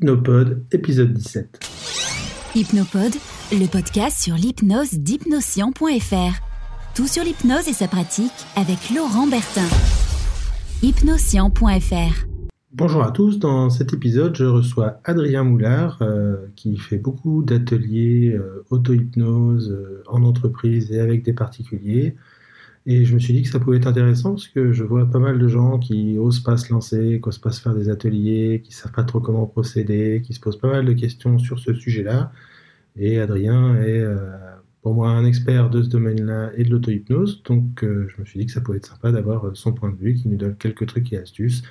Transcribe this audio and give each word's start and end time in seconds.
Hypnopod, 0.00 0.64
épisode 0.72 1.12
17. 1.12 1.60
Hypnopod, 2.54 3.12
le 3.52 3.66
podcast 3.66 4.18
sur 4.18 4.34
l'hypnose 4.34 4.94
d'hypnoscient.fr. 4.94 6.40
Tout 6.94 7.06
sur 7.06 7.22
l'hypnose 7.22 7.68
et 7.68 7.74
sa 7.74 7.86
pratique 7.86 8.32
avec 8.56 8.78
Laurent 8.96 9.26
Bertin. 9.26 9.68
Hypnoscient.fr. 10.82 12.26
Bonjour 12.72 13.02
à 13.02 13.10
tous, 13.10 13.38
dans 13.38 13.68
cet 13.68 13.92
épisode, 13.92 14.34
je 14.34 14.46
reçois 14.46 15.02
Adrien 15.04 15.44
Moulard 15.44 15.98
euh, 16.00 16.46
qui 16.56 16.78
fait 16.78 16.96
beaucoup 16.96 17.42
d'ateliers 17.42 18.32
euh, 18.32 18.64
auto-hypnose 18.70 19.70
euh, 19.70 20.02
en 20.06 20.22
entreprise 20.22 20.92
et 20.92 21.00
avec 21.00 21.24
des 21.24 21.34
particuliers. 21.34 22.16
Et 22.86 23.04
je 23.04 23.14
me 23.14 23.18
suis 23.18 23.34
dit 23.34 23.42
que 23.42 23.48
ça 23.48 23.60
pouvait 23.60 23.76
être 23.76 23.86
intéressant 23.86 24.30
parce 24.30 24.48
que 24.48 24.72
je 24.72 24.84
vois 24.84 25.08
pas 25.08 25.18
mal 25.18 25.38
de 25.38 25.48
gens 25.48 25.78
qui 25.78 26.18
osent 26.18 26.40
pas 26.40 26.56
se 26.56 26.72
lancer, 26.72 27.20
qui 27.22 27.28
osent 27.28 27.38
pas 27.38 27.50
se 27.52 27.60
faire 27.60 27.74
des 27.74 27.90
ateliers, 27.90 28.62
qui 28.64 28.72
savent 28.72 28.92
pas 28.92 29.04
trop 29.04 29.20
comment 29.20 29.46
procéder, 29.46 30.22
qui 30.24 30.32
se 30.32 30.40
posent 30.40 30.58
pas 30.58 30.70
mal 30.70 30.86
de 30.86 30.92
questions 30.94 31.38
sur 31.38 31.58
ce 31.58 31.74
sujet-là. 31.74 32.32
Et 32.96 33.20
Adrien 33.20 33.76
est 33.76 34.00
euh, 34.00 34.30
pour 34.82 34.94
moi 34.94 35.10
un 35.10 35.24
expert 35.26 35.68
de 35.68 35.82
ce 35.82 35.88
domaine-là 35.88 36.52
et 36.56 36.64
de 36.64 36.70
l'auto-hypnose. 36.70 37.42
Donc 37.44 37.84
euh, 37.84 38.08
je 38.08 38.20
me 38.20 38.26
suis 38.26 38.40
dit 38.40 38.46
que 38.46 38.52
ça 38.52 38.62
pouvait 38.62 38.78
être 38.78 38.86
sympa 38.86 39.12
d'avoir 39.12 39.46
euh, 39.46 39.54
son 39.54 39.72
point 39.72 39.90
de 39.90 39.96
vue, 39.96 40.14
qui 40.14 40.28
nous 40.28 40.36
donne 40.38 40.56
quelques 40.56 40.86
trucs 40.86 41.12
et 41.12 41.18
astuces. 41.18 41.62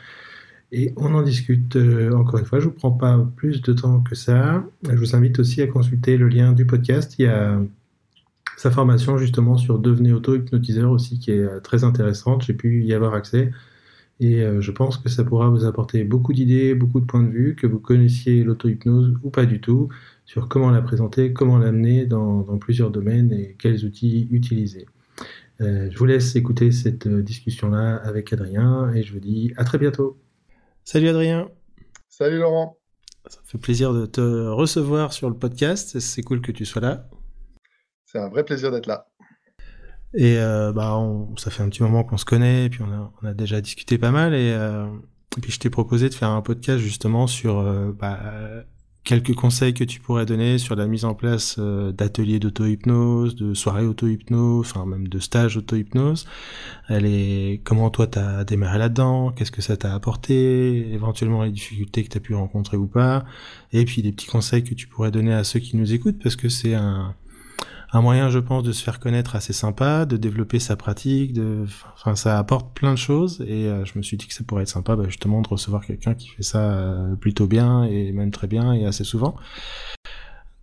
Et 0.72 0.94
on 0.98 1.16
en 1.16 1.24
discute 1.24 1.76
encore 2.14 2.40
une 2.40 2.46
fois. 2.46 2.60
Je 2.60 2.66
vous 2.66 2.72
prends 2.72 2.92
pas 2.92 3.28
plus 3.36 3.64
de 3.64 3.74
temps 3.74 4.02
que 4.02 4.14
ça. 4.14 4.64
Je 4.88 4.96
vous 4.96 5.16
invite 5.16 5.40
aussi 5.40 5.64
à 5.64 5.68
consulter 5.68 6.16
le 6.16 6.28
lien 6.28 6.54
du 6.54 6.68
podcast. 6.68 7.16
Il 7.18 7.24
y 7.24 7.28
a 7.28 7.60
sa 8.60 8.72
formation 8.72 9.18
justement 9.18 9.56
sur 9.56 9.80
devenir 9.80 10.18
auto-hypnotiseur 10.18 10.92
aussi 10.92 11.18
qui 11.18 11.32
est 11.32 11.40
euh, 11.40 11.62
très 11.62 11.86
intéressante. 11.86 12.44
J'ai 12.44 12.54
pu 12.54 12.84
y 12.84 12.94
avoir 12.94 13.14
accès 13.14 13.54
et 14.20 14.42
euh, 14.42 14.60
je 14.60 14.72
pense 14.72 14.98
que 14.98 15.08
ça 15.08 15.24
pourra 15.24 15.48
vous 15.48 15.64
apporter 15.64 16.04
beaucoup 16.04 16.34
d'idées, 16.34 16.76
beaucoup 16.76 17.00
de 17.00 17.06
points 17.06 17.24
de 17.24 17.30
vue, 17.30 17.56
que 17.56 17.68
vous 17.68 17.80
connaissiez 17.80 18.44
l'auto-hypnose 18.44 19.18
ou 19.24 19.30
pas 19.30 19.46
du 19.46 19.62
tout, 19.62 19.88
sur 20.26 20.50
comment 20.50 20.72
la 20.72 20.82
présenter, 20.82 21.32
comment 21.32 21.58
l'amener 21.58 22.06
dans, 22.06 22.44
plusieurs 22.58 22.92
domaines 22.92 23.32
et 23.32 23.56
quels 23.58 23.86
outils 23.86 24.28
utiliser. 24.30 24.88
Euh, 25.62 25.88
je 25.90 25.98
vous 25.98 26.06
laisse 26.06 26.36
écouter 26.36 26.74
cette 26.74 27.08
discussion-là 27.08 27.96
avec 27.96 28.34
Adrien 28.34 28.92
et 28.94 29.04
je 29.04 29.14
vous 29.14 29.22
dis 29.22 29.54
à 29.56 29.64
très 29.64 29.78
bientôt. 29.78 30.18
Salut 30.84 31.08
Adrien. 31.08 31.48
Salut 32.10 32.40
Laurent. 32.40 32.78
Ça 33.26 33.40
fait 33.46 33.58
plaisir 33.58 33.94
de 33.94 34.06
te 34.06 34.20
recevoir 34.20 35.14
sur 35.14 35.30
le 35.30 35.36
podcast. 35.36 35.98
C'est 36.00 36.24
cool 36.24 36.42
que 36.42 36.52
tu 36.52 36.66
sois 36.66 36.82
là. 36.82 37.10
C'est 38.12 38.18
un 38.18 38.30
vrai 38.30 38.44
plaisir 38.44 38.72
d'être 38.72 38.88
là. 38.88 39.06
Et 40.16 40.38
euh, 40.40 40.72
bah, 40.74 41.00
ça 41.38 41.52
fait 41.52 41.62
un 41.62 41.70
petit 41.70 41.84
moment 41.84 42.04
qu'on 42.04 42.18
se 42.18 42.26
connaît, 42.26 42.66
et 42.66 42.70
puis 42.70 42.82
on 42.82 43.28
a, 43.28 43.34
déjà 43.36 43.62
discuté 43.62 44.00
pas 44.00 44.10
mal, 44.10 44.34
et, 44.34 44.52
euh, 44.52 44.88
puis 45.40 45.52
je 45.52 45.60
t'ai 45.60 45.70
proposé 45.70 46.10
de 46.10 46.16
faire 46.16 46.30
un 46.30 46.42
podcast 46.42 46.80
justement 46.80 47.28
sur 47.28 47.60
euh, 47.60 47.92
bah, 47.92 48.20
quelques 49.04 49.36
conseils 49.36 49.76
que 49.76 49.84
tu 49.84 50.00
pourrais 50.00 50.26
donner 50.26 50.58
sur 50.58 50.76
la 50.76 50.88
mise 50.88 51.06
en 51.06 51.14
place 51.14 51.60
d'ateliers 51.60 52.40
d'auto-hypnose, 52.40 53.36
de 53.36 53.54
soirées 53.54 53.86
auto-hypnose, 53.86 54.68
enfin 54.68 54.88
même 54.88 55.08
de 55.08 55.20
stages 55.20 55.58
auto-hypnose. 55.58 56.28
Comment 57.64 57.92
toi 57.92 58.08
t'as 58.08 58.44
démarré 58.44 58.80
là-dedans, 58.80 59.32
qu'est-ce 59.32 59.52
que 59.52 59.62
ça 59.62 59.78
t'a 59.78 59.94
apporté, 59.94 60.92
éventuellement 60.94 61.44
les 61.44 61.52
difficultés 61.52 62.04
que 62.04 62.10
t'as 62.10 62.20
pu 62.20 62.34
rencontrer 62.34 62.78
ou 62.78 62.88
pas, 62.88 63.24
et 63.72 63.86
puis 63.86 64.02
des 64.02 64.12
petits 64.12 64.28
conseils 64.28 64.64
que 64.64 64.74
tu 64.74 64.88
pourrais 64.88 65.12
donner 65.12 65.34
à 65.34 65.44
ceux 65.44 65.60
qui 65.60 65.78
nous 65.78 65.94
écoutent 65.94 66.22
parce 66.22 66.36
que 66.36 66.50
c'est 66.50 66.74
un 66.74 67.16
un 67.92 68.02
moyen, 68.02 68.30
je 68.30 68.40
pense, 68.40 68.64
de 68.64 68.72
se 68.72 68.84
faire 68.84 69.00
connaître 69.00 69.36
assez 69.36 69.54
sympa, 69.54 70.06
de 70.06 70.18
développer 70.18 70.60
sa 70.60 70.76
pratique, 70.76 71.34
de, 71.34 71.66
enfin, 71.94 72.16
ça 72.16 72.38
apporte 72.38 72.74
plein 72.76 72.92
de 72.92 72.98
choses 72.98 73.42
et 73.48 73.68
euh, 73.68 73.84
je 73.86 73.98
me 73.98 74.04
suis 74.04 74.18
dit 74.18 74.28
que 74.28 74.34
ça 74.34 74.44
pourrait 74.44 74.64
être 74.64 74.70
sympa, 74.70 74.96
bah, 74.96 75.06
justement, 75.08 75.42
de 75.42 75.48
recevoir 75.48 75.86
quelqu'un 75.86 76.14
qui 76.14 76.30
fait 76.30 76.44
ça 76.44 76.72
euh, 76.72 77.16
plutôt 77.16 77.48
bien 77.48 77.84
et 77.84 78.12
même 78.12 78.32
très 78.32 78.48
bien 78.48 78.74
et 78.74 78.86
assez 78.86 79.04
souvent. 79.04 79.36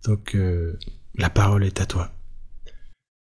Donc, 0.05 0.35
euh, 0.35 0.77
la 1.15 1.29
parole 1.29 1.63
est 1.65 1.81
à 1.81 1.85
toi. 1.85 2.11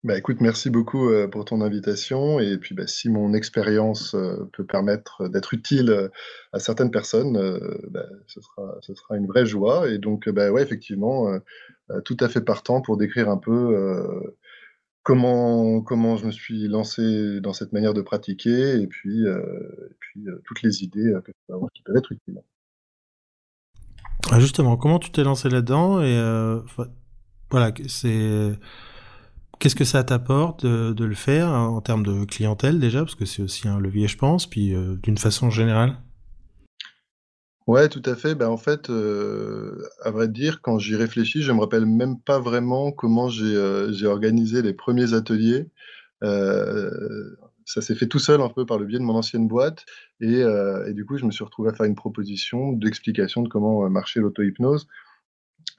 Bah 0.02 0.16
écoute, 0.16 0.40
merci 0.40 0.70
beaucoup 0.70 1.10
pour 1.30 1.44
ton 1.44 1.60
invitation. 1.60 2.40
Et 2.40 2.56
puis 2.56 2.74
bah, 2.74 2.86
si 2.86 3.10
mon 3.10 3.34
expérience 3.34 4.16
peut 4.54 4.64
permettre 4.64 5.28
d'être 5.28 5.52
utile 5.52 6.10
à 6.54 6.58
certaines 6.58 6.90
personnes, 6.90 7.38
bah, 7.90 8.06
ce, 8.26 8.40
sera, 8.40 8.78
ce 8.80 8.94
sera 8.94 9.18
une 9.18 9.26
vraie 9.26 9.44
joie. 9.44 9.90
Et 9.90 9.98
donc 9.98 10.26
bah 10.30 10.50
ouais 10.50 10.62
effectivement 10.62 11.38
euh, 11.90 12.00
tout 12.02 12.16
à 12.20 12.28
fait 12.28 12.40
partant 12.40 12.80
pour 12.80 12.96
décrire 12.96 13.28
un 13.28 13.36
peu 13.36 13.50
euh, 13.50 14.36
comment, 15.02 15.80
comment 15.80 16.16
je 16.16 16.26
me 16.26 16.30
suis 16.30 16.68
lancé 16.68 17.40
dans 17.40 17.52
cette 17.52 17.72
manière 17.72 17.94
de 17.94 18.02
pratiquer. 18.02 18.80
Et 18.80 18.86
puis, 18.86 19.26
euh, 19.26 19.42
puis 19.98 20.24
toutes 20.44 20.62
les 20.62 20.82
idées 20.84 21.12
que 21.24 21.52
avoir 21.52 21.70
qui 21.72 21.82
peuvent 21.82 21.96
être 21.96 22.12
utiles. 22.12 22.40
Ah, 24.30 24.38
justement, 24.38 24.76
comment 24.76 24.98
tu 24.98 25.10
t'es 25.10 25.24
lancé 25.24 25.48
là-dedans? 25.48 26.00
Et 26.02 26.16
voilà, 27.50 27.72
c'est 27.88 28.52
qu'est-ce 29.60 29.76
que 29.76 29.84
ça 29.84 30.02
t'apporte 30.02 30.66
de, 30.66 31.04
le 31.04 31.14
faire 31.14 31.48
en 31.48 31.80
termes 31.80 32.04
de 32.04 32.24
clientèle 32.24 32.80
déjà? 32.80 33.00
Parce 33.00 33.14
que 33.14 33.24
c'est 33.24 33.42
aussi 33.42 33.68
un 33.68 33.78
levier, 33.78 34.08
je 34.08 34.16
pense, 34.16 34.48
puis 34.48 34.74
d'une 35.02 35.18
façon 35.18 35.50
générale. 35.50 35.96
Ouais, 37.70 37.88
tout 37.88 38.02
à 38.04 38.16
fait. 38.16 38.34
Ben, 38.34 38.48
en 38.48 38.56
fait, 38.56 38.90
euh, 38.90 39.86
à 40.02 40.10
vrai 40.10 40.26
dire, 40.26 40.60
quand 40.60 40.80
j'y 40.80 40.96
réfléchis, 40.96 41.42
je 41.42 41.52
me 41.52 41.60
rappelle 41.60 41.86
même 41.86 42.18
pas 42.20 42.40
vraiment 42.40 42.90
comment 42.90 43.28
j'ai, 43.28 43.54
euh, 43.54 43.92
organisé 44.06 44.60
les 44.60 44.72
premiers 44.72 45.14
ateliers. 45.14 45.70
Euh, 46.24 46.90
ça 47.64 47.80
s'est 47.80 47.94
fait 47.94 48.08
tout 48.08 48.18
seul 48.18 48.40
un 48.40 48.48
peu 48.48 48.66
par 48.66 48.76
le 48.78 48.86
biais 48.86 48.98
de 48.98 49.04
mon 49.04 49.14
ancienne 49.14 49.46
boîte 49.46 49.84
et 50.20 50.40
et 50.40 50.94
du 50.94 51.06
coup, 51.06 51.16
je 51.16 51.24
me 51.24 51.30
suis 51.30 51.44
retrouvé 51.44 51.70
à 51.70 51.72
faire 51.74 51.86
une 51.86 51.94
proposition 51.94 52.72
d'explication 52.72 53.42
de 53.42 53.48
comment, 53.48 53.88
marchait 53.88 54.20
l'auto-hypnose 54.20 54.88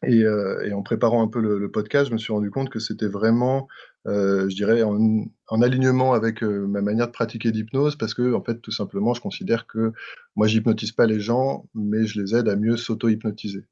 et 0.04 0.22
et 0.22 0.74
en 0.74 0.82
préparant 0.82 1.24
un 1.24 1.28
peu 1.28 1.40
le 1.40 1.72
podcast, 1.72 2.10
je 2.10 2.14
me 2.14 2.18
suis 2.18 2.34
rendu 2.34 2.52
compte 2.52 2.70
que 2.70 2.80
c'était 2.80 3.08
vraiment 3.08 3.68
euh, 4.08 4.50
je 4.50 4.56
dirais, 4.56 4.82
en, 4.82 5.26
en 5.48 5.62
alignement 5.62 6.14
avec 6.14 6.42
euh, 6.44 6.66
ma 6.68 6.82
manière 6.82 7.08
de 7.08 7.12
pratiquer 7.12 7.52
l'hypnose, 7.52 7.96
parce 7.96 8.14
que, 8.14 8.34
en 8.34 8.42
fait, 8.44 8.60
tout 8.62 8.72
simplement, 8.72 9.14
je 9.14 9.22
considère 9.22 9.68
que 9.68 9.92
moi, 10.36 10.48
j'hypnotise 10.48 10.92
pas 10.92 11.06
les 11.06 11.20
gens, 11.20 11.68
mais 11.76 12.06
je 12.08 12.20
les 12.22 12.36
aide 12.36 12.50
à 12.50 12.56
mieux 12.56 12.78
s'auto-hypnotiser. 12.78 13.66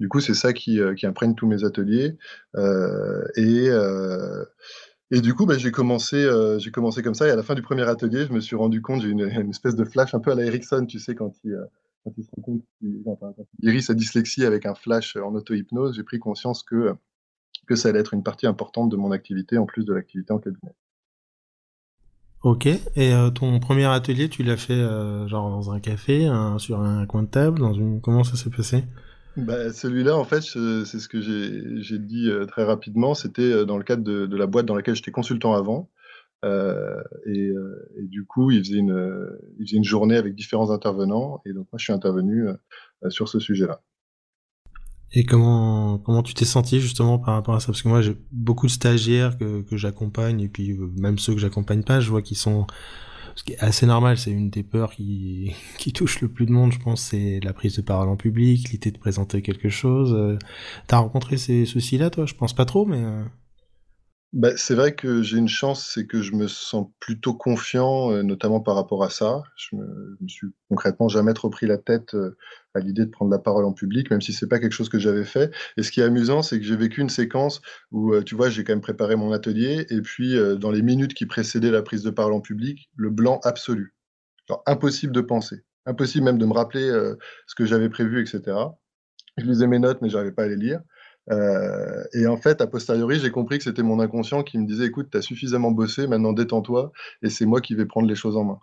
Du 0.00 0.08
coup, 0.08 0.20
c'est 0.20 0.34
ça 0.34 0.52
qui, 0.52 0.80
euh, 0.80 0.94
imprègne 1.04 1.34
tous 1.34 1.46
mes 1.46 1.64
ateliers. 1.64 2.16
et, 3.36 5.20
du 5.20 5.34
coup, 5.34 5.46
bah, 5.46 5.56
j'ai 5.56 5.70
commencé, 5.70 6.28
commencé 6.72 7.02
comme 7.02 7.14
ça. 7.14 7.28
Et 7.28 7.30
à 7.30 7.36
la 7.36 7.44
fin 7.44 7.54
du 7.54 7.62
premier 7.62 7.88
atelier, 7.88 8.26
je 8.26 8.32
me 8.32 8.40
suis 8.40 8.56
rendu 8.56 8.82
compte, 8.82 9.02
j'ai 9.02 9.08
une, 9.08 9.20
espèce 9.50 9.76
de 9.76 9.84
flash 9.84 10.14
un 10.14 10.20
peu 10.20 10.32
à 10.32 10.34
la 10.34 10.44
Erickson, 10.44 10.84
tu 10.86 10.98
sais, 10.98 11.14
quand 11.14 11.32
il, 11.44 11.56
quand 12.06 12.12
il 12.16 12.24
se 12.24 12.30
rend 12.36 12.42
compte 12.42 12.62
qu'il 12.78 13.02
guérit 13.60 13.82
sa 13.82 13.94
dyslexie 13.94 14.44
avec 14.44 14.64
un 14.64 14.74
flash 14.74 15.16
en 15.16 15.34
auto-hypnose, 15.34 15.96
j'ai 15.96 16.04
pris 16.04 16.20
conscience 16.20 16.62
que 16.62 16.94
que 17.66 17.74
ça 17.74 17.88
allait 17.88 17.98
être 17.98 18.14
une 18.14 18.22
partie 18.22 18.46
importante 18.46 18.90
de 18.90 18.96
mon 18.96 19.10
activité 19.10 19.58
en 19.58 19.66
plus 19.66 19.84
de 19.84 19.92
l'activité 19.92 20.32
en 20.32 20.38
cabinet. 20.38 20.72
Ok, 22.42 22.66
et 22.66 22.80
euh, 23.12 23.30
ton 23.30 23.58
premier 23.58 23.86
atelier, 23.86 24.28
tu 24.28 24.44
l'as 24.44 24.56
fait 24.56 24.74
euh, 24.74 25.26
genre 25.26 25.50
dans 25.50 25.72
un 25.72 25.80
café, 25.80 26.30
sur 26.58 26.80
un 26.80 27.04
coin 27.06 27.24
de 27.24 27.28
table, 27.28 27.58
dans 27.58 27.72
une... 27.72 28.00
comment 28.00 28.22
ça 28.22 28.36
s'est 28.36 28.50
passé? 28.50 28.84
Bah, 29.36 29.72
Celui-là, 29.72 30.16
en 30.16 30.22
fait, 30.22 30.42
c'est 30.42 30.84
ce 31.00 31.08
que 31.08 31.20
j'ai 31.20 31.98
dit 31.98 32.30
euh, 32.30 32.46
très 32.46 32.62
rapidement, 32.62 33.14
c'était 33.14 33.66
dans 33.66 33.78
le 33.78 33.84
cadre 33.84 34.04
de, 34.04 34.36
la 34.36 34.46
boîte 34.46 34.66
dans 34.66 34.76
laquelle 34.76 34.94
j'étais 34.94 35.10
consultant 35.10 35.54
avant. 35.54 35.90
Et, 37.26 37.52
du 38.02 38.24
coup, 38.24 38.50
il 38.50 38.64
faisait, 38.64 38.78
une, 38.78 39.30
il 39.58 39.66
faisait 39.66 39.76
une 39.76 39.84
journée 39.84 40.16
avec 40.16 40.34
différents 40.34 40.70
intervenants, 40.70 41.42
et 41.44 41.52
donc 41.52 41.66
moi, 41.72 41.78
je 41.78 41.84
suis 41.84 41.92
intervenu 41.92 42.46
sur 43.08 43.28
ce 43.28 43.38
sujet-là. 43.38 43.80
Et 45.12 45.24
comment 45.24 45.98
comment 45.98 46.22
tu 46.22 46.34
t'es 46.34 46.44
senti 46.44 46.80
justement 46.80 47.18
par 47.18 47.34
rapport 47.34 47.54
à 47.54 47.60
ça? 47.60 47.66
Parce 47.66 47.82
que 47.82 47.88
moi 47.88 48.02
j'ai 48.02 48.16
beaucoup 48.32 48.66
de 48.66 48.72
stagiaires 48.72 49.38
que, 49.38 49.64
j'accompagne 49.72 50.40
et 50.40 50.48
puis 50.48 50.72
euh, 50.72 50.90
même 50.96 51.18
ceux 51.18 51.32
que 51.32 51.38
j'accompagne 51.38 51.82
pas, 51.82 52.00
je 52.00 52.10
vois 52.10 52.22
qu'ils 52.22 52.36
sont 52.36 52.66
ce 53.36 53.44
qui 53.44 53.52
est 53.52 53.58
assez 53.58 53.86
normal, 53.86 54.18
c'est 54.18 54.30
une 54.30 54.50
des 54.50 54.62
peurs 54.62 54.92
qui, 54.92 55.54
touche 55.94 56.20
le 56.20 56.28
plus 56.28 56.46
de 56.46 56.52
monde, 56.52 56.72
je 56.72 56.78
pense, 56.78 57.02
c'est 57.02 57.40
la 57.42 57.52
prise 57.52 57.76
de 57.76 57.82
parole 57.82 58.08
en 58.08 58.16
public, 58.16 58.70
l'idée 58.70 58.90
de 58.90 58.98
présenter 58.98 59.42
quelque 59.42 59.68
chose. 59.68 60.14
Euh, 60.14 60.38
t'as 60.86 60.98
rencontré 60.98 61.36
ces 61.36 61.66
soucis-là, 61.66 62.08
toi? 62.10 62.24
Je 62.26 62.34
pense 62.34 62.54
pas 62.54 62.64
trop, 62.64 62.86
mais... 62.86 63.04
Bah, 64.36 64.50
c'est 64.58 64.74
vrai 64.74 64.94
que 64.94 65.22
j'ai 65.22 65.38
une 65.38 65.48
chance, 65.48 65.90
c'est 65.94 66.06
que 66.06 66.20
je 66.20 66.32
me 66.34 66.46
sens 66.46 66.88
plutôt 67.00 67.32
confiant, 67.32 68.12
euh, 68.12 68.22
notamment 68.22 68.60
par 68.60 68.74
rapport 68.74 69.02
à 69.02 69.08
ça. 69.08 69.42
Je 69.56 69.74
me, 69.76 70.18
me 70.20 70.28
suis 70.28 70.48
concrètement 70.68 71.08
jamais 71.08 71.32
trop 71.32 71.48
pris 71.48 71.66
la 71.66 71.78
tête 71.78 72.12
euh, 72.12 72.36
à 72.74 72.80
l'idée 72.80 73.06
de 73.06 73.10
prendre 73.10 73.30
la 73.30 73.38
parole 73.38 73.64
en 73.64 73.72
public, 73.72 74.10
même 74.10 74.20
si 74.20 74.34
c'est 74.34 74.46
pas 74.46 74.58
quelque 74.58 74.74
chose 74.74 74.90
que 74.90 74.98
j'avais 74.98 75.24
fait. 75.24 75.54
Et 75.78 75.82
ce 75.82 75.90
qui 75.90 76.00
est 76.00 76.04
amusant, 76.04 76.42
c'est 76.42 76.58
que 76.60 76.66
j'ai 76.66 76.76
vécu 76.76 77.00
une 77.00 77.08
séquence 77.08 77.62
où, 77.92 78.12
euh, 78.12 78.22
tu 78.22 78.34
vois, 78.34 78.50
j'ai 78.50 78.62
quand 78.62 78.74
même 78.74 78.82
préparé 78.82 79.16
mon 79.16 79.32
atelier, 79.32 79.86
et 79.88 80.02
puis 80.02 80.36
dans 80.58 80.70
les 80.70 80.82
minutes 80.82 81.14
qui 81.14 81.24
précédaient 81.24 81.70
la 81.70 81.82
prise 81.82 82.02
de 82.02 82.10
parole 82.10 82.34
en 82.34 82.42
public, 82.42 82.90
le 82.94 83.08
blanc 83.08 83.40
absolu. 83.42 83.94
Impossible 84.66 85.14
de 85.14 85.22
penser, 85.22 85.64
impossible 85.86 86.26
même 86.26 86.38
de 86.38 86.44
me 86.44 86.52
rappeler 86.52 86.88
ce 87.46 87.54
que 87.54 87.64
j'avais 87.64 87.88
prévu, 87.88 88.20
etc. 88.22 88.58
Je 89.38 89.44
lisais 89.46 89.66
mes 89.66 89.78
notes, 89.78 90.02
mais 90.02 90.10
j'arrivais 90.10 90.32
pas 90.32 90.44
à 90.44 90.48
les 90.48 90.56
lire. 90.56 90.80
Euh, 91.30 92.04
et 92.12 92.26
en 92.26 92.36
fait, 92.36 92.60
a 92.60 92.66
posteriori, 92.66 93.18
j'ai 93.18 93.30
compris 93.30 93.58
que 93.58 93.64
c'était 93.64 93.82
mon 93.82 94.00
inconscient 94.00 94.42
qui 94.42 94.58
me 94.58 94.66
disait 94.66 94.86
écoute, 94.86 95.08
tu 95.10 95.18
as 95.18 95.22
suffisamment 95.22 95.70
bossé, 95.70 96.06
maintenant 96.06 96.32
détends-toi, 96.32 96.92
et 97.22 97.30
c'est 97.30 97.46
moi 97.46 97.60
qui 97.60 97.74
vais 97.74 97.86
prendre 97.86 98.08
les 98.08 98.14
choses 98.14 98.36
en 98.36 98.44
main. 98.44 98.60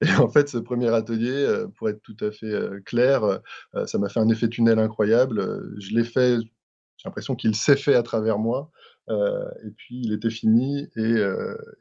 Et 0.02 0.14
en 0.14 0.28
fait, 0.28 0.48
ce 0.48 0.56
premier 0.56 0.88
atelier, 0.88 1.64
pour 1.76 1.90
être 1.90 2.00
tout 2.02 2.16
à 2.20 2.30
fait 2.30 2.54
clair, 2.86 3.40
ça 3.84 3.98
m'a 3.98 4.08
fait 4.08 4.20
un 4.20 4.30
effet 4.30 4.48
tunnel 4.48 4.78
incroyable. 4.78 5.62
Je 5.78 5.94
l'ai 5.94 6.04
fait, 6.04 6.38
j'ai 6.38 7.04
l'impression 7.04 7.36
qu'il 7.36 7.54
s'est 7.54 7.76
fait 7.76 7.94
à 7.94 8.02
travers 8.02 8.38
moi. 8.38 8.70
et 9.10 9.70
puis, 9.76 10.00
il 10.02 10.14
était 10.14 10.30
fini 10.30 10.88
et, 10.96 11.16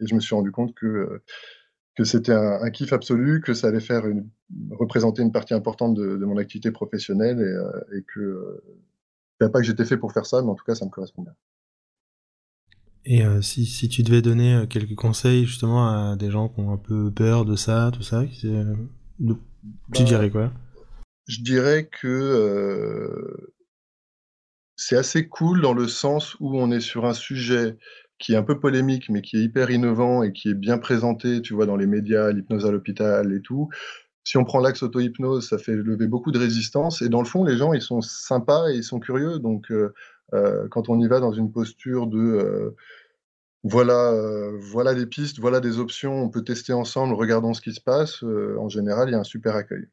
je 0.01 0.15
me 0.15 0.19
suis 0.19 0.35
rendu 0.35 0.51
compte 0.51 0.75
que 0.75 1.21
que 1.99 2.05
c'était 2.05 2.31
un, 2.31 2.69
kiff 2.69 2.93
absolu, 2.93 3.41
que 3.41 3.53
ça 3.53 3.67
allait 3.67 3.81
faire 3.81 4.07
une, 4.07 4.29
représenter 4.71 5.21
une 5.21 5.33
partie 5.33 5.53
importante 5.53 5.95
de, 5.95 6.15
mon 6.23 6.37
activité 6.37 6.71
professionnelle 6.71 7.39
et, 7.39 7.43
euh, 7.43 8.01
que 8.07 8.19
euh, 8.21 8.63
pas 9.47 9.59
que 9.59 9.65
j'étais 9.65 9.85
fait 9.85 9.97
pour 9.97 10.11
faire 10.11 10.25
ça, 10.25 10.41
mais 10.41 10.49
en 10.49 10.55
tout 10.55 10.65
cas 10.65 10.75
ça 10.75 10.85
me 10.85 10.89
correspond 10.89 11.21
bien. 11.21 11.33
Et 13.05 13.23
euh, 13.23 13.41
si, 13.41 13.65
si, 13.65 13.87
tu 13.87 14.03
devais 14.03 14.21
donner 14.21 14.55
euh, 14.55 14.65
quelques 14.65 14.95
conseils 14.95 15.45
justement 15.45 15.87
à 15.87 16.17
des 16.17 16.29
gens 16.29 16.49
qui 16.49 16.59
ont 16.59 16.73
un 16.73 16.77
peu 16.77 17.09
peur 17.09 17.45
de 17.45 17.55
ça, 17.55 17.91
tout 17.93 18.03
ça, 18.03 18.25
tu 18.27 18.49
bah, 19.19 19.35
dirais 20.03 20.29
quoi? 20.29 20.51
Je 21.27 21.41
dirais 21.41 21.87
que 21.89 23.49
c'est 24.75 24.97
assez 24.97 25.27
cool 25.27 25.61
dans 25.61 25.73
le 25.73 25.87
sens 25.87 26.35
où 26.39 26.57
on 26.57 26.71
est 26.71 26.79
sur 26.79 27.05
un 27.05 27.13
sujet 27.13 27.77
qui 28.19 28.33
est 28.33 28.37
un 28.37 28.43
peu 28.43 28.59
polémique, 28.59 29.09
mais 29.09 29.21
qui 29.21 29.37
est 29.37 29.43
hyper 29.43 29.71
innovant 29.71 30.23
et 30.23 30.33
qui 30.33 30.49
est 30.49 30.53
bien 30.53 30.77
présenté, 30.77 31.41
tu 31.41 31.53
vois, 31.53 31.65
dans 31.65 31.77
les 31.77 31.87
médias, 31.87 32.31
l'hypnose 32.31 32.65
à 32.65 32.71
l'hôpital 32.71 33.33
et 33.33 33.41
tout. 33.41 33.69
Si 34.29 34.37
on 34.37 34.43
prend 34.43 34.59
l'axe 34.59 34.83
auto-hypnose, 34.83 35.49
ça 35.49 35.57
fait 35.57 35.75
lever 35.75 36.05
beaucoup 36.05 36.31
de 36.31 36.37
résistance. 36.37 37.01
Et 37.01 37.09
dans 37.09 37.23
le 37.23 37.25
fond, 37.25 37.43
les 37.43 37.57
gens, 37.57 37.73
ils 37.73 37.81
sont 37.81 37.99
sympas 38.01 38.69
et 38.69 38.75
ils 38.75 38.83
sont 38.83 38.99
curieux. 38.99 39.39
Donc, 39.39 39.71
euh, 39.71 39.91
euh, 40.35 40.67
quand 40.69 40.87
on 40.87 40.99
y 40.99 41.07
va 41.07 41.19
dans 41.19 41.31
une 41.31 41.51
posture 41.51 42.05
de 42.05 42.19
euh, 42.19 42.75
voilà, 43.63 44.13
voilà 44.59 44.93
des 44.93 45.07
pistes, 45.07 45.39
voilà 45.39 45.59
des 45.59 45.79
options, 45.79 46.13
on 46.21 46.29
peut 46.29 46.43
tester 46.43 46.73
ensemble, 46.73 47.15
regardons 47.15 47.55
ce 47.55 47.61
qui 47.61 47.73
se 47.73 47.81
passe, 47.81 48.21
en 48.21 48.69
général, 48.69 49.09
il 49.09 49.13
y 49.13 49.15
a 49.15 49.19
un 49.19 49.23
super 49.23 49.55
accueil. 49.55 49.87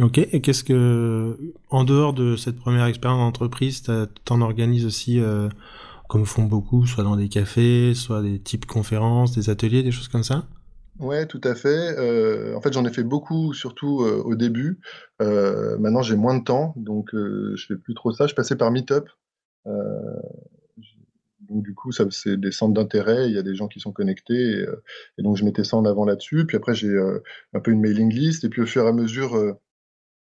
Ok, 0.00 0.16
et 0.16 0.40
qu'est-ce 0.40 0.64
que, 0.64 1.38
en 1.68 1.84
dehors 1.84 2.14
de 2.14 2.36
cette 2.36 2.56
première 2.56 2.86
expérience 2.86 3.20
d'entreprise, 3.20 3.82
t'en 4.24 4.40
organises 4.40 4.86
aussi 4.86 5.20
comme 6.08 6.24
font 6.24 6.44
beaucoup, 6.44 6.86
soit 6.86 7.04
dans 7.04 7.16
des 7.16 7.28
cafés, 7.28 7.92
soit 7.92 8.22
des 8.22 8.38
types 8.38 8.64
conférences, 8.64 9.32
des 9.32 9.50
ateliers, 9.50 9.82
des 9.82 9.92
choses 9.92 10.08
comme 10.08 10.24
ça? 10.24 10.48
Ouais, 11.00 11.26
tout 11.26 11.40
à 11.42 11.54
fait. 11.54 11.98
Euh, 11.98 12.54
en 12.56 12.60
fait, 12.60 12.72
j'en 12.72 12.84
ai 12.84 12.92
fait 12.92 13.02
beaucoup, 13.02 13.52
surtout 13.52 14.02
euh, 14.02 14.22
au 14.24 14.36
début. 14.36 14.78
Euh, 15.20 15.76
maintenant, 15.78 16.02
j'ai 16.02 16.14
moins 16.16 16.38
de 16.38 16.44
temps, 16.44 16.72
donc 16.76 17.10
je 17.12 17.64
fais 17.66 17.76
plus 17.76 17.94
trop 17.94 18.12
ça. 18.12 18.26
Je 18.26 18.34
passais 18.34 18.56
par 18.56 18.70
Meetup. 18.70 19.08
donc, 21.40 21.62
du 21.62 21.74
coup, 21.74 21.92
ça, 21.92 22.04
c'est 22.10 22.36
des 22.38 22.52
centres 22.52 22.74
d'intérêt. 22.74 23.28
Il 23.28 23.34
y 23.34 23.38
a 23.38 23.42
des 23.42 23.54
gens 23.54 23.68
qui 23.68 23.80
sont 23.80 23.92
connectés. 23.92 24.34
Et, 24.34 24.66
et 25.18 25.22
donc, 25.22 25.36
je 25.36 25.44
mettais 25.44 25.64
ça 25.64 25.76
en 25.76 25.84
avant 25.84 26.04
là-dessus. 26.04 26.46
Puis 26.46 26.56
après, 26.56 26.74
j'ai 26.74 26.96
un 27.52 27.60
peu 27.60 27.72
une 27.72 27.80
mailing 27.80 28.12
list. 28.12 28.44
Et 28.44 28.48
puis, 28.48 28.62
au 28.62 28.66
fur 28.66 28.84
et 28.84 28.88
à 28.88 28.92
mesure, 28.92 29.56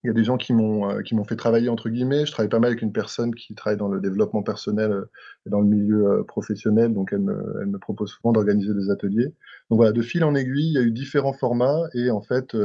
il 0.03 0.07
y 0.07 0.09
a 0.09 0.13
des 0.13 0.23
gens 0.23 0.37
qui 0.37 0.53
m'ont 0.53 0.89
euh, 0.89 1.01
qui 1.01 1.15
m'ont 1.15 1.23
fait 1.23 1.35
travailler 1.35 1.69
entre 1.69 1.89
guillemets. 1.89 2.25
Je 2.25 2.31
travaille 2.31 2.49
pas 2.49 2.59
mal 2.59 2.71
avec 2.71 2.81
une 2.81 2.91
personne 2.91 3.35
qui 3.35 3.53
travaille 3.53 3.77
dans 3.77 3.87
le 3.87 4.01
développement 4.01 4.41
personnel 4.41 4.91
euh, 4.91 5.11
et 5.45 5.49
dans 5.49 5.61
le 5.61 5.67
milieu 5.67 6.07
euh, 6.07 6.23
professionnel, 6.23 6.93
donc 6.93 7.09
elle 7.13 7.19
me, 7.19 7.59
elle 7.61 7.67
me 7.67 7.77
propose 7.77 8.11
souvent 8.11 8.31
d'organiser 8.31 8.73
des 8.73 8.89
ateliers. 8.89 9.33
Donc 9.69 9.77
voilà, 9.77 9.91
de 9.91 10.01
fil 10.01 10.23
en 10.23 10.33
aiguille, 10.35 10.69
il 10.69 10.73
y 10.73 10.77
a 10.79 10.81
eu 10.81 10.91
différents 10.91 11.33
formats 11.33 11.83
et 11.93 12.09
en 12.09 12.21
fait, 12.21 12.55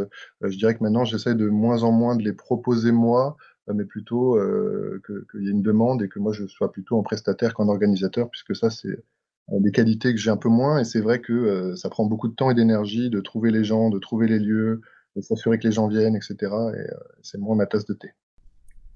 je 0.43 0.56
dirais 0.56 0.75
que 0.75 0.83
maintenant 0.83 1.05
j'essaie 1.05 1.35
de 1.35 1.49
moins 1.49 1.83
en 1.83 1.93
moins 1.93 2.17
de 2.17 2.23
les 2.23 2.33
proposer 2.33 2.91
moi, 2.91 3.37
mais 3.73 3.85
plutôt 3.85 4.38
qu'il 5.06 5.43
y 5.43 5.49
ait 5.49 5.53
une 5.53 5.62
demande 5.62 6.03
et 6.03 6.09
que 6.09 6.19
moi 6.19 6.33
je 6.33 6.47
sois 6.47 6.73
plutôt 6.73 6.97
en 6.97 7.03
prestataire 7.03 7.55
qu'en 7.55 7.69
organisateur, 7.69 8.29
puisque 8.31 8.56
ça 8.56 8.71
c'est 8.71 9.05
des 9.49 9.71
qualités 9.71 10.12
que 10.12 10.19
j'ai 10.19 10.31
un 10.31 10.37
peu 10.37 10.49
moins 10.49 10.81
et 10.81 10.85
c'est 10.85 11.00
vrai 11.00 11.21
que 11.21 11.75
ça 11.77 11.88
prend 11.88 12.06
beaucoup 12.06 12.29
de 12.29 12.35
temps 12.35 12.50
et 12.50 12.55
d'énergie 12.55 13.11
de 13.11 13.21
trouver 13.21 13.50
les 13.50 13.65
gens, 13.65 13.91
de 13.91 13.99
trouver 13.99 14.27
les 14.27 14.41
lieux, 14.41 14.81
de 15.16 15.22
s'assurer 15.22 15.58
que 15.58 15.66
les 15.66 15.72
gens 15.72 15.88
viennent, 15.88 16.14
etc. 16.14 16.36
Et 16.40 16.48
euh, 16.48 16.86
c'est 17.22 17.38
moins 17.38 17.56
ma 17.56 17.66
tasse 17.66 17.86
de 17.86 17.94
thé. 17.94 18.08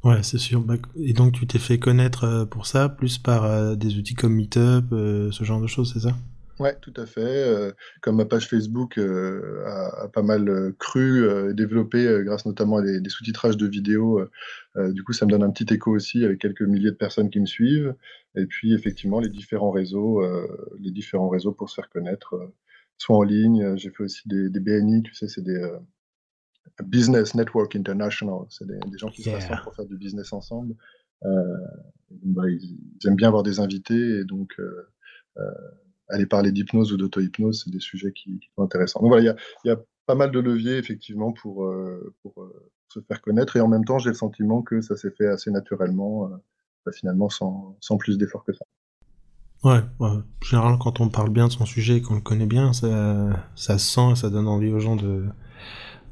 Ouais, 0.05 0.23
c'est 0.23 0.39
sûr. 0.39 0.61
Bah, 0.61 0.77
et 0.97 1.13
donc 1.13 1.33
tu 1.33 1.47
t'es 1.47 1.59
fait 1.59 1.79
connaître 1.79 2.25
euh, 2.25 2.45
pour 2.45 2.67
ça, 2.67 2.89
plus 2.89 3.19
par 3.19 3.45
euh, 3.45 3.75
des 3.75 3.97
outils 3.97 4.15
comme 4.15 4.35
Meetup, 4.35 4.91
ce 4.91 5.45
genre 5.45 5.61
de 5.61 5.67
choses, 5.67 5.93
c'est 5.93 6.01
ça? 6.01 6.15
Ouais, 6.59 6.77
tout 6.83 6.93
à 6.97 7.07
fait. 7.07 7.75
comme 8.03 8.17
ma 8.17 8.27
page 8.27 8.47
Facebook 8.47 8.99
a, 8.99 10.09
pas 10.13 10.21
mal 10.21 10.75
cru 10.79 11.27
et 11.49 11.55
développé 11.55 12.07
grâce 12.23 12.45
notamment 12.45 12.77
à 12.77 12.83
des, 12.83 13.09
sous-titrages 13.09 13.57
de 13.57 13.67
vidéos, 13.67 14.21
du 14.77 15.03
coup 15.03 15.15
ça 15.15 15.25
me 15.25 15.31
donne 15.31 15.43
un 15.43 15.51
petit 15.51 15.73
écho 15.73 15.91
aussi 15.91 16.23
avec 16.23 16.39
quelques 16.39 16.61
milliers 16.61 16.91
de 16.91 16.97
personnes 16.97 17.31
qui 17.31 17.41
me 17.41 17.47
suivent. 17.47 17.95
Et 18.35 18.45
puis 18.45 18.75
effectivement 18.75 19.21
les 19.21 19.31
différents 19.31 19.71
réseaux, 19.71 20.23
les 20.79 20.91
différents 20.91 21.31
réseaux 21.31 21.53
pour 21.53 21.71
se 21.71 21.77
faire 21.77 21.89
connaître, 21.89 22.35
soit 22.99 23.17
en 23.17 23.23
ligne. 23.23 23.79
J'ai 23.79 23.89
fait 23.89 24.03
aussi 24.03 24.29
des, 24.29 24.51
des, 24.51 24.61
BNI, 24.61 25.03
tu 25.03 25.15
sais, 25.15 25.29
c'est 25.29 25.41
des 25.43 25.67
Business 26.83 27.35
Network 27.35 27.75
International. 27.77 28.47
C'est 28.49 28.67
des, 28.67 28.79
gens 28.97 29.09
qui 29.09 29.23
se 29.23 29.31
rassemblent 29.31 29.63
pour 29.63 29.75
faire 29.75 29.87
du 29.87 29.97
business 29.97 30.33
ensemble. 30.33 30.75
Euh, 31.25 31.57
bah, 32.11 32.49
ils, 32.49 32.79
aiment 33.07 33.17
bien 33.17 33.29
avoir 33.29 33.43
des 33.43 33.61
invités 33.61 34.21
et 34.21 34.25
donc 34.25 34.53
euh, 34.59 34.89
euh, 35.39 35.51
aller 36.09 36.27
parler 36.27 36.51
d'hypnose 36.51 36.93
ou 36.93 36.97
d'auto-hypnose, 36.97 37.63
c'est 37.65 37.71
des 37.71 37.81
sujets 37.81 38.13
qui, 38.13 38.41
sont 38.57 38.63
intéressants. 38.63 39.01
Donc 39.01 39.11
voilà, 39.11 39.35
il 39.65 39.69
y 39.69 39.71
a, 39.71 39.81
pas 40.07 40.15
mal 40.17 40.33
de 40.33 40.41
leviers 40.41 40.77
effectivement 40.77 41.33
pour, 41.33 41.73
pour 42.23 42.53
se 42.89 42.99
faire 42.99 43.21
connaître 43.21 43.57
et 43.57 43.61
en 43.61 43.69
même 43.69 43.85
temps, 43.85 44.01
j'ai 44.01 44.09
le 44.09 44.17
sentiment 44.17 44.61
que 44.61 44.81
ça 44.81 44.97
s'est 44.97 45.13
fait 45.13 45.29
assez 45.29 45.53
naturellement, 45.53 46.29
bah, 46.85 46.91
finalement 46.93 47.29
sans, 47.29 47.77
sans 47.81 47.97
plus 47.97 48.19
d'efforts 48.19 48.45
que 48.45 48.53
ça. 48.53 48.65
Ouais, 49.63 49.83
généralement 50.43 50.79
quand 50.79 50.99
on 50.99 51.11
parle 51.11 51.31
bien 51.31 51.47
de 51.47 51.53
son 51.53 51.65
sujet 51.65 51.99
et 51.99 52.03
qu'on 52.03 52.17
le 52.17 52.23
connaît 52.23 52.47
bien, 52.47 52.73
ça, 52.73 53.47
ça 53.55 53.79
sent 53.79 54.13
et 54.13 54.17
ça 54.17 54.31
donne 54.31 54.49
envie 54.49 54.73
aux 54.73 54.81
gens 54.81 54.97
de, 54.97 55.27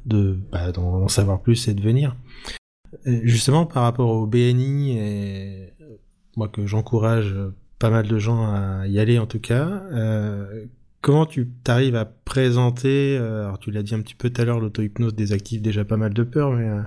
de 0.05 0.39
bah, 0.51 0.71
d'en 0.71 1.07
savoir 1.07 1.41
plus 1.41 1.67
et 1.67 1.73
de 1.73 1.81
venir. 1.81 2.15
justement, 3.05 3.65
par 3.65 3.83
rapport 3.83 4.09
au 4.09 4.25
BNI, 4.25 4.97
et 4.97 5.73
moi 6.35 6.47
que 6.47 6.65
j'encourage 6.65 7.35
pas 7.79 7.89
mal 7.89 8.07
de 8.07 8.19
gens 8.19 8.43
à 8.43 8.87
y 8.87 8.99
aller 8.99 9.17
en 9.19 9.25
tout 9.25 9.39
cas, 9.39 9.83
euh, 9.93 10.65
comment 11.01 11.25
tu 11.25 11.49
t'arrives 11.63 11.95
à 11.95 12.05
présenter, 12.05 13.17
euh, 13.17 13.45
alors 13.45 13.57
tu 13.57 13.71
l'as 13.71 13.83
dit 13.83 13.95
un 13.95 14.01
petit 14.01 14.15
peu 14.15 14.29
tout 14.29 14.41
à 14.41 14.45
l'heure, 14.45 14.59
l'auto-hypnose 14.59 15.15
désactive 15.15 15.61
déjà 15.61 15.85
pas 15.85 15.97
mal 15.97 16.13
de 16.13 16.23
peur, 16.23 16.51
mais 16.51 16.67
euh, 16.67 16.81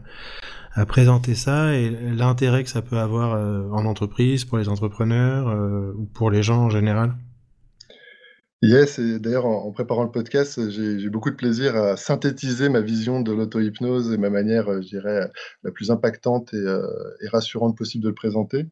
à 0.74 0.86
présenter 0.86 1.34
ça 1.34 1.74
et 1.74 1.90
l'intérêt 1.90 2.62
que 2.62 2.70
ça 2.70 2.82
peut 2.82 2.98
avoir 2.98 3.32
en 3.72 3.84
entreprise, 3.84 4.44
pour 4.44 4.58
les 4.58 4.68
entrepreneurs 4.70 5.54
ou 5.96 6.04
pour 6.06 6.30
les 6.30 6.42
gens 6.42 6.64
en 6.64 6.70
général? 6.70 7.14
Yes, 8.62 9.00
et 9.00 9.18
d'ailleurs, 9.18 9.46
en, 9.46 9.72
préparant 9.72 10.04
le 10.04 10.12
podcast, 10.12 10.70
j'ai 10.70 11.10
beaucoup 11.10 11.30
de 11.30 11.34
plaisir 11.34 11.74
à 11.74 11.96
synthétiser 11.96 12.68
ma 12.68 12.80
vision 12.80 13.20
de 13.20 13.32
l'auto-hypnose 13.32 14.12
et 14.12 14.18
ma 14.18 14.30
manière, 14.30 14.68
euh, 14.70 14.80
je 14.80 14.86
dirais, 14.86 15.28
la 15.64 15.72
plus 15.72 15.90
impactante 15.90 16.54
et, 16.54 16.58
euh, 16.58 16.86
rassurante 17.32 17.76
possible 17.76 18.04
de 18.04 18.08
le 18.10 18.14
présenter. 18.14 18.66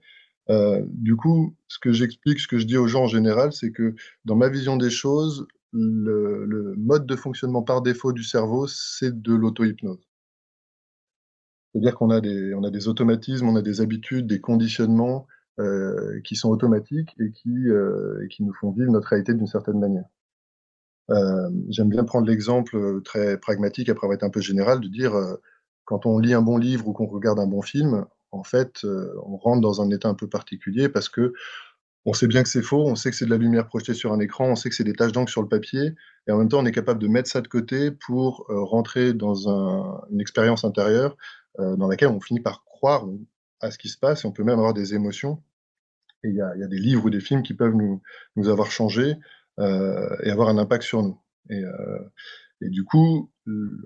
Euh, 0.49 0.81
du 0.87 1.17
coup, 1.17 1.57
ce 1.67 1.81
que 1.81 1.93
j'explique, 1.93 2.38
ce 2.38 2.47
que 2.47 2.59
je 2.59 2.67
dis 2.67 2.76
aux 2.76 2.87
gens 2.87 3.03
en 3.05 3.07
général, 3.09 3.53
c'est 3.53 3.73
que 3.73 3.97
dans 4.25 4.37
ma 4.37 4.49
vision 4.49 4.76
des 4.76 4.91
choses, 4.91 5.49
le, 5.73 6.75
mode 6.76 7.07
de 7.07 7.17
fonctionnement 7.17 7.62
par 7.62 7.83
défaut 7.83 8.12
du 8.12 8.23
cerveau, 8.23 8.69
c'est 8.69 9.21
de 9.21 9.35
l'auto-hypnose. 9.35 10.07
C'est-à-dire 11.73 11.97
qu'on 11.97 12.11
a 12.11 12.21
des, 12.21 12.55
on 12.55 12.62
a 12.62 12.71
des 12.71 12.87
automatismes, 12.87 13.49
on 13.49 13.57
a 13.57 13.62
des 13.62 13.81
habitudes, 13.81 14.26
des 14.29 14.41
conditionnements 14.41 15.26
euh, 15.61 16.21
qui 16.25 16.37
sont 16.37 16.49
automatiques 16.49 17.14
et 17.21 17.31
qui, 17.33 17.69
euh, 17.69 18.26
qui 18.31 18.43
nous 18.45 18.55
font 18.55 18.71
vivre 18.71 18.90
notre 18.90 19.09
réalité 19.09 19.35
d'une 19.35 19.47
certaine 19.47 19.79
manière. 19.79 20.07
Euh, 21.11 21.50
j'aime 21.69 21.90
bien 21.90 22.05
prendre 22.05 22.26
l'exemple 22.26 23.02
très 23.02 23.37
pragmatique, 23.37 23.90
après 23.90 24.07
avoir 24.07 24.14
été 24.14 24.25
un 24.25 24.31
peu 24.31 24.40
général, 24.40 24.81
de 24.81 24.88
dire 24.88 25.12
quand 25.85 26.07
on 26.07 26.19
lit 26.19 26.33
un 26.33 26.40
bon 26.40 26.57
livre 26.57 26.88
ou 26.88 26.95
qu'on 26.95 27.07
regarde 27.07 27.38
un 27.40 27.47
bon 27.47 27.61
film, 27.61 28.07
en 28.31 28.43
fait, 28.43 28.87
on 29.26 29.37
rentre 29.37 29.61
dans 29.61 29.83
un 29.83 29.90
état 29.90 30.09
un 30.09 30.14
peu 30.14 30.29
particulier 30.29 30.88
parce 30.88 31.11
que 31.11 31.35
on 32.07 32.14
sait 32.14 32.29
bien 32.29 32.43
que 32.43 32.49
c'est 32.49 32.62
faux, 32.62 32.87
on 32.87 32.95
sait 32.95 33.11
que 33.11 33.17
c'est 33.17 33.26
de 33.26 33.31
la 33.31 33.37
lumière 33.37 33.67
projetée 33.67 33.93
sur 33.93 34.12
un 34.14 34.21
écran, 34.21 34.47
on 34.47 34.57
sait 34.57 34.71
que 34.71 34.75
c'est 34.75 34.85
des 34.85 34.95
taches 34.95 35.12
d'encre 35.12 35.31
sur 35.31 35.43
le 35.43 35.49
papier, 35.49 35.95
et 36.26 36.33
en 36.33 36.38
même 36.38 36.49
temps, 36.49 36.61
on 36.61 36.64
est 36.64 36.73
capable 36.73 37.00
de 37.02 37.09
mettre 37.09 37.29
ça 37.29 37.43
de 37.43 37.49
côté 37.49 37.90
pour 37.90 38.47
rentrer 38.49 39.12
dans 39.12 39.50
un, 39.50 40.00
une 40.11 40.21
expérience 40.21 40.64
intérieure 40.64 41.17
dans 41.59 41.88
laquelle 41.88 42.09
on 42.09 42.21
finit 42.21 42.40
par 42.40 42.64
croire 42.64 43.05
à 43.61 43.71
ce 43.71 43.76
qui 43.76 43.90
se 43.90 43.99
passe, 43.99 44.25
et 44.25 44.26
on 44.26 44.33
peut 44.33 44.45
même 44.45 44.59
avoir 44.59 44.73
des 44.73 44.95
émotions 44.95 45.43
et 46.25 46.29
il 46.29 46.35
y 46.35 46.43
a, 46.43 46.67
des 46.67 46.79
livres 46.79 47.07
ou 47.07 47.11
des 47.11 47.21
films 47.21 47.43
qui 47.43 47.55
peuvent 47.55 47.75
nous, 47.75 48.03
nous 48.37 48.49
avoir 48.49 48.71
changé 48.71 49.17
euh, 49.59 50.17
et 50.23 50.31
avoir 50.31 50.49
un 50.49 50.59
impact 50.59 50.85
sur 50.85 51.03
nous. 51.03 51.21
Et, 51.49 51.65
euh, 51.65 51.99
du 52.61 52.85
coup, 52.85 53.31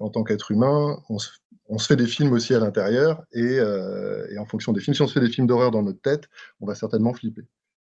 en 0.01 0.11
tant 0.11 0.25
qu'être 0.25 0.51
humain, 0.51 1.01
on 1.09 1.19
se, 1.19 1.87
fait 1.87 1.97
des 1.97 2.07
films 2.07 2.33
aussi 2.33 2.55
à 2.55 2.59
l'intérieur 2.59 3.23
et, 3.33 3.59
euh, 3.61 4.27
en 4.39 4.47
fonction 4.47 4.73
des 4.73 4.81
films, 4.81 4.95
si 4.95 5.03
on 5.03 5.07
se 5.07 5.13
fait 5.13 5.25
des 5.25 5.31
films 5.31 5.47
d'horreur 5.47 5.71
dans 5.71 5.83
notre 5.83 6.01
tête, 6.01 6.29
on 6.61 6.67
va 6.67 6.75
certainement 6.75 7.15
flipper. 7.15 7.47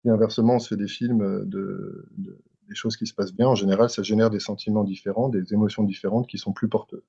Et 0.03 0.09
inversement, 0.09 0.55
on 0.55 0.59
se 0.59 0.67
fait 0.67 0.77
des 0.77 0.89
films 0.89 1.45
de, 1.45 2.05
de, 2.17 2.41
des 2.67 2.75
choses 2.75 2.97
qui 2.97 3.07
se 3.07 3.13
passent 3.13 3.33
bien. 3.33 3.47
En 3.47 3.55
général, 3.55 3.89
ça 3.89 4.03
génère 4.03 4.29
des 4.29 4.39
sentiments 4.39 4.83
différents, 4.83 5.29
des 5.29 5.53
émotions 5.53 5.83
différentes 5.83 6.27
qui 6.27 6.37
sont 6.37 6.51
plus 6.51 6.67
porteuses. 6.67 7.07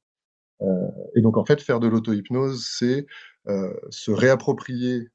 Euh, 0.62 0.88
et 1.14 1.20
donc, 1.20 1.36
en 1.36 1.44
fait, 1.44 1.60
faire 1.60 1.80
de 1.80 1.88
l'auto-hypnose, 1.88 2.66
c'est 2.66 3.06
euh, 3.48 3.74
se 3.90 4.10
réapproprier 4.10 5.10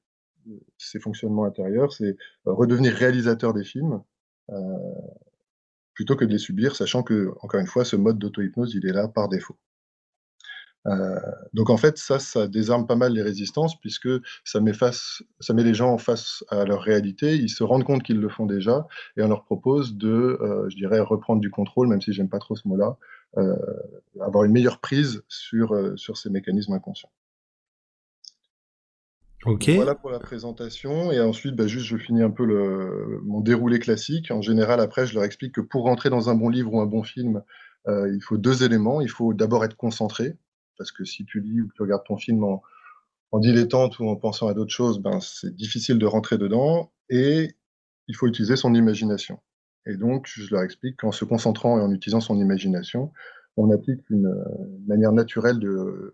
ces 0.78 1.00
fonctionnements 1.00 1.46
intérieurs, 1.46 1.94
c'est 1.94 2.16
euh, 2.48 2.54
redevenir 2.54 2.94
réalisateur 2.94 3.54
des 3.54 3.64
films, 3.64 4.02
euh, 4.50 4.56
plutôt 5.94 6.16
que 6.16 6.26
de 6.26 6.32
les 6.32 6.38
subir, 6.38 6.76
sachant 6.76 7.04
que, 7.04 7.32
encore 7.42 7.60
une 7.60 7.68
fois, 7.68 7.86
ce 7.86 7.96
mode 7.96 8.18
d'auto-hypnose, 8.18 8.74
il 8.76 8.88
est 8.88 8.94
là 8.94 9.08
par 9.08 9.30
défaut. 9.30 9.58
Euh, 10.88 11.20
donc 11.54 11.70
en 11.70 11.78
fait, 11.78 12.00
ça, 12.00 12.18
ça 12.18 12.48
désarme 12.48 12.88
pas 12.88 12.96
mal 12.96 13.14
les 13.14 13.22
résistances 13.22 13.80
puisque 13.80 14.10
ça 14.44 14.60
met, 14.60 14.74
les 15.64 15.74
gens 15.76 15.96
face 16.00 16.44
à 16.50 16.66
leur 16.66 16.82
réalité, 16.82 17.36
ils 17.36 17.50
se 17.50 17.64
rendent 17.64 17.84
compte 17.84 18.02
qu'ils 18.02 18.20
le 18.20 18.30
font 18.30 18.48
déjà 18.48 18.88
et 19.16 19.22
on 19.22 19.28
leur 19.28 19.44
propose 19.44 19.96
de, 19.96 20.40
je 20.70 20.76
dirais, 20.76 21.00
reprendre 21.00 21.40
du 21.40 21.52
contrôle, 21.52 21.88
même 21.88 22.02
si 22.02 22.14
j'aime 22.14 22.30
pas 22.30 22.40
trop 22.40 22.56
ce 22.56 22.68
mot-là, 22.68 22.98
avoir 24.22 24.44
une 24.44 24.54
meilleure 24.54 24.80
prise 24.80 25.24
sur, 25.28 25.76
sur 26.00 26.18
ces 26.18 26.32
mécanismes 26.32 26.74
inconscients. 26.74 27.12
Voilà 29.76 29.96
pour 29.96 30.12
la 30.12 30.20
présentation. 30.20 31.12
Et 31.12 31.20
ensuite, 31.20 31.56
bah, 31.56 31.68
juste, 31.68 31.86
je 31.86 31.98
finis 31.98 32.22
un 32.22 32.30
peu 32.30 32.46
le, 32.46 33.22
mon 33.24 33.42
déroulé 33.42 33.80
classique. 33.80 34.32
En 34.32 34.42
général, 34.42 34.80
après, 34.80 35.08
je 35.08 35.14
leur 35.16 35.24
explique 35.24 35.56
que 35.56 35.62
pour 35.62 35.84
rentrer 35.84 36.10
dans 36.10 36.30
un 36.30 36.36
bon 36.36 36.50
livre 36.50 36.74
ou 36.74 36.80
un 36.80 36.86
bon 36.86 37.04
film, 37.04 37.42
il 37.88 38.20
faut 38.22 38.38
deux 38.38 38.64
éléments. 38.64 39.02
Il 39.02 39.10
faut 39.10 39.34
d'abord 39.34 39.66
être 39.66 39.76
concentré, 39.76 40.38
parce 40.78 40.92
que 40.92 41.04
si 41.04 41.26
tu 41.26 41.42
lis 41.42 41.62
ou 41.62 41.68
que 41.68 41.74
tu 41.74 41.82
regardes 41.82 42.04
ton 42.06 42.18
film 42.18 42.44
en, 42.44 42.62
dilettante 43.40 44.00
ou 44.00 44.08
en 44.08 44.16
pensant 44.16 44.48
à 44.48 44.54
d'autres 44.54 44.74
choses, 44.74 45.00
ben, 45.00 45.20
c'est 45.22 45.56
difficile 45.56 45.98
de 45.98 46.06
rentrer 46.06 46.38
dedans 46.38 46.92
et 47.10 47.56
il 48.08 48.16
faut 48.16 48.28
utiliser 48.28 48.56
son 48.56 48.74
imagination. 48.74 49.40
Et 49.86 49.96
donc, 49.96 50.28
je 50.28 50.54
leur 50.54 50.64
explique 50.64 50.98
qu'en 50.98 51.12
se 51.12 51.24
concentrant 51.26 51.80
et 51.80 51.82
en 51.82 51.92
utilisant 51.92 52.20
son 52.20 52.38
imagination, 52.38 53.12
on 53.58 53.72
applique 53.72 54.02
une, 54.10 54.34
manière 54.88 55.12
naturelle 55.12 55.60
de, 55.60 56.14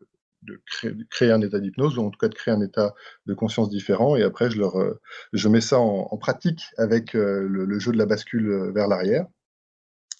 créer, 1.10 1.32
un 1.32 1.41
état 1.41 1.60
d'hypnose, 1.60 1.98
ou 1.98 2.01
en 2.03 2.10
tout 2.10 2.20
cas 2.20 2.27
de 2.27 2.36
créer 2.36 2.53
un 2.53 2.62
état 2.62 2.94
de 3.25 3.34
conscience 3.34 3.70
différent. 3.70 4.15
Et 4.15 4.24
après, 4.24 4.50
je, 4.50 4.60
leur, 4.60 4.75
je 5.34 5.50
mets 5.50 5.62
ça 5.62 5.79
en, 5.79 6.17
pratique 6.17 6.63
avec 6.77 7.15
euh, 7.15 7.48
le, 7.48 7.79
jeu 7.79 7.91
de 7.91 7.98
la 7.98 8.06
bascule 8.06 8.72
vers 8.74 8.88
l'arrière 8.88 9.25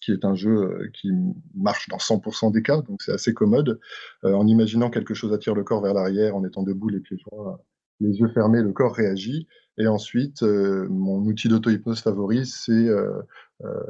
qui 0.07 0.13
est 0.13 0.24
un 0.24 0.36
jeu 0.36 0.51
euh, 0.51 0.89
qui 0.93 1.12
marche 1.53 1.89
dans 1.89 1.97
100% 1.97 2.51
des 2.51 2.62
cas, 2.62 2.81
donc 2.81 3.01
c'est 3.01 3.12
assez 3.12 3.33
commode. 3.33 3.79
Euh, 4.24 4.33
en 4.33 4.47
imaginant 4.47 4.89
quelque 4.89 5.13
chose 5.13 5.33
attire 5.33 5.53
le 5.53 5.65
corps 5.65 5.81
vers 5.81 5.93
l'arrière, 5.93 6.36
en 6.36 6.45
étant 6.45 6.63
debout, 6.63 6.88
les 6.88 7.01
pieds 7.01 7.17
joints, 7.17 7.59
les 8.00 8.17
yeux 8.17 8.29
fermés, 8.29 8.62
le 8.62 8.71
corps 8.71 8.95
réagit. 8.95 9.47
Et 9.77 9.88
ensuite, 9.88 10.43
euh, 10.43 10.88
mon 10.89 11.19
outil 11.25 11.50
d'auto-hypnose 11.50 12.00
favori, 12.01 12.45
c'est 12.45 12.88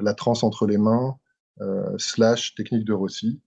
la 0.02 0.14
transe 0.16 0.44
entre 0.44 0.66
les 0.66 0.78
mains, 0.78 1.18
slash 1.98 2.56
technique 2.56 2.86
de 2.86 2.94
Rossi, 2.94 3.40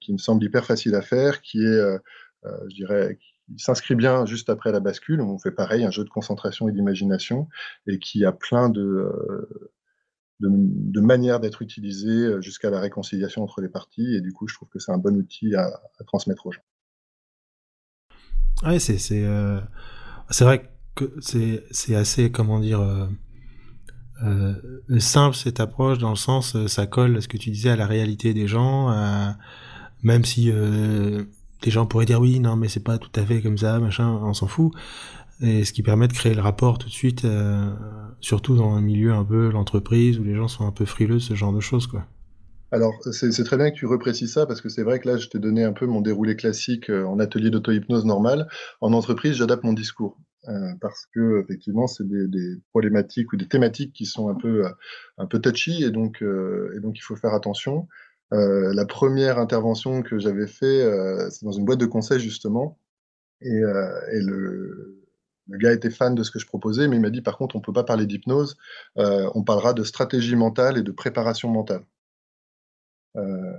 qui 0.00 0.12
me 0.12 0.18
semble 0.18 0.44
hyper 0.44 0.64
facile 0.64 0.94
à 0.94 1.02
faire, 1.02 1.40
qui 1.42 1.58
est, 1.58 1.98
je 2.44 2.74
dirais, 2.74 3.18
qui 3.20 3.62
s'inscrit 3.62 3.94
bien 3.94 4.26
juste 4.26 4.48
après 4.48 4.72
la 4.72 4.80
bascule. 4.80 5.20
On 5.20 5.38
fait 5.38 5.50
pareil, 5.50 5.84
un 5.84 5.90
jeu 5.90 6.04
de 6.04 6.08
concentration 6.08 6.68
et 6.68 6.72
d'imagination, 6.72 7.48
et 7.86 7.98
qui 7.98 8.24
a 8.24 8.32
plein 8.32 8.68
de 8.68 9.10
de, 10.40 11.00
manière 11.00 11.40
d'être 11.40 11.62
utilisé 11.62 12.08
euh, 12.08 12.40
jusqu'à 12.40 12.70
la 12.70 12.80
réconciliation 12.80 13.42
entre 13.42 13.60
les 13.60 13.68
parties. 13.68 14.14
Et 14.14 14.20
du 14.20 14.32
coup, 14.32 14.48
je 14.48 14.54
trouve 14.54 14.68
que 14.68 14.78
c'est 14.78 14.92
un 14.92 14.98
bon 14.98 15.16
outil 15.16 15.54
à, 15.54 15.70
transmettre 16.06 16.46
aux 16.46 16.52
gens. 16.52 16.62
Oui, 18.62 18.80
c'est 18.80 18.98
c'est 18.98 19.24
euh, 19.24 19.60
vrai 20.40 20.70
que 20.94 21.14
c'est 21.20 21.94
assez 21.94 22.30
comment 22.30 22.60
dire 22.60 22.80
euh, 22.80 23.06
simple 24.98 25.36
cette 25.36 25.60
approche 25.60 25.98
dans 25.98 26.10
le 26.10 26.16
sens 26.16 26.56
ça 26.66 26.86
colle 26.86 27.22
ce 27.22 27.28
que 27.28 27.36
tu 27.36 27.50
disais 27.50 27.70
à 27.70 27.76
la 27.76 27.86
réalité 27.86 28.34
des 28.34 28.46
gens 28.46 28.94
même 30.02 30.24
si 30.24 30.52
des 31.62 31.70
gens 31.70 31.86
pourraient 31.86 32.06
dire 32.06 32.20
oui 32.20 32.40
non 32.40 32.56
mais 32.56 32.68
c'est 32.68 32.84
pas 32.84 32.98
tout 32.98 33.10
à 33.14 33.24
fait 33.24 33.40
comme 33.40 33.58
ça 33.58 33.78
machin 33.78 34.08
on 34.22 34.34
s'en 34.34 34.46
fout 34.46 34.72
et 35.42 35.64
ce 35.64 35.72
qui 35.72 35.82
permet 35.82 36.06
de 36.06 36.12
créer 36.12 36.34
le 36.34 36.42
rapport 36.42 36.78
tout 36.78 36.88
de 36.88 36.92
suite, 36.92 37.24
euh, 37.24 37.70
surtout 38.20 38.56
dans 38.56 38.74
un 38.74 38.82
milieu 38.82 39.12
un 39.12 39.24
peu 39.24 39.50
l'entreprise 39.50 40.18
où 40.18 40.24
les 40.24 40.34
gens 40.34 40.48
sont 40.48 40.66
un 40.66 40.72
peu 40.72 40.84
frileux, 40.84 41.18
ce 41.18 41.34
genre 41.34 41.52
de 41.52 41.60
choses, 41.60 41.86
quoi. 41.86 42.06
Alors, 42.72 42.94
c'est 43.10 43.42
très 43.42 43.56
bien 43.56 43.70
que 43.70 43.74
tu 43.74 43.86
reprécises 43.86 44.32
ça 44.32 44.46
parce 44.46 44.60
que 44.60 44.68
c'est 44.68 44.84
vrai 44.84 45.00
que 45.00 45.08
là, 45.08 45.16
je 45.16 45.26
t'ai 45.26 45.40
donné 45.40 45.64
un 45.64 45.72
peu 45.72 45.86
mon 45.86 46.00
déroulé 46.00 46.36
classique 46.36 46.88
euh, 46.88 47.04
en 47.04 47.18
atelier 47.18 47.50
d'auto-hypnose 47.50 48.04
normal. 48.04 48.46
En 48.80 48.92
entreprise, 48.92 49.34
j'adapte 49.34 49.64
mon 49.64 49.72
discours 49.72 50.16
euh, 50.48 50.74
parce 50.80 51.06
que 51.14 51.42
effectivement, 51.42 51.86
c'est 51.86 52.06
des, 52.06 52.60
problématiques 52.70 53.32
ou 53.32 53.36
des 53.36 53.48
thématiques 53.48 53.92
qui 53.92 54.06
sont 54.06 54.28
un 54.28 54.34
peu 54.34 54.64
un 55.18 55.26
peu 55.26 55.40
touchy 55.40 55.84
et 55.84 55.90
donc 55.90 56.22
et 56.22 56.80
donc 56.80 56.98
il 56.98 57.02
faut 57.02 57.16
faire 57.16 57.34
attention. 57.34 57.88
la 58.30 58.86
première 58.86 59.38
intervention 59.38 60.02
que 60.02 60.18
j'avais 60.18 60.46
fait, 60.46 60.84
c'est 61.30 61.44
dans 61.44 61.52
une 61.52 61.64
boîte 61.64 61.80
de 61.80 61.86
conseil 61.86 62.20
justement 62.20 62.78
et, 63.42 63.48
et 63.48 64.20
le 64.20 65.00
le 65.50 65.58
gars 65.58 65.72
était 65.72 65.90
fan 65.90 66.14
de 66.14 66.22
ce 66.22 66.30
que 66.30 66.38
je 66.38 66.46
proposais, 66.46 66.88
mais 66.88 66.96
il 66.96 67.02
m'a 67.02 67.10
dit 67.10 67.22
par 67.22 67.36
contre, 67.36 67.56
on 67.56 67.58
ne 67.58 67.64
peut 67.64 67.72
pas 67.72 67.84
parler 67.84 68.06
d'hypnose, 68.06 68.56
euh, 68.98 69.28
on 69.34 69.42
parlera 69.42 69.74
de 69.74 69.84
stratégie 69.84 70.36
mentale 70.36 70.78
et 70.78 70.82
de 70.82 70.92
préparation 70.92 71.48
mentale. 71.48 71.84
Euh, 73.16 73.56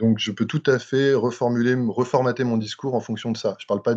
donc 0.00 0.18
je 0.18 0.32
peux 0.32 0.46
tout 0.46 0.62
à 0.66 0.78
fait 0.78 1.14
reformuler, 1.14 1.74
reformater 1.74 2.42
mon 2.42 2.56
discours 2.56 2.94
en 2.94 3.00
fonction 3.00 3.30
de 3.30 3.36
ça. 3.36 3.54
Je 3.58 3.64
ne 3.64 3.68
parle 3.68 3.82
pas 3.82 3.94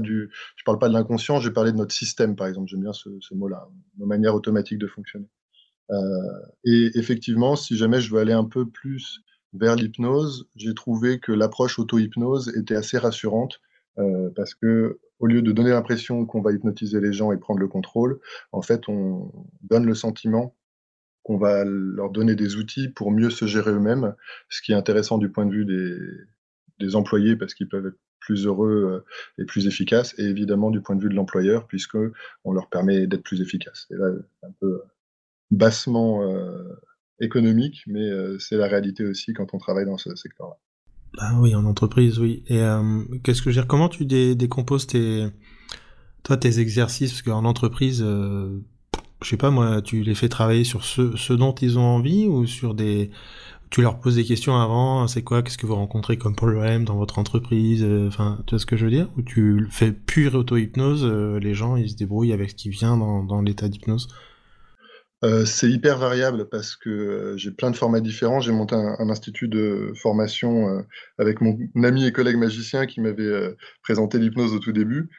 parle 0.65 0.79
pas 0.79 0.89
de 0.89 0.93
l'inconscient, 0.93 1.39
je 1.39 1.47
vais 1.47 1.53
parler 1.53 1.71
de 1.71 1.77
notre 1.77 1.93
système, 1.93 2.35
par 2.35 2.47
exemple. 2.47 2.67
J'aime 2.67 2.81
bien 2.81 2.93
ce, 2.93 3.09
mot-là, 3.33 3.69
nos 3.97 4.05
manières 4.05 4.35
automatiques 4.35 4.79
de 4.79 4.87
fonctionner. 4.87 5.29
Euh, 5.91 5.95
et 6.65 6.91
effectivement, 6.95 7.55
si 7.55 7.77
jamais 7.77 8.01
je 8.01 8.13
veux 8.13 8.19
aller 8.19 8.33
un 8.33 8.43
peu 8.45 8.69
plus 8.69 9.21
vers 9.53 9.75
l'hypnose, 9.75 10.47
j'ai 10.55 10.73
trouvé 10.73 11.19
que 11.19 11.31
l'approche 11.31 11.79
auto-hypnose 11.79 12.55
était 12.57 12.75
assez 12.75 12.97
rassurante 12.97 13.61
parce 14.35 14.55
que 14.55 14.99
au 15.19 15.27
lieu 15.27 15.41
de 15.41 15.51
donner 15.51 15.69
l'impression 15.69 16.25
qu'on 16.25 16.41
va 16.41 16.51
hypnotiser 16.51 16.99
les 16.99 17.13
gens 17.13 17.31
et 17.31 17.37
prendre 17.37 17.59
le 17.59 17.67
contrôle, 17.67 18.19
en 18.51 18.61
fait, 18.61 18.89
on 18.89 19.31
donne 19.61 19.85
le 19.85 19.93
sentiment 19.93 20.55
qu'on 21.23 21.37
va 21.37 21.63
leur 21.65 22.09
donner 22.09 22.35
des 22.35 22.55
outils 22.57 22.89
pour 22.89 23.11
mieux 23.11 23.29
se 23.29 23.45
gérer 23.45 23.71
eux-mêmes, 23.71 24.13
ce 24.49 24.61
qui 24.61 24.71
est 24.71 24.75
intéressant 24.75 25.17
du 25.17 25.29
point 25.29 25.45
de 25.45 25.51
vue 25.51 25.65
des, 25.65 26.95
employés 26.95 27.37
parce 27.37 27.53
qu'ils 27.53 27.69
peuvent 27.69 27.87
être 27.87 27.99
plus 28.19 28.45
heureux 28.45 29.05
euh, 29.39 29.41
et 29.41 29.45
plus 29.45 29.67
efficaces, 29.67 30.13
et 30.19 30.23
évidemment 30.23 30.69
du 30.69 30.81
point 30.81 30.97
de 30.97 31.01
vue 31.01 31.07
de 31.07 31.15
l'employeur 31.15 31.65
puisque 31.65 31.97
on 32.43 32.51
leur 32.51 32.69
permet 32.69 33.07
d'être 33.07 33.23
plus 33.23 33.41
efficaces. 33.41 33.87
Et 33.89 33.95
là, 33.95 34.09
un 34.43 34.51
peu 34.59 34.81
bassement 35.49 36.23
euh, 36.23 36.73
économique, 37.19 37.83
mais 37.87 38.09
euh, 38.09 38.37
c'est 38.39 38.57
la 38.57 38.67
réalité 38.67 39.05
aussi 39.05 39.33
quand 39.33 39.53
on 39.53 39.57
travaille 39.57 39.85
dans 39.85 39.97
ce 39.97 40.15
secteur-là. 40.15 40.57
Bah 41.17 41.31
oui, 41.39 41.53
en 41.55 41.65
entreprise, 41.65 42.19
oui. 42.19 42.43
Et 42.47 42.61
euh, 42.61 43.03
qu'est-ce 43.23 43.41
que 43.41 43.51
je 43.51 43.61
Comment 43.61 43.89
tu 43.89 44.05
décomposes 44.05 44.87
tes, 44.87 45.27
toi, 46.23 46.37
tes 46.37 46.59
exercices? 46.59 47.11
Parce 47.11 47.21
qu'en 47.21 47.45
entreprise, 47.45 48.01
euh, 48.03 48.59
je 49.23 49.29
sais 49.29 49.37
pas 49.37 49.51
moi, 49.51 49.81
tu 49.81 50.03
les 50.03 50.15
fais 50.15 50.29
travailler 50.29 50.63
sur 50.63 50.83
ce, 50.83 51.33
dont 51.33 51.53
ils 51.55 51.79
ont 51.79 51.83
envie 51.83 52.27
ou 52.27 52.45
sur 52.45 52.73
des, 52.73 53.09
tu 53.69 53.81
leur 53.81 53.99
poses 53.99 54.15
des 54.15 54.25
questions 54.25 54.55
avant. 54.55 55.07
C'est 55.07 55.23
quoi 55.23 55.41
Qu'est-ce 55.41 55.57
que 55.57 55.65
vous 55.65 55.75
rencontrez 55.75 56.17
comme 56.17 56.35
problème 56.35 56.85
dans 56.85 56.97
votre 56.97 57.19
entreprise 57.19 57.83
euh, 57.83 58.07
Enfin, 58.07 58.39
tu 58.45 58.55
vois 58.55 58.59
ce 58.59 58.65
que 58.65 58.77
je 58.77 58.85
veux 58.85 58.91
dire? 58.91 59.09
Ou 59.17 59.21
tu 59.21 59.67
fais 59.71 59.91
pure 59.91 60.35
auto-hypnose 60.35 61.05
Les 61.05 61.53
gens, 61.53 61.75
ils 61.75 61.89
se 61.89 61.95
débrouillent 61.95 62.33
avec 62.33 62.51
ce 62.51 62.55
qui 62.55 62.69
vient 62.69 62.97
dans, 62.97 63.23
dans 63.23 63.41
l'état 63.41 63.67
d'hypnose? 63.67 64.07
Euh, 65.23 65.45
c'est 65.45 65.69
hyper 65.69 65.97
variable 65.97 66.49
parce 66.49 66.75
que 66.75 66.89
euh, 66.89 67.37
j'ai 67.37 67.51
plein 67.51 67.71
de 67.71 67.77
formats 67.77 68.01
différents. 68.01 68.41
J'ai 68.41 68.51
monté 68.51 68.75
un, 68.75 69.09
institut 69.09 69.47
de 69.47 69.93
formation 69.95 70.67
euh, 70.67 70.81
avec 71.17 71.39
mon 71.39 71.57
ami 71.81 72.05
et 72.05 72.11
collègue 72.11 72.35
magicien 72.35 72.85
qui 72.85 72.99
m'avait 72.99 73.55
présenté 73.83 74.19
l'hypnose 74.19 74.53
au 74.53 74.59
tout 74.59 74.73
début, 74.73 75.09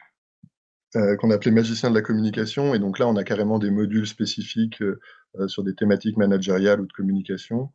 qu'on 1.19 1.31
appelait 1.31 1.51
magicien 1.51 1.89
de 1.89 1.95
la 1.95 2.01
communication. 2.01 2.73
Et 2.73 2.79
donc 2.79 2.99
là, 2.99 3.07
on 3.07 3.15
a 3.15 3.23
carrément 3.23 3.59
des 3.59 3.71
modules 3.71 4.07
spécifiques 4.07 4.81
sur 5.47 5.63
des 5.63 5.75
thématiques 5.75 6.17
managériales 6.17 6.81
ou 6.81 6.85
de 6.85 6.93
communication, 6.93 7.71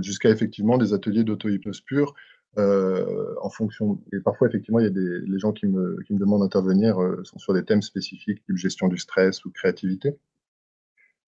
jusqu'à 0.00 0.30
effectivement 0.30 0.78
des 0.78 0.92
ateliers 0.92 1.24
d'auto-hypnose 1.24 1.80
pure. 1.80 2.14
en 2.56 3.50
fonction 3.50 4.00
et 4.12 4.20
parfois 4.20 4.48
effectivement 4.48 4.80
il 4.80 4.84
y 4.84 4.88
a 4.88 4.90
des 4.90 5.20
les 5.26 5.38
gens 5.38 5.52
qui 5.52 5.66
me, 5.66 5.96
qui 6.06 6.12
me 6.14 6.18
demandent 6.18 6.42
d'intervenir 6.42 6.96
sont 7.24 7.38
sur 7.38 7.54
des 7.54 7.64
thèmes 7.64 7.82
spécifiques 7.82 8.44
type 8.44 8.56
gestion 8.56 8.88
du 8.88 8.98
stress 8.98 9.44
ou 9.44 9.50
créativité 9.50 10.18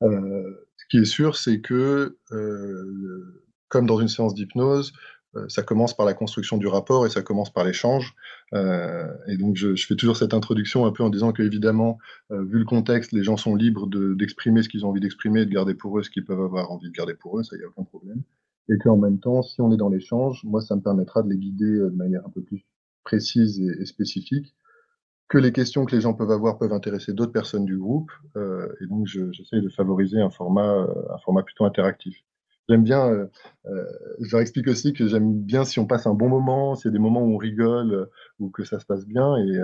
euh, 0.03 0.67
ce 0.77 0.85
qui 0.91 0.99
est 0.99 1.05
sûr, 1.05 1.37
c'est 1.37 1.61
que, 1.61 2.17
euh, 2.33 3.43
comme 3.69 3.87
dans 3.87 4.01
une 4.01 4.09
séance 4.09 4.35
d'hypnose, 4.35 4.93
euh, 4.93 4.99
ça 5.49 5.63
commence 5.63 5.97
par 5.97 6.07
la 6.07 6.15
construction 6.15 6.59
du 6.59 6.67
rapport 6.67 7.07
et 7.07 7.11
ça 7.11 7.23
commence 7.23 7.51
par 7.51 7.65
l'échange. 7.65 8.15
et 8.53 9.37
donc, 9.39 9.57
je, 9.57 9.75
fais 9.77 9.97
toujours 9.97 10.17
cette 10.17 10.35
introduction 10.35 10.85
un 10.87 10.93
peu 10.93 11.03
en 11.03 11.11
disant 11.11 11.33
que, 11.33 11.43
évidemment, 11.43 11.99
vu 12.31 12.59
le 12.59 12.65
contexte, 12.65 13.13
les 13.13 13.25
gens 13.25 13.37
sont 13.37 13.55
libres 13.55 13.87
d'exprimer 14.15 14.63
ce 14.63 14.69
qu'ils 14.69 14.85
ont 14.85 14.91
envie 14.91 15.01
d'exprimer 15.01 15.43
et 15.43 15.47
de 15.47 15.51
garder 15.51 15.75
pour 15.75 15.99
eux 15.99 16.03
ce 16.03 16.11
qu'ils 16.11 16.25
peuvent 16.25 16.43
avoir 16.43 16.71
envie 16.71 16.89
de 16.89 16.95
garder 16.95 17.15
pour 17.15 17.39
eux, 17.39 17.43
ça, 17.43 17.57
il 17.57 17.61
n'y 17.61 17.65
a 17.65 17.69
aucun 17.69 17.85
problème. 17.85 18.23
Et 18.69 18.79
qu'en 18.79 18.97
même 18.97 19.19
temps, 19.19 19.43
si 19.43 19.61
on 19.61 19.73
est 19.73 19.77
dans 19.77 19.89
l'échange, 19.89 20.43
moi, 20.45 20.61
ça 20.61 20.77
me 20.77 20.81
permettra 20.81 21.23
de 21.23 21.29
les 21.29 21.39
guider 21.39 21.79
de 21.79 21.97
manière 21.97 22.25
un 22.27 22.31
peu 22.31 22.43
plus 22.43 22.65
précise 23.05 23.61
et 23.61 23.87
spécifique 23.87 24.55
que 25.33 25.39
les 25.39 25.53
questions 25.53 25.87
que 25.87 25.97
les 25.97 26.03
gens 26.03 26.13
peuvent 26.13 26.31
avoir 26.31 26.59
peuvent 26.59 26.75
intéresser 26.75 27.15
d'autres 27.15 27.33
personnes 27.33 27.65
du 27.65 27.79
groupe. 27.79 28.13
Euh, 28.37 28.69
et 28.83 28.87
donc, 28.87 29.07
j'essaie 29.07 29.63
de 29.63 29.71
favoriser 29.71 30.21
un 30.21 30.29
format, 30.29 30.75
euh, 30.75 31.15
un 31.15 31.17
format 31.25 31.43
plutôt 31.43 31.65
interactif. 31.65 32.23
J'aime 32.69 32.85
bien, 32.85 33.09
euh, 33.09 33.27
je 34.21 34.31
leur 34.33 34.41
explique 34.41 34.69
aussi 34.69 34.93
que 34.93 35.07
j'aime 35.07 35.43
bien 35.43 35.65
si 35.65 35.79
on 35.79 35.87
passe 35.87 36.07
un 36.07 36.15
bon 36.15 36.29
moment, 36.29 36.75
s'il 36.75 36.87
y 36.87 36.89
a 36.89 36.93
des 36.93 36.99
moments 36.99 37.23
où 37.23 37.35
on 37.35 37.37
rigole 37.37 38.09
ou 38.39 38.51
que 38.51 38.65
ça 38.65 38.79
se 38.81 38.87
passe 38.87 39.07
bien. 39.07 39.37
Et 39.37 39.59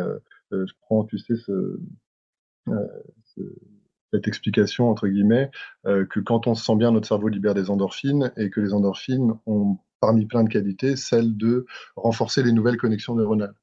je 0.50 0.72
prends, 0.82 1.04
tu 1.04 1.18
sais, 1.18 1.36
ce, 1.36 1.80
cette 4.12 4.26
explication, 4.28 4.90
entre 4.90 5.08
guillemets, 5.08 5.50
que 5.84 6.20
quand 6.20 6.46
on 6.46 6.54
se 6.54 6.64
sent 6.64 6.76
bien, 6.76 6.90
notre 6.90 7.08
cerveau 7.08 7.28
libère 7.28 7.54
des 7.54 7.70
endorphines 7.70 8.32
et 8.36 8.50
que 8.50 8.60
les 8.60 8.74
endorphines 8.74 9.34
ont, 9.46 9.78
parmi 10.00 10.26
plein 10.26 10.44
de 10.44 10.48
qualités, 10.48 10.96
celle 10.96 11.36
de 11.36 11.66
renforcer 11.96 12.42
les 12.42 12.52
nouvelles 12.52 12.78
connexions 12.78 13.14
neuronales. 13.14 13.54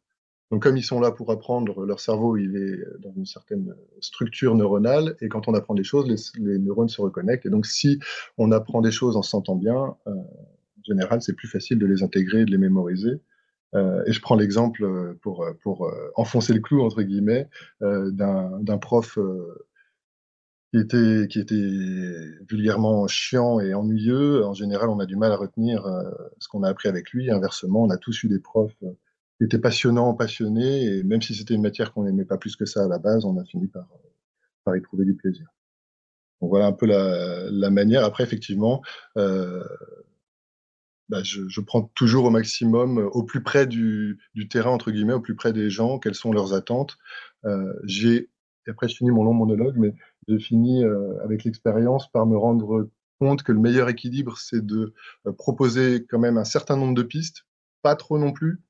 Donc, 0.52 0.62
comme 0.62 0.78
ils 0.78 0.84
sont 0.84 1.00
là 1.00 1.12
pour 1.12 1.32
apprendre, 1.32 1.86
leur 1.86 2.00
cerveau, 2.00 2.38
il 2.38 2.56
est 2.56 3.02
dans 3.02 3.12
une 3.14 3.26
certaine 3.26 3.74
structure 4.00 4.56
neuronale, 4.56 5.16
et 5.22 5.28
quand 5.28 5.48
on 5.48 5.56
apprend 5.56 5.74
des 5.74 5.84
choses, 5.84 6.08
les, 6.38 6.60
neurones 6.60 6.90
se 6.90 7.02
reconnectent. 7.02 7.48
Et 7.48 7.50
donc, 7.50 7.66
si 7.66 8.00
on 8.38 8.52
apprend 8.52 8.82
des 8.82 8.92
choses 8.92 9.18
en 9.18 9.24
se 9.24 9.32
sentant 9.32 9.56
bien, 9.56 9.96
euh, 10.08 10.12
en 10.12 10.84
général, 10.84 11.22
c'est 11.22 11.34
plus 11.34 11.48
facile 11.48 11.80
de 11.80 11.88
les 11.88 12.04
intégrer, 12.04 12.46
de 12.46 12.52
les 12.52 12.60
mémoriser. 12.60 13.22
Euh, 13.74 14.04
et 14.06 14.14
je 14.14 14.22
prends 14.22 14.36
l'exemple 14.36 14.84
euh, 14.84 15.18
pour, 15.22 15.46
pour 15.64 15.92
enfoncer 16.16 16.54
le 16.54 16.60
clou, 16.60 16.84
entre 16.84 17.02
guillemets, 17.02 17.50
d'un 17.82 18.78
prof 18.80 19.18
qui 20.72 20.80
était, 20.80 21.28
qui 21.28 21.40
était 21.40 21.56
vulgairement 22.48 23.08
chiant 23.08 23.60
et 23.60 23.74
ennuyeux. 23.74 24.46
En 24.46 24.54
général, 24.54 24.90
on 24.90 25.00
a 25.00 25.08
du 25.08 25.16
mal 25.16 25.32
à 25.32 25.38
retenir 25.38 25.88
ce 26.38 26.48
qu'on 26.50 26.62
a 26.62 26.70
appris 26.70 26.88
avec 26.88 27.10
lui. 27.12 27.32
Inversement, 27.32 27.84
on 27.84 27.90
a 27.90 27.98
tous 27.98 28.24
eu 28.24 28.28
des 28.28 28.40
profs 28.40 28.78
était 29.42 29.60
passionnant, 29.60 30.14
passionné, 30.14 30.86
et 30.86 31.04
même 31.04 31.22
si 31.22 31.36
c'était 31.36 31.54
une 31.54 31.62
matière 31.62 31.94
qu'on 31.94 32.04
n'aimait 32.04 32.26
pas 32.26 32.38
plus 32.38 32.56
que 32.56 32.66
ça 32.66 32.86
à 32.86 32.88
la 32.88 33.00
base, 33.00 33.26
on 33.26 33.38
a 33.38 33.44
fini 33.46 33.68
par, 33.68 33.88
par 34.64 34.76
y 34.76 34.82
trouver 34.82 35.06
du 35.06 35.16
plaisir. 35.16 35.46
Donc 36.42 36.50
voilà 36.50 36.68
un 36.68 36.74
peu 36.74 36.86
la, 36.86 37.50
la 37.52 37.70
manière. 37.70 38.04
Après, 38.04 38.24
effectivement, 38.24 38.82
euh, 39.18 39.64
bah 41.10 41.22
je, 41.24 41.48
je, 41.48 41.62
prends 41.62 41.84
toujours 41.96 42.26
au 42.26 42.30
maximum, 42.30 42.98
au 42.98 43.24
plus 43.24 43.44
près 43.44 43.68
du, 43.68 44.20
du, 44.34 44.48
terrain, 44.48 44.72
entre 44.72 44.92
guillemets, 44.92 45.14
au 45.14 45.22
plus 45.22 45.36
près 45.36 45.54
des 45.54 45.70
gens, 45.70 46.00
quelles 46.00 46.16
sont 46.16 46.32
leurs 46.32 46.54
attentes. 46.54 46.98
Euh, 47.46 47.74
j'ai, 47.84 48.30
après 48.68 48.88
je 48.88 48.96
finis 48.96 49.12
mon 49.12 49.24
long 49.24 49.34
monologue, 49.34 49.76
mais 49.78 49.94
j'ai 50.28 50.40
fini 50.40 50.84
euh, 50.84 51.24
avec 51.24 51.44
l'expérience 51.44 52.12
par 52.12 52.26
me 52.26 52.38
rendre 52.38 52.90
compte 53.20 53.44
que 53.44 53.52
le 53.52 53.60
meilleur 53.60 53.88
équilibre, 53.88 54.38
c'est 54.38 54.66
de 54.66 54.94
euh, 55.28 55.32
proposer 55.32 56.06
quand 56.10 56.20
même 56.20 56.38
un 56.38 56.44
certain 56.44 56.76
nombre 56.76 56.96
de 56.96 57.04
pistes, 57.04 57.46
pas 57.82 57.96
trop 57.96 58.18
non 58.18 58.32
plus, 58.32 58.62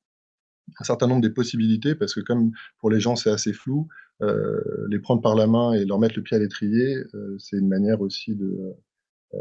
un 0.79 0.83
certain 0.83 1.07
nombre 1.07 1.21
des 1.21 1.29
possibilités, 1.29 1.95
parce 1.95 2.13
que 2.13 2.21
comme 2.21 2.51
pour 2.79 2.89
les 2.89 2.99
gens 2.99 3.15
c'est 3.15 3.31
assez 3.31 3.53
flou, 3.53 3.87
euh, 4.21 4.61
les 4.89 4.99
prendre 4.99 5.21
par 5.21 5.35
la 5.35 5.47
main 5.47 5.73
et 5.73 5.85
leur 5.85 5.99
mettre 5.99 6.15
le 6.15 6.23
pied 6.23 6.37
à 6.37 6.39
l'étrier, 6.39 6.97
euh, 7.13 7.35
c'est 7.37 7.57
une 7.57 7.67
manière 7.67 8.01
aussi 8.01 8.35
de, 8.35 8.75
euh, 9.33 9.37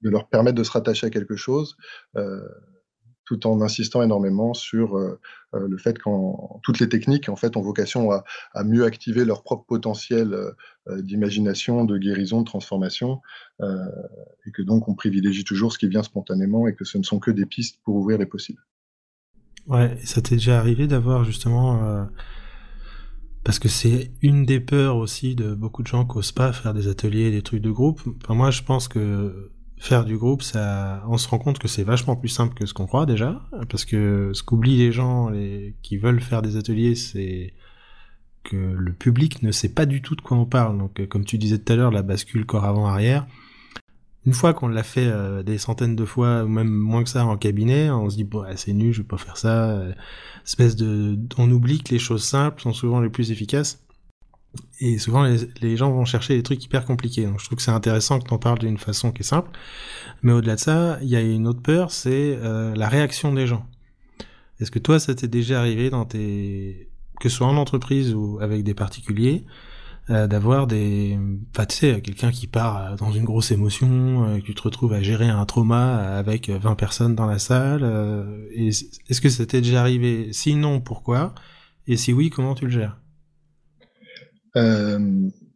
de 0.00 0.10
leur 0.10 0.28
permettre 0.28 0.56
de 0.56 0.64
se 0.64 0.70
rattacher 0.70 1.06
à 1.06 1.10
quelque 1.10 1.36
chose, 1.36 1.76
tout 3.26 3.46
en 3.46 3.60
insistant 3.60 4.02
énormément 4.02 4.54
sur 4.54 4.98
le 5.52 5.78
fait 5.78 5.98
que 5.98 6.10
toutes 6.62 6.80
les 6.80 6.88
techniques 6.88 7.28
en 7.28 7.36
fait 7.36 7.56
ont 7.56 7.60
vocation 7.60 8.10
à 8.10 8.64
mieux 8.64 8.84
activer 8.84 9.24
leur 9.24 9.44
propre 9.44 9.66
potentiel 9.66 10.34
d'imagination, 10.88 11.84
de 11.84 11.98
guérison, 11.98 12.40
de 12.40 12.46
transformation, 12.46 13.20
et 13.62 14.50
que 14.52 14.62
donc 14.62 14.88
on 14.88 14.94
privilégie 14.94 15.44
toujours 15.44 15.72
ce 15.72 15.78
qui 15.78 15.86
vient 15.86 16.02
spontanément 16.02 16.66
et 16.66 16.74
que 16.74 16.84
ce 16.84 16.96
ne 16.96 17.04
sont 17.04 17.20
que 17.20 17.30
des 17.30 17.46
pistes 17.46 17.78
pour 17.84 17.94
ouvrir 17.96 18.18
les 18.18 18.26
possibles. 18.26 18.62
Ouais, 19.66 19.96
ça 20.04 20.20
t'est 20.20 20.36
déjà 20.36 20.58
arrivé 20.58 20.86
d'avoir 20.86 21.24
justement... 21.24 21.84
Euh, 21.84 22.04
parce 23.42 23.58
que 23.58 23.68
c'est 23.68 24.12
une 24.20 24.44
des 24.44 24.60
peurs 24.60 24.96
aussi 24.96 25.34
de 25.34 25.54
beaucoup 25.54 25.82
de 25.82 25.86
gens 25.86 26.04
qui 26.04 26.16
n'osent 26.16 26.32
pas 26.32 26.52
faire 26.52 26.74
des 26.74 26.88
ateliers, 26.88 27.30
des 27.30 27.42
trucs 27.42 27.62
de 27.62 27.70
groupe. 27.70 28.00
Enfin, 28.22 28.34
moi, 28.34 28.50
je 28.50 28.62
pense 28.62 28.86
que 28.86 29.50
faire 29.78 30.04
du 30.04 30.18
groupe, 30.18 30.42
ça, 30.42 31.02
on 31.08 31.16
se 31.16 31.26
rend 31.26 31.38
compte 31.38 31.58
que 31.58 31.66
c'est 31.66 31.82
vachement 31.82 32.16
plus 32.16 32.28
simple 32.28 32.52
que 32.54 32.66
ce 32.66 32.74
qu'on 32.74 32.86
croit 32.86 33.06
déjà, 33.06 33.40
parce 33.70 33.86
que 33.86 34.30
ce 34.34 34.42
qu'oublient 34.42 34.76
les 34.76 34.92
gens 34.92 35.32
qui 35.80 35.96
veulent 35.96 36.20
faire 36.20 36.42
des 36.42 36.58
ateliers, 36.58 36.94
c'est 36.94 37.54
que 38.44 38.56
le 38.56 38.92
public 38.92 39.42
ne 39.42 39.52
sait 39.52 39.72
pas 39.72 39.86
du 39.86 40.02
tout 40.02 40.16
de 40.16 40.20
quoi 40.20 40.36
on 40.36 40.44
parle. 40.44 40.76
Donc, 40.76 41.06
comme 41.08 41.24
tu 41.24 41.38
disais 41.38 41.58
tout 41.58 41.72
à 41.72 41.76
l'heure, 41.76 41.90
la 41.90 42.02
bascule 42.02 42.44
corps 42.44 42.66
avant 42.66 42.86
arrière, 42.86 43.26
une 44.26 44.34
fois 44.34 44.52
qu'on 44.52 44.68
l'a 44.68 44.82
fait 44.82 45.06
euh, 45.06 45.42
des 45.42 45.58
centaines 45.58 45.96
de 45.96 46.04
fois, 46.04 46.44
ou 46.44 46.48
même 46.48 46.68
moins 46.68 47.02
que 47.02 47.08
ça 47.08 47.24
en 47.24 47.36
cabinet, 47.36 47.90
on 47.90 48.10
se 48.10 48.16
dit 48.16 48.24
bon, 48.24 48.44
c'est 48.56 48.72
nul, 48.72 48.92
je 48.92 49.02
vais 49.02 49.08
pas 49.08 49.16
faire 49.16 49.36
ça. 49.36 49.70
Euh, 49.70 49.92
espèce 50.44 50.76
de, 50.76 51.18
on 51.38 51.50
oublie 51.50 51.82
que 51.82 51.92
les 51.92 51.98
choses 51.98 52.24
simples 52.24 52.60
sont 52.60 52.72
souvent 52.72 53.00
les 53.00 53.08
plus 53.08 53.30
efficaces. 53.30 53.82
Et 54.80 54.98
souvent, 54.98 55.24
les, 55.60 55.76
gens 55.76 55.92
vont 55.92 56.04
chercher 56.04 56.36
des 56.36 56.42
trucs 56.42 56.64
hyper 56.64 56.84
compliqués. 56.84 57.24
Donc, 57.24 57.38
je 57.38 57.46
trouve 57.46 57.56
que 57.56 57.62
c'est 57.62 57.70
intéressant 57.70 58.18
que 58.18 58.26
tu 58.26 58.34
en 58.34 58.38
parles 58.38 58.58
d'une 58.58 58.78
façon 58.78 59.12
qui 59.12 59.20
est 59.20 59.24
simple. 59.24 59.50
Mais 60.22 60.32
au-delà 60.32 60.56
de 60.56 60.60
ça, 60.60 60.98
il 61.02 61.08
y 61.08 61.16
a 61.16 61.20
une 61.20 61.46
autre 61.46 61.62
peur, 61.62 61.92
c'est 61.92 62.36
euh, 62.42 62.74
la 62.74 62.88
réaction 62.88 63.32
des 63.32 63.46
gens. 63.46 63.64
Est-ce 64.58 64.70
que 64.70 64.80
toi, 64.80 64.98
ça 64.98 65.14
t'est 65.14 65.28
déjà 65.28 65.60
arrivé 65.60 65.88
dans 65.88 66.04
tes, 66.04 66.90
que 67.20 67.28
ce 67.28 67.36
soit 67.36 67.46
en 67.46 67.56
entreprise 67.56 68.12
ou 68.14 68.38
avec 68.40 68.64
des 68.64 68.74
particuliers, 68.74 69.44
euh, 70.10 70.26
d'avoir 70.26 70.66
des, 70.66 71.16
tu 71.54 71.76
sais, 71.76 72.00
quelqu'un 72.02 72.32
qui 72.32 72.48
part 72.48 72.76
euh, 72.76 72.96
dans 72.96 73.12
une 73.12 73.24
grosse 73.24 73.52
émotion, 73.52 74.24
euh, 74.26 74.40
que 74.40 74.44
tu 74.46 74.54
te 74.56 74.62
retrouves 74.62 74.92
à 74.92 75.02
gérer 75.02 75.28
un 75.28 75.44
trauma 75.44 76.16
avec 76.16 76.50
20 76.50 76.74
personnes 76.74 77.14
dans 77.14 77.26
la 77.26 77.38
salle. 77.38 77.84
Est-ce 78.52 79.20
que 79.20 79.28
ça 79.28 79.46
t'est 79.46 79.60
déjà 79.60 79.80
arrivé? 79.80 80.32
Sinon, 80.32 80.80
pourquoi? 80.80 81.32
Et 81.86 81.96
si 81.96 82.12
oui, 82.12 82.28
comment 82.28 82.56
tu 82.56 82.64
le 82.64 82.70
gères? 82.72 83.00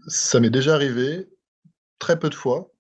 Ça 0.07 0.39
m'est 0.39 0.51
déjà 0.51 0.75
arrivé, 0.75 1.27
très 1.99 2.19
peu 2.19 2.31
de 2.31 2.35
fois. 2.35 2.71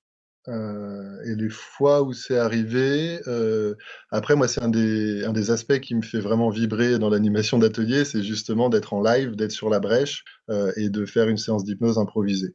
Euh, 0.48 1.22
et 1.24 1.34
les 1.36 1.48
fois 1.48 2.02
où 2.02 2.12
c'est 2.12 2.36
arrivé, 2.36 3.18
euh, 3.26 3.74
après 4.10 4.36
moi 4.36 4.46
c'est 4.46 4.62
un 4.62 4.68
des, 4.68 5.24
un 5.24 5.32
des 5.32 5.50
aspects 5.50 5.80
qui 5.80 5.94
me 5.94 6.02
fait 6.02 6.20
vraiment 6.20 6.50
vibrer 6.50 6.98
dans 6.98 7.08
l'animation 7.08 7.58
d'atelier, 7.58 8.04
c'est 8.04 8.22
justement 8.22 8.68
d'être 8.68 8.92
en 8.92 9.02
live, 9.02 9.36
d'être 9.36 9.52
sur 9.52 9.70
la 9.70 9.80
brèche 9.80 10.22
euh, 10.50 10.70
et 10.76 10.90
de 10.90 11.06
faire 11.06 11.28
une 11.28 11.38
séance 11.38 11.64
d'hypnose 11.64 11.98
improvisée. 11.98 12.54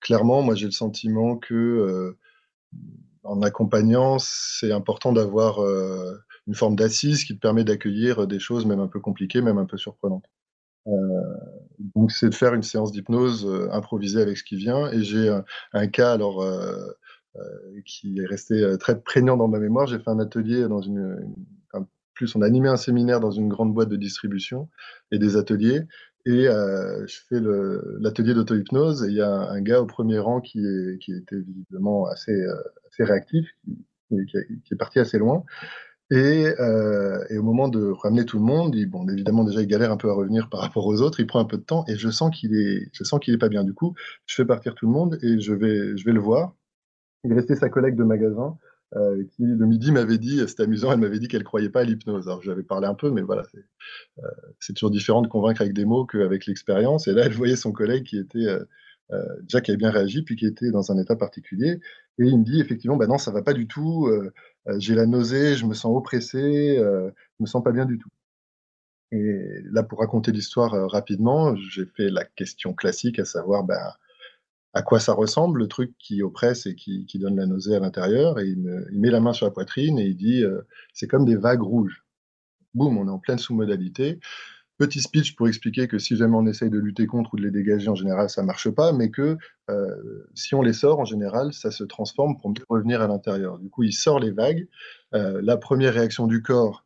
clairement, 0.00 0.42
moi 0.42 0.54
j'ai 0.54 0.66
le 0.66 0.72
sentiment 0.72 1.36
que 1.36 2.16
en 3.22 3.42
accompagnant, 3.42 4.18
c'est 4.18 4.72
important 4.72 5.12
d'avoir 5.12 5.60
une 6.46 6.54
forme 6.54 6.76
d'assise 6.76 7.24
qui 7.24 7.34
te 7.34 7.40
permet 7.40 7.64
d'accueillir 7.64 8.26
des 8.26 8.38
choses 8.38 8.66
même 8.66 8.80
un 8.80 8.88
peu 8.88 9.00
compliquées, 9.00 9.40
même 9.40 9.58
un 9.58 9.66
peu 9.66 9.78
surprenantes. 9.78 10.26
Donc 11.94 12.12
c'est 12.12 12.28
de 12.28 12.34
faire 12.34 12.54
une 12.54 12.62
séance 12.62 12.92
d'hypnose 12.92 13.46
euh, 13.46 13.68
improvisée 13.72 14.20
avec 14.20 14.36
ce 14.36 14.44
qui 14.44 14.56
vient. 14.56 14.90
Et 14.92 15.02
j'ai 15.02 15.34
un, 15.72 15.86
cas 15.88 16.12
alors 16.12 16.42
euh, 16.42 16.76
qui 17.84 18.18
est 18.18 18.26
resté 18.26 18.76
très 18.78 19.00
prégnant 19.00 19.36
dans 19.36 19.48
ma 19.48 19.58
mémoire. 19.58 19.86
J'ai 19.86 19.98
fait 19.98 20.10
un 20.10 20.18
atelier 20.18 20.68
dans 20.68 20.80
une, 20.80 21.34
plus 22.14 22.34
on 22.34 22.42
a 22.42 22.46
animé 22.46 22.68
un 22.68 22.76
séminaire 22.76 23.20
dans 23.20 23.30
une 23.30 23.48
grande 23.48 23.74
boîte 23.74 23.90
de 23.90 23.96
distribution 23.96 24.68
et 25.12 25.18
des 25.18 25.36
ateliers. 25.36 25.82
Et 26.24 26.44
je 26.44 27.18
fais 27.28 27.40
l'atelier 28.00 28.34
d'auto-hypnose 28.34 29.04
et 29.04 29.08
il 29.08 29.14
y 29.14 29.20
a 29.20 29.30
un, 29.30 29.60
gars 29.60 29.80
au 29.80 29.86
premier 29.86 30.18
rang 30.18 30.40
qui, 30.40 30.58
est, 30.58 30.98
qui 30.98 31.12
était 31.12 31.38
visiblement 31.38 32.06
assez, 32.06 32.44
assez 32.88 33.04
réactif, 33.04 33.46
qui, 34.08 34.26
qui, 34.26 34.72
est 34.72 34.76
parti 34.76 34.98
assez 34.98 35.18
loin. 35.18 35.44
Et, 36.10 36.46
euh, 36.60 37.24
et, 37.30 37.38
au 37.38 37.42
moment 37.42 37.68
de 37.68 37.90
ramener 37.90 38.24
tout 38.24 38.38
le 38.38 38.44
monde, 38.44 38.76
il, 38.76 38.86
bon, 38.86 39.08
évidemment 39.08 39.42
déjà 39.42 39.60
il 39.60 39.66
galère 39.66 39.90
un 39.90 39.96
peu 39.96 40.08
à 40.08 40.12
revenir 40.12 40.48
par 40.48 40.60
rapport 40.60 40.86
aux 40.86 41.00
autres, 41.00 41.18
il 41.18 41.26
prend 41.26 41.40
un 41.40 41.44
peu 41.44 41.56
de 41.56 41.64
temps 41.64 41.84
et 41.88 41.96
je 41.96 42.08
sens 42.10 42.30
qu'il 42.30 42.54
est, 42.54 42.88
je 42.92 43.02
sens 43.02 43.18
qu'il 43.18 43.34
est 43.34 43.38
pas 43.38 43.48
bien. 43.48 43.64
Du 43.64 43.74
coup, 43.74 43.94
je 44.26 44.36
fais 44.36 44.44
partir 44.44 44.76
tout 44.76 44.86
le 44.86 44.92
monde 44.92 45.18
et 45.22 45.40
je 45.40 45.52
vais, 45.52 45.96
je 45.96 46.04
vais 46.04 46.12
le 46.12 46.20
voir. 46.20 46.54
Il 47.24 47.32
restait 47.32 47.56
sa 47.56 47.68
collègue 47.68 47.96
de 47.96 48.04
magasin 48.04 48.56
euh, 48.94 49.24
qui 49.32 49.42
le 49.42 49.66
midi 49.66 49.90
m'avait 49.90 50.18
dit, 50.18 50.38
c'était 50.46 50.62
amusant, 50.62 50.92
elle 50.92 51.00
m'avait 51.00 51.18
dit 51.18 51.26
qu'elle 51.26 51.42
croyait 51.42 51.70
pas 51.70 51.80
à 51.80 51.84
l'hypnose. 51.84 52.28
Alors 52.28 52.40
j'avais 52.40 52.62
parlé 52.62 52.86
un 52.86 52.94
peu, 52.94 53.10
mais 53.10 53.22
voilà, 53.22 53.42
c'est 53.50 53.64
euh, 54.22 54.74
toujours 54.74 54.92
différent 54.92 55.22
de 55.22 55.26
convaincre 55.26 55.60
avec 55.60 55.72
des 55.72 55.84
mots 55.84 56.06
qu'avec 56.06 56.46
l'expérience. 56.46 57.08
Et 57.08 57.14
là, 57.14 57.24
elle 57.26 57.32
voyait 57.32 57.56
son 57.56 57.72
collègue 57.72 58.04
qui 58.04 58.16
était 58.16 58.46
déjà 59.42 59.60
qui 59.60 59.72
avait 59.72 59.78
bien 59.78 59.90
réagi, 59.90 60.22
puis 60.22 60.36
qui 60.36 60.46
était 60.46 60.70
dans 60.70 60.92
un 60.92 60.98
état 60.98 61.16
particulier. 61.16 61.80
Et 62.18 62.24
il 62.24 62.38
me 62.38 62.44
dit 62.44 62.60
effectivement, 62.60 62.96
bah 62.96 63.08
non, 63.08 63.18
ça 63.18 63.32
va 63.32 63.42
pas 63.42 63.54
du 63.54 63.66
tout. 63.66 64.08
Euh, 64.68 64.72
euh, 64.72 64.76
j'ai 64.78 64.94
la 64.94 65.06
nausée, 65.06 65.56
je 65.56 65.66
me 65.66 65.74
sens 65.74 65.96
oppressé, 65.96 66.76
je 66.78 67.40
me 67.40 67.46
sens 67.46 67.62
pas 67.62 67.72
bien 67.72 67.86
du 67.86 67.98
tout. 67.98 68.10
Et 69.12 69.62
là, 69.70 69.82
pour 69.82 70.00
raconter 70.00 70.32
l'histoire 70.32 70.72
rapidement, 70.90 71.54
j'ai 71.56 71.86
fait 71.86 72.10
la 72.10 72.24
question 72.24 72.74
classique, 72.74 73.18
à 73.18 73.24
savoir 73.24 73.64
ben, 73.64 73.92
à 74.74 74.82
quoi 74.82 75.00
ça 75.00 75.12
ressemble, 75.12 75.60
le 75.60 75.68
truc 75.68 75.94
qui 75.98 76.22
oppresse 76.22 76.66
et 76.66 76.74
qui, 76.74 77.06
qui 77.06 77.18
donne 77.18 77.36
la 77.36 77.46
nausée 77.46 77.76
à 77.76 77.80
l'intérieur. 77.80 78.40
Et 78.40 78.48
il, 78.48 78.86
il, 78.92 79.00
met 79.00 79.10
la 79.10 79.20
main 79.20 79.32
sur 79.32 79.46
la 79.46 79.52
poitrine 79.52 79.98
et 79.98 80.06
il 80.06 80.16
dit 80.16 80.42
c'est 80.92 81.06
comme 81.06 81.24
des 81.24 81.36
vagues 81.36 81.62
rouges. 81.62 82.04
Boum, 82.74 82.98
on 82.98 83.06
est 83.06 83.10
en 83.10 83.18
pleine 83.18 83.38
sous-modalité. 83.38 84.18
Petit 84.78 85.00
speech 85.00 85.36
pour 85.36 85.48
expliquer 85.48 85.88
que 85.88 85.98
si 85.98 86.16
jamais 86.16 86.36
on 86.36 86.46
essaye 86.46 86.68
de 86.68 86.78
lutter 86.78 87.06
contre 87.06 87.32
ou 87.32 87.38
de 87.38 87.42
les 87.42 87.50
dégager, 87.50 87.88
en 87.88 87.94
général, 87.94 88.28
ça 88.28 88.42
marche 88.42 88.68
pas, 88.68 88.92
mais 88.92 89.10
que 89.10 89.38
euh, 89.70 90.28
si 90.34 90.54
on 90.54 90.60
les 90.60 90.74
sort, 90.74 90.98
en 91.00 91.06
général, 91.06 91.54
ça 91.54 91.70
se 91.70 91.82
transforme 91.82 92.36
pour 92.36 92.50
mieux 92.50 92.64
revenir 92.68 93.00
à 93.00 93.06
l'intérieur. 93.06 93.58
Du 93.58 93.70
coup, 93.70 93.84
il 93.84 93.94
sort 93.94 94.20
les 94.20 94.32
vagues. 94.32 94.68
Euh, 95.14 95.40
la 95.42 95.56
première 95.56 95.94
réaction 95.94 96.26
du 96.26 96.42
corps, 96.42 96.84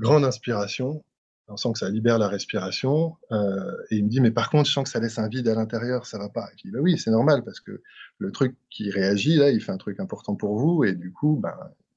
grande 0.00 0.24
inspiration. 0.24 1.04
On 1.48 1.58
sent 1.58 1.72
que 1.74 1.78
ça 1.78 1.90
libère 1.90 2.18
la 2.18 2.28
respiration. 2.28 3.16
Euh, 3.32 3.76
et 3.90 3.96
il 3.96 4.04
me 4.04 4.08
dit, 4.08 4.22
mais 4.22 4.30
par 4.30 4.48
contre, 4.48 4.66
je 4.66 4.72
sens 4.72 4.84
que 4.84 4.90
ça 4.90 4.98
laisse 4.98 5.18
un 5.18 5.28
vide 5.28 5.48
à 5.48 5.54
l'intérieur, 5.54 6.06
ça 6.06 6.18
va 6.18 6.30
pas. 6.30 6.48
je 6.56 6.62
dis, 6.62 6.70
bah 6.70 6.80
oui, 6.80 6.96
c'est 6.96 7.10
normal, 7.10 7.44
parce 7.44 7.60
que 7.60 7.82
le 8.16 8.32
truc 8.32 8.56
qui 8.70 8.90
réagit, 8.90 9.36
là, 9.36 9.50
il 9.50 9.60
fait 9.60 9.72
un 9.72 9.76
truc 9.76 10.00
important 10.00 10.36
pour 10.36 10.58
vous, 10.58 10.84
et 10.84 10.94
du 10.94 11.12
coup, 11.12 11.42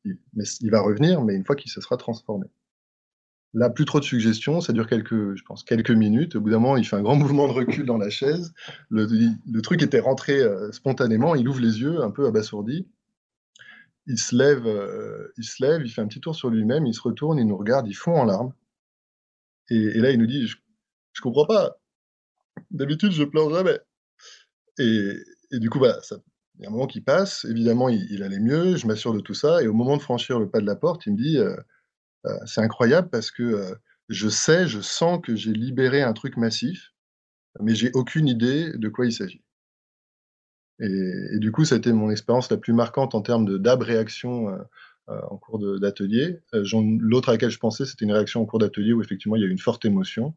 il, 0.04 0.18
il 0.60 0.70
va 0.70 0.82
revenir, 0.82 1.24
mais 1.24 1.34
une 1.34 1.46
fois 1.46 1.56
qu'il 1.56 1.72
se 1.72 1.80
sera 1.80 1.96
transformé. 1.96 2.48
Là, 3.56 3.72
plus 3.72 3.86
trop 3.86 4.00
de 4.00 4.06
suggestions, 4.06 4.62
ça 4.62 4.74
dure 4.74 4.88
quelques, 4.88 5.36
je 5.36 5.44
pense, 5.44 5.64
quelques 5.64 5.92
minutes. 5.92 6.36
Au 6.36 6.42
bout 6.42 6.52
d'un 6.52 6.60
moment, 6.60 6.78
il 6.78 6.86
fait 6.86 6.98
un 6.98 7.02
grand 7.02 7.16
mouvement 7.18 7.48
de 7.48 7.54
recul 7.54 7.86
dans 7.86 7.98
la 7.98 8.10
chaise. 8.10 8.54
Le, 8.90 9.62
truc 9.62 9.82
était 9.82 10.00
rentré 10.00 10.40
euh, 10.40 10.72
spontanément. 10.72 11.36
Il 11.36 11.48
ouvre 11.48 11.60
les 11.60 11.82
yeux, 11.82 12.02
un 12.04 12.12
peu 12.12 12.28
abasourdi. 12.28 12.88
Il 14.06 14.20
se 14.20 14.36
lève, 14.36 14.66
euh, 14.68 15.32
il 15.38 15.44
se 15.44 15.64
lève, 15.64 15.82
il 15.84 15.90
fait 15.90 16.02
un 16.02 16.08
petit 16.08 16.20
tour 16.20 16.36
sur 16.36 16.50
lui-même, 16.50 16.86
il 16.86 16.94
se 16.94 17.02
retourne, 17.02 17.38
il 17.40 17.46
nous 17.46 17.58
regarde, 17.58 17.88
il 17.88 17.94
fond 17.94 18.16
en 18.16 18.26
larmes. 18.26 18.54
Et, 19.70 20.00
là, 20.00 20.12
il 20.12 20.20
nous 20.20 20.28
dit, 20.28 20.48
je, 20.48 20.58
je 21.14 21.22
comprends 21.22 21.46
pas. 21.46 21.80
D'habitude, 22.72 23.12
je 23.12 23.24
pleure 23.24 23.52
jamais. 23.52 23.80
Et, 24.80 25.14
du 25.52 25.70
coup, 25.70 25.80
voilà, 25.80 26.00
il 26.58 26.64
y 26.64 26.66
a 26.66 26.70
un 26.70 26.72
moment 26.72 26.88
qui 26.88 27.02
passe. 27.02 27.46
Évidemment, 27.46 27.90
il, 27.90 28.24
allait 28.24 28.40
mieux. 28.40 28.78
Je 28.78 28.88
m'assure 28.88 29.14
de 29.14 29.20
tout 29.20 29.34
ça. 29.34 29.62
Et 29.64 29.68
au 29.68 29.74
moment 29.74 29.98
de 29.98 30.02
franchir 30.02 30.40
le 30.40 30.50
pas 30.50 30.62
de 30.62 30.66
la 30.66 30.76
porte, 30.76 31.06
il 31.06 31.14
me 31.14 31.18
dit, 31.18 31.38
euh, 31.38 31.56
c'est 32.46 32.62
incroyable 32.62 33.10
parce 33.10 33.32
que 33.32 33.44
euh, 33.44 33.76
je 34.10 34.30
sais, 34.30 34.68
je 34.68 34.82
sens 34.82 35.20
que 35.24 35.36
j'ai 35.36 35.54
libéré 35.54 36.02
un 36.02 36.14
truc 36.14 36.38
massif, 36.38 36.94
mais 37.60 37.76
j'ai 37.76 37.92
aucune 37.94 38.28
idée 38.28 38.72
de 38.76 38.90
quoi 38.90 39.06
il 39.06 39.14
s'agit. 39.14 39.44
Et, 40.82 41.40
du 41.40 41.52
coup, 41.52 41.66
ça 41.66 41.76
a 41.76 41.78
été 41.78 41.92
mon 41.92 42.10
expérience 42.10 42.50
la 42.50 42.58
plus 42.58 42.72
marquante 42.72 43.14
en 43.14 43.22
termes 43.22 43.58
d'ab-réaction 43.60 44.48
en 45.08 45.38
cours 45.38 45.60
d'atelier. 45.80 46.40
L'autre 46.54 47.30
à 47.30 47.32
laquelle 47.34 47.50
je 47.50 47.60
pensais, 47.60 47.86
c'était 47.86 48.06
une 48.06 48.14
réaction 48.14 48.42
en 48.42 48.46
cours 48.46 48.60
d'atelier 48.60 48.94
où 48.94 49.02
effectivement 49.02 49.36
il 49.36 49.42
y 49.42 49.46
a 49.46 49.48
eu 49.48 49.52
une 49.52 49.60
forte 49.60 49.84
émotion. 49.84 50.36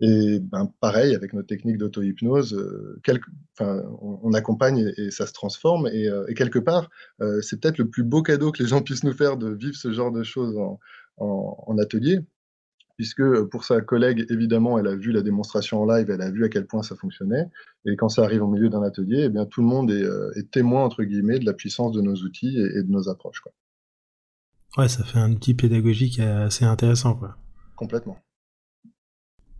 Et 0.00 0.40
ben, 0.40 0.70
pareil, 0.80 1.14
avec 1.14 1.32
notre 1.32 1.48
technique 1.48 1.78
d'auto-hypnose, 1.78 2.52
euh, 2.54 3.00
on, 4.02 4.32
accompagne 4.34 4.92
et, 4.96 5.10
ça 5.10 5.26
se 5.26 5.32
transforme. 5.32 5.86
Et, 5.86 6.06
euh, 6.08 6.26
quelque 6.34 6.58
part, 6.58 6.90
euh, 7.22 7.40
c'est 7.40 7.60
peut-être 7.60 7.78
le 7.78 7.88
plus 7.88 8.02
beau 8.02 8.22
cadeau 8.22 8.52
que 8.52 8.62
les 8.62 8.68
gens 8.68 8.82
puissent 8.82 9.04
nous 9.04 9.14
faire 9.14 9.38
de 9.38 9.48
vivre 9.50 9.74
ce 9.74 9.92
genre 9.92 10.12
de 10.12 10.22
choses 10.22 10.58
en, 11.18 11.78
atelier, 11.78 12.20
puisque 12.96 13.22
pour 13.50 13.64
sa 13.64 13.80
collègue, 13.80 14.26
évidemment, 14.30 14.78
elle 14.78 14.86
a 14.86 14.96
vu 14.96 15.12
la 15.12 15.22
démonstration 15.22 15.82
en 15.82 15.86
live, 15.86 16.10
elle 16.10 16.22
a 16.22 16.30
vu 16.30 16.44
à 16.44 16.48
quel 16.48 16.66
point 16.66 16.82
ça 16.82 16.96
fonctionnait. 16.96 17.46
Et 17.84 17.96
quand 17.96 18.08
ça 18.08 18.22
arrive 18.22 18.42
au 18.42 18.48
milieu 18.48 18.68
d'un 18.68 18.82
atelier, 18.82 19.24
eh 19.24 19.28
bien, 19.28 19.46
tout 19.46 19.60
le 19.60 19.66
monde 19.66 19.90
est, 19.90 20.04
est, 20.38 20.50
témoin, 20.50 20.84
entre 20.84 21.04
guillemets, 21.04 21.38
de 21.38 21.46
la 21.46 21.52
puissance 21.52 21.92
de 21.92 22.00
nos 22.00 22.16
outils 22.16 22.58
et, 22.58 22.82
de 22.82 22.90
nos 22.90 23.08
approches. 23.08 23.40
Quoi. 23.40 23.52
Ouais, 24.76 24.88
ça 24.88 25.04
fait 25.04 25.18
un 25.18 25.32
outil 25.32 25.54
pédagogique 25.54 26.18
assez 26.20 26.64
intéressant. 26.64 27.14
Quoi. 27.14 27.36
Complètement. 27.76 28.18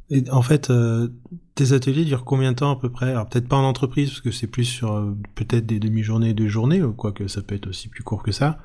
Et 0.08 0.22
en 0.30 0.42
fait, 0.42 0.70
euh, 0.70 1.08
tes 1.56 1.72
ateliers 1.72 2.04
durent 2.04 2.24
combien 2.24 2.52
de 2.52 2.56
temps 2.56 2.70
à 2.70 2.76
peu 2.76 2.90
près? 2.90 3.10
Alors 3.10 3.28
peut-être 3.28 3.48
pas 3.48 3.56
en 3.56 3.64
entreprise, 3.64 4.10
parce 4.10 4.20
que 4.20 4.30
c'est 4.30 4.46
plus 4.46 4.64
sur 4.64 4.92
euh, 4.92 5.16
peut-être 5.34 5.66
des 5.66 5.80
demi-journées, 5.80 6.32
deux 6.32 6.48
journées, 6.48 6.82
ou 6.82 6.92
quoi 6.92 7.12
que 7.12 7.26
ça 7.26 7.42
peut 7.42 7.56
être 7.56 7.68
aussi 7.68 7.88
plus 7.88 8.04
court 8.04 8.22
que 8.22 8.30
ça. 8.30 8.58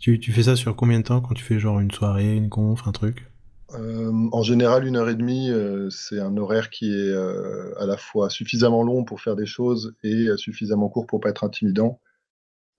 Tu, 0.00 0.20
tu, 0.20 0.32
fais 0.32 0.44
ça 0.44 0.56
sur 0.56 0.76
combien 0.76 0.98
de 1.00 1.04
temps 1.04 1.20
quand 1.20 1.34
tu 1.34 1.44
fais 1.44 1.58
genre 1.58 1.80
une 1.80 1.90
soirée, 1.90 2.36
une 2.36 2.48
conf, 2.48 2.86
un 2.86 2.92
truc? 2.92 3.26
Euh, 3.74 4.12
En 4.32 4.42
général, 4.42 4.86
une 4.86 4.96
heure 4.96 5.08
et 5.08 5.14
demie, 5.14 5.50
c'est 5.90 6.20
un 6.20 6.36
horaire 6.36 6.70
qui 6.70 6.92
est 6.92 7.12
à 7.78 7.86
la 7.86 7.96
fois 7.96 8.30
suffisamment 8.30 8.82
long 8.82 9.04
pour 9.04 9.20
faire 9.20 9.36
des 9.36 9.46
choses 9.46 9.94
et 10.02 10.28
suffisamment 10.36 10.88
court 10.88 11.06
pour 11.06 11.20
pas 11.20 11.30
être 11.30 11.44
intimidant. 11.44 12.00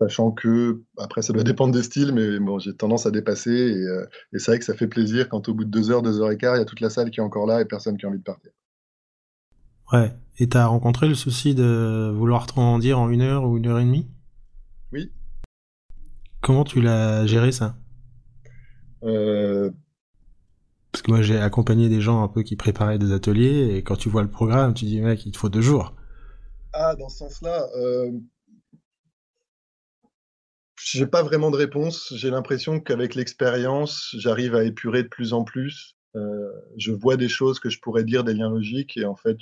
Sachant 0.04 0.32
que, 0.32 0.84
après, 0.98 1.22
ça 1.22 1.34
doit 1.34 1.44
dépendre 1.44 1.74
des 1.74 1.84
styles, 1.84 2.14
mais 2.14 2.40
bon, 2.40 2.60
j'ai 2.60 2.76
tendance 2.76 3.06
à 3.06 3.12
dépasser. 3.12 3.50
Euh, 3.50 4.06
et, 4.34 4.40
c'est 4.40 4.52
vrai 4.52 4.60
que 4.60 4.66
ça 4.66 4.74
fait 4.74 4.88
plaisir 4.88 5.30
quand 5.30 5.48
au 5.50 5.54
bout 5.54 5.66
de 5.66 5.70
deux 5.70 5.92
heures, 5.92 6.02
deux 6.02 6.22
heures 6.22 6.32
et 6.32 6.38
quart, 6.38 6.56
il 6.56 6.60
y 6.60 6.62
a 6.62 6.66
toute 6.66 6.82
la 6.82 6.90
salle 6.90 7.12
qui 7.12 7.20
est 7.20 7.24
encore 7.24 7.46
là 7.46 7.62
et 7.62 7.66
personne 7.66 7.98
qui 7.98 8.06
a 8.06 8.10
envie 8.10 8.20
de 8.20 8.24
partir. 8.24 8.52
Ouais. 9.92 10.14
Et 10.40 10.50
t'as 10.50 10.66
rencontré 10.66 11.08
le 11.08 11.16
souci 11.16 11.54
de 11.54 12.12
vouloir 12.14 12.48
te 12.48 12.80
dire 12.80 13.00
en 13.00 13.10
une 13.10 13.22
heure 13.22 13.48
ou 13.48 13.58
une 13.58 13.68
heure 13.68 13.80
et 13.80 13.86
demie? 13.86 14.08
Oui. 14.92 15.12
Comment 16.44 16.66
tu 16.66 16.82
l'as 16.82 17.26
géré 17.26 17.54
ça? 17.54 17.78
Euh... 19.04 19.72
Parce 20.92 21.02
que 21.02 21.10
moi 21.10 21.22
j'ai 21.22 21.40
accompagné 21.40 21.88
des 21.88 22.02
gens 22.02 22.22
un 22.22 22.28
peu 22.28 22.44
qui 22.44 22.58
préparaient 22.58 23.00
des 23.00 23.14
ateliers 23.14 23.76
et 23.76 23.82
quand 23.82 23.96
tu 23.96 24.10
vois 24.10 24.24
le 24.24 24.30
programme, 24.30 24.74
tu 24.74 24.84
dis 24.84 25.00
mec, 25.00 25.26
il 25.26 25.32
te 25.32 25.38
faut 25.38 25.48
deux 25.48 25.62
jours. 25.62 25.96
Ah, 26.74 26.96
dans 26.98 27.08
ce 27.08 27.20
sens-là, 27.20 27.66
euh, 27.78 28.12
j'ai 30.84 31.08
pas 31.08 31.24
vraiment 31.24 31.50
de 31.50 31.56
réponse. 31.56 32.14
J'ai 32.14 32.30
l'impression 32.30 32.82
qu'avec 32.82 33.16
l'expérience, 33.16 34.14
j'arrive 34.18 34.54
à 34.54 34.66
épurer 34.66 35.04
de 35.04 35.08
plus 35.08 35.32
en 35.32 35.46
plus. 35.46 35.96
Euh, 36.18 36.52
je 36.78 36.92
vois 36.92 37.16
des 37.16 37.30
choses 37.30 37.62
que 37.62 37.70
je 37.70 37.80
pourrais 37.80 38.04
dire 38.04 38.26
des 38.26 38.34
liens 38.34 38.50
logiques 38.50 38.98
et 38.98 39.06
en 39.06 39.16
fait, 39.16 39.38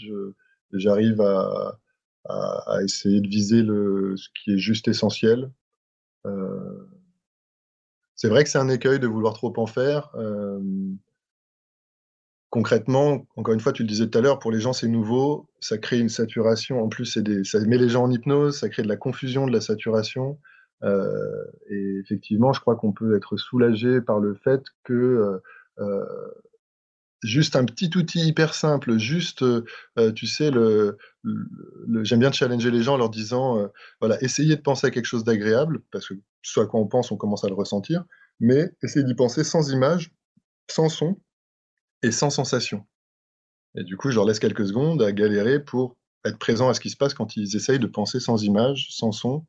j'arrive 0.71 1.19
à, 1.19 1.79
à, 2.29 2.83
essayer 2.83 3.21
de 3.21 3.27
viser 3.27 3.63
le, 3.63 4.15
ce 4.17 4.29
qui 4.35 4.53
est 4.53 4.59
juste 4.59 4.87
essentiel. 4.87 5.51
Euh, 6.27 6.87
c'est 8.21 8.29
vrai 8.29 8.43
que 8.43 8.51
c'est 8.51 8.59
un 8.59 8.69
écueil 8.69 8.99
de 8.99 9.07
vouloir 9.07 9.33
trop 9.33 9.51
en 9.57 9.65
faire. 9.65 10.11
Euh, 10.13 10.59
concrètement, 12.51 13.25
encore 13.35 13.55
une 13.55 13.59
fois, 13.59 13.73
tu 13.73 13.81
le 13.81 13.87
disais 13.87 14.07
tout 14.07 14.15
à 14.15 14.21
l'heure, 14.21 14.37
pour 14.37 14.51
les 14.51 14.59
gens, 14.59 14.73
c'est 14.73 14.87
nouveau. 14.87 15.49
Ça 15.59 15.79
crée 15.79 15.97
une 15.97 16.07
saturation. 16.07 16.83
En 16.83 16.87
plus, 16.87 17.17
ça 17.43 17.59
met 17.61 17.79
les 17.79 17.89
gens 17.89 18.03
en 18.03 18.11
hypnose, 18.11 18.59
ça 18.59 18.69
crée 18.69 18.83
de 18.83 18.87
la 18.87 18.95
confusion, 18.95 19.47
de 19.47 19.51
la 19.51 19.59
saturation. 19.59 20.37
Euh, 20.83 21.45
et 21.71 21.97
effectivement, 21.99 22.53
je 22.53 22.61
crois 22.61 22.75
qu'on 22.75 22.91
peut 22.91 23.15
être 23.17 23.37
soulagé 23.37 24.01
par 24.01 24.19
le 24.19 24.35
fait 24.35 24.61
que 24.83 25.41
euh, 25.79 25.95
juste 27.23 27.55
un 27.55 27.65
petit 27.65 27.89
outil 27.95 28.19
hyper 28.27 28.53
simple, 28.53 28.97
juste, 28.97 29.43
tu 30.15 30.27
sais, 30.27 30.51
le, 30.51 30.97
j'aime 32.03 32.19
bien 32.19 32.31
challenger 32.31 32.71
les 32.71 32.83
gens 32.83 32.95
en 32.95 32.97
leur 32.97 33.09
disant, 33.09 33.69
voilà, 33.99 34.21
essayez 34.23 34.55
de 34.55 34.61
penser 34.61 34.87
à 34.87 34.91
quelque 34.91 35.05
chose 35.05 35.23
d'agréable, 35.23 35.81
parce 35.91 36.07
que 36.07 36.15
à 36.57 36.65
quoi 36.65 36.79
on 36.79 36.87
pense, 36.87 37.11
on 37.11 37.17
commence 37.17 37.43
à 37.43 37.47
le 37.47 37.53
ressentir, 37.53 38.03
mais 38.39 38.71
essayez 38.81 39.05
d'y 39.05 39.15
penser 39.15 39.43
sans 39.43 39.71
image, 39.71 40.11
sans 40.69 40.89
son 40.89 41.19
et 42.01 42.11
sans 42.11 42.29
sensation. 42.29 42.85
Et 43.75 43.83
du 43.83 43.97
coup, 43.97 44.09
je 44.09 44.15
leur 44.15 44.25
laisse 44.25 44.39
quelques 44.39 44.67
secondes 44.67 45.01
à 45.01 45.11
galérer 45.11 45.63
pour 45.63 45.97
être 46.25 46.37
présent 46.37 46.69
à 46.69 46.73
ce 46.73 46.79
qui 46.79 46.89
se 46.89 46.97
passe 46.97 47.13
quand 47.13 47.37
ils 47.37 47.55
essayent 47.55 47.79
de 47.79 47.87
penser 47.87 48.19
sans 48.19 48.43
image, 48.43 48.87
sans 48.91 49.11
son 49.11 49.45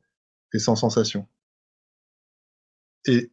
et 0.53 0.59
sans 0.59 0.75
sensation. 0.75 1.27
Et 3.05 3.31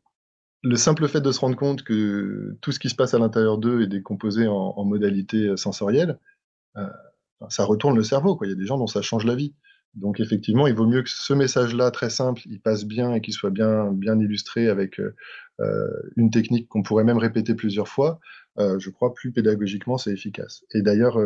le 0.62 0.76
simple 0.76 1.08
fait 1.08 1.20
de 1.20 1.32
se 1.32 1.40
rendre 1.40 1.56
compte 1.56 1.82
que 1.82 2.56
tout 2.60 2.72
ce 2.72 2.78
qui 2.78 2.90
se 2.90 2.94
passe 2.94 3.14
à 3.14 3.18
l'intérieur 3.18 3.58
d'eux 3.58 3.82
est 3.82 3.86
décomposé 3.86 4.46
en, 4.46 4.84
modalité 4.84 5.48
euh, 5.48 5.56
sensorielle, 5.56 6.18
euh, 6.76 6.86
ça 7.48 7.64
retourne 7.64 7.96
le 7.96 8.02
cerveau. 8.02 8.38
Il 8.42 8.50
y 8.50 8.52
a 8.52 8.56
des 8.56 8.66
gens 8.66 8.78
dont 8.78 8.86
ça 8.86 9.02
change 9.02 9.24
la 9.24 9.34
vie. 9.34 9.54
Donc 9.94 10.20
effectivement, 10.20 10.66
il 10.66 10.74
vaut 10.74 10.86
mieux 10.86 11.02
que 11.02 11.10
ce 11.10 11.32
message-là, 11.32 11.90
très 11.90 12.10
simple, 12.10 12.42
il 12.46 12.60
passe 12.60 12.84
bien 12.84 13.14
et 13.14 13.20
qu'il 13.20 13.34
soit 13.34 13.50
bien, 13.50 13.92
illustré 14.20 14.68
avec 14.68 15.00
euh, 15.00 15.10
une 16.16 16.30
technique 16.30 16.68
qu'on 16.68 16.82
pourrait 16.82 17.04
même 17.04 17.18
répéter 17.18 17.54
plusieurs 17.54 17.88
fois. 17.88 18.20
je 18.56 18.90
crois 18.90 19.14
plus 19.14 19.32
pédagogiquement, 19.32 19.98
c'est 19.98 20.12
efficace. 20.12 20.62
Et 20.74 20.82
d'ailleurs, 20.82 21.18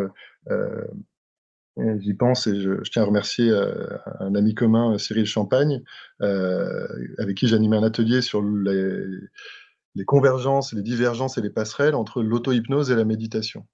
J'y 1.76 2.14
pense 2.14 2.46
et 2.46 2.60
je, 2.60 2.80
tiens 2.88 3.02
à 3.02 3.06
remercier 3.06 3.50
euh, 3.50 3.98
un 4.20 4.36
ami 4.36 4.54
commun, 4.54 4.96
Cyril 4.96 5.26
Champagne, 5.26 5.82
euh, 6.22 6.86
avec 7.18 7.36
qui 7.36 7.48
j'animais 7.48 7.76
un 7.76 7.82
atelier 7.82 8.20
sur 8.22 8.42
les, 8.42 10.04
convergences, 10.06 10.72
les 10.72 10.82
divergences 10.82 11.36
et 11.36 11.40
les 11.40 11.50
passerelles 11.50 11.96
entre 11.96 12.22
l'auto-hypnose 12.22 12.92
et 12.92 12.94
la 12.94 13.04
méditation. 13.04 13.66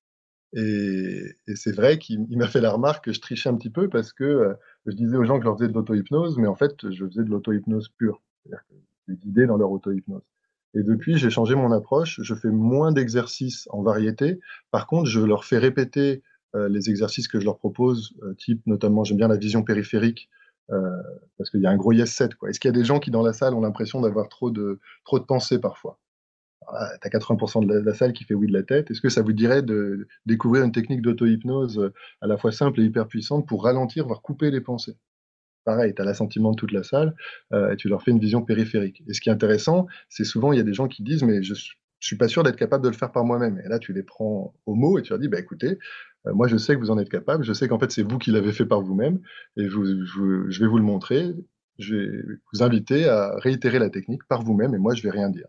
Et, 0.55 1.37
c'est 1.55 1.77
vrai 1.77 1.99
qu'il 1.99 2.27
m'a 2.39 2.49
fait 2.49 2.63
la 2.63 2.73
remarque 2.73 3.05
que 3.05 3.13
je 3.13 3.21
trichais 3.21 3.51
un 3.51 3.57
petit 3.57 3.71
peu 3.71 3.91
parce 3.91 4.15
que 4.15 4.25
euh, 4.25 4.55
je 4.87 4.93
disais 4.93 5.17
aux 5.17 5.25
gens 5.25 5.37
que 5.37 5.43
je 5.43 5.49
leur 5.49 5.59
faisais 5.59 5.69
de 5.69 5.75
l'auto-hypnose, 5.75 6.39
mais 6.39 6.49
en 6.49 6.57
fait, 6.57 6.91
je 6.91 7.05
faisais 7.05 7.23
de 7.23 7.31
l'auto-hypnose 7.31 7.91
pure, 7.99 8.23
c'est-à-dire 8.43 8.65
que 8.67 8.75
je 9.09 9.13
les 9.13 9.19
guidais 9.19 9.47
dans 9.47 9.59
leur 9.59 9.71
auto-hypnose. 9.71 10.23
Et 10.75 10.83
depuis, 10.83 11.19
j'ai 11.19 11.31
changé 11.31 11.55
mon 11.55 11.73
approche. 11.73 12.21
Je 12.23 12.35
fais 12.35 12.51
moins 12.51 12.93
d'exercices 12.93 13.67
en 13.71 13.83
variété. 13.83 14.41
Par 14.71 14.87
contre, 14.87 15.09
je 15.09 15.21
leur 15.21 15.45
fais 15.45 15.59
répéter 15.59 16.13
euh, 16.13 16.30
les 16.55 16.91
exercices 16.91 17.29
que 17.29 17.39
je 17.39 17.45
leur 17.45 17.59
propose, 17.59 18.15
euh, 18.23 18.35
type 18.35 18.63
notamment, 18.67 19.05
j'aime 19.05 19.19
bien 19.19 19.29
la 19.29 19.37
vision 19.37 19.63
périphérique, 19.63 20.29
euh, 20.71 21.03
parce 21.39 21.51
qu'il 21.51 21.61
y 21.61 21.67
a 21.67 21.71
un 21.71 21.77
gros 21.77 21.93
yes 21.93 22.11
set. 22.11 22.33
Est-ce 22.49 22.61
qu'il 22.61 22.69
y 22.69 22.75
a 22.75 22.77
des 22.77 22.85
gens 22.85 23.01
qui, 23.01 23.11
dans 23.11 23.23
la 23.23 23.33
salle, 23.33 23.55
ont 23.55 23.61
l'impression 23.61 24.01
d'avoir 24.01 24.29
trop 24.29 24.51
de, 24.51 24.81
trop 25.05 25.19
de 25.19 25.25
pensées 25.25 25.59
parfois? 25.59 25.99
Ah, 26.69 26.91
Tu 27.03 27.09
as 27.09 27.11
80% 27.11 27.67
de 27.67 27.73
la, 27.79 27.95
salle 27.95 28.13
qui 28.13 28.25
fait 28.25 28.35
oui 28.35 28.47
de 28.47 28.53
la 28.53 28.63
tête. 28.63 28.91
Est-ce 28.91 29.01
que 29.01 29.09
ça 29.09 29.23
vous 29.23 29.33
dirait 29.33 29.63
de 29.63 30.07
découvrir 30.27 30.65
une 30.65 30.73
technique 30.73 31.03
d'auto-hypnose 31.03 31.93
à 32.21 32.27
la 32.27 32.37
fois 32.37 32.53
simple 32.53 32.81
et 32.81 32.85
hyper 32.85 33.09
puissante 33.09 33.47
pour 33.49 33.65
ralentir, 33.65 34.07
voire 34.07 34.23
couper 34.23 34.51
les 34.51 34.61
pensées? 34.61 34.97
Pareil, 35.65 35.95
tu 35.95 36.03
as 36.03 36.05
l'assentiment 36.05 36.53
de 36.53 36.57
toute 36.57 36.73
la 36.73 36.83
salle 36.83 37.15
et 37.53 37.77
tu 37.77 37.89
leur 37.89 38.03
fais 38.03 38.13
une 38.13 38.21
vision 38.21 38.43
périphérique. 38.43 39.03
Et 39.09 39.15
ce 39.15 39.21
qui 39.21 39.29
est 39.29 39.33
intéressant, 39.33 39.87
c'est 40.09 40.25
souvent, 40.25 40.53
il 40.53 40.59
y 40.59 40.61
a 40.61 40.65
des 40.65 40.75
gens 40.75 40.89
qui 40.89 41.03
disent, 41.03 41.23
mais 41.23 41.43
je 41.43 41.55
ne 41.55 41.59
suis 42.01 42.17
pas 42.17 42.29
sûr 42.29 42.43
d'être 42.43 42.57
capable 42.57 42.85
de 42.85 42.89
le 42.89 42.97
faire 42.97 43.13
par 43.13 43.25
moi-même. 43.25 43.61
Et 43.65 43.69
là, 43.69 43.79
tu 43.79 43.93
les 43.93 44.03
prends 44.03 44.55
au 44.67 44.75
mot 44.75 44.99
et 44.99 45.03
tu 45.03 45.11
leur 45.11 45.19
dis, 45.19 45.29
bah, 45.29 45.39
écoutez, 45.39 45.69
euh, 45.69 45.77
moi, 46.27 46.49
je 46.49 46.57
sais 46.57 46.75
que 46.75 46.81
vous 46.81 46.91
en 46.91 46.99
êtes 46.99 47.09
capable. 47.09 47.45
Je 47.45 47.53
sais 47.53 47.69
qu'en 47.69 47.79
fait, 47.79 47.91
c'est 47.91 48.03
vous 48.03 48.19
qui 48.19 48.31
l'avez 48.31 48.53
fait 48.53 48.67
par 48.67 48.83
vous-même. 48.83 49.21
Et 49.57 49.69
je, 49.69 50.61
vais 50.61 50.67
vous 50.67 50.79
le 50.79 50.85
montrer. 50.85 51.33
Je 51.79 51.97
vais 51.97 52.23
vous 52.53 52.63
inviter 52.63 53.09
à 53.09 53.37
réitérer 53.39 53.79
la 53.79 53.91
technique 53.91 54.25
par 54.29 54.43
vous-même. 54.43 54.75
Et 54.75 54.79
moi, 54.79 54.95
je 54.95 55.03
vais 55.03 55.11
rien 55.11 55.31
dire. 55.31 55.49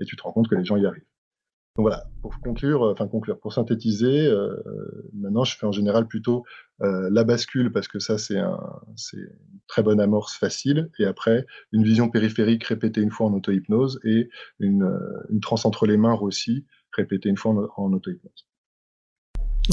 Et 0.00 0.04
tu 0.04 0.16
te 0.16 0.22
rends 0.22 0.32
compte 0.32 0.48
que 0.48 0.54
les 0.54 0.64
gens 0.64 0.76
y 0.76 0.86
arrivent. 0.86 1.04
Donc 1.76 1.84
voilà, 1.84 2.04
pour 2.20 2.38
conclure, 2.40 2.82
enfin 2.82 3.08
conclure, 3.08 3.40
pour 3.40 3.54
synthétiser, 3.54 4.26
euh, 4.26 4.54
maintenant 5.14 5.44
je 5.44 5.56
fais 5.56 5.64
en 5.64 5.72
général 5.72 6.06
plutôt 6.06 6.44
euh, 6.82 7.08
la 7.10 7.24
bascule 7.24 7.72
parce 7.72 7.88
que 7.88 7.98
ça 7.98 8.18
c'est 8.18 8.36
un, 8.36 8.60
une 9.14 9.28
très 9.68 9.82
bonne 9.82 9.98
amorce 9.98 10.36
facile, 10.36 10.90
et 10.98 11.06
après 11.06 11.46
une 11.72 11.82
vision 11.82 12.10
périphérique 12.10 12.64
répétée 12.64 13.00
une 13.00 13.10
fois 13.10 13.28
en 13.28 13.32
auto-hypnose 13.32 14.00
et 14.04 14.28
une, 14.58 14.86
une 15.30 15.40
transe 15.40 15.64
entre 15.64 15.86
les 15.86 15.96
mains 15.96 16.18
aussi 16.20 16.66
répéter 16.94 17.30
une 17.30 17.38
fois 17.38 17.52
en, 17.52 17.84
en 17.84 17.92
auto-hypnose. 17.94 18.46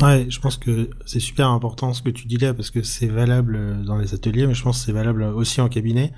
Ouais, 0.02 0.28
je 0.30 0.40
pense 0.40 0.58
que 0.58 0.90
c'est 1.06 1.20
super 1.20 1.50
important 1.50 1.94
ce 1.94 2.02
que 2.02 2.10
tu 2.10 2.28
dis 2.28 2.38
là 2.38 2.54
parce 2.54 2.72
que 2.72 2.84
c'est 2.84 3.08
valable 3.08 3.84
dans 3.84 3.98
les 3.98 4.14
ateliers, 4.14 4.48
mais 4.48 4.54
je 4.54 4.64
pense 4.64 4.80
que 4.80 4.86
c'est 4.86 4.92
valable 4.92 5.24
aussi 5.24 5.62
en 5.62 5.70
cabinet. 5.70 6.14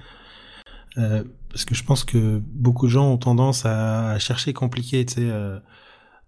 Euh, 0.98 1.24
parce 1.50 1.66
que 1.66 1.74
je 1.76 1.84
pense 1.84 2.04
que 2.04 2.42
beaucoup 2.46 2.88
de 2.88 2.92
gens 2.92 3.12
ont 3.12 3.18
tendance 3.18 3.66
à, 3.66 4.18
chercher 4.20 4.54
compliqué, 4.54 5.06
tu 5.06 5.16
sais. 5.16 5.30
Euh, 5.30 5.60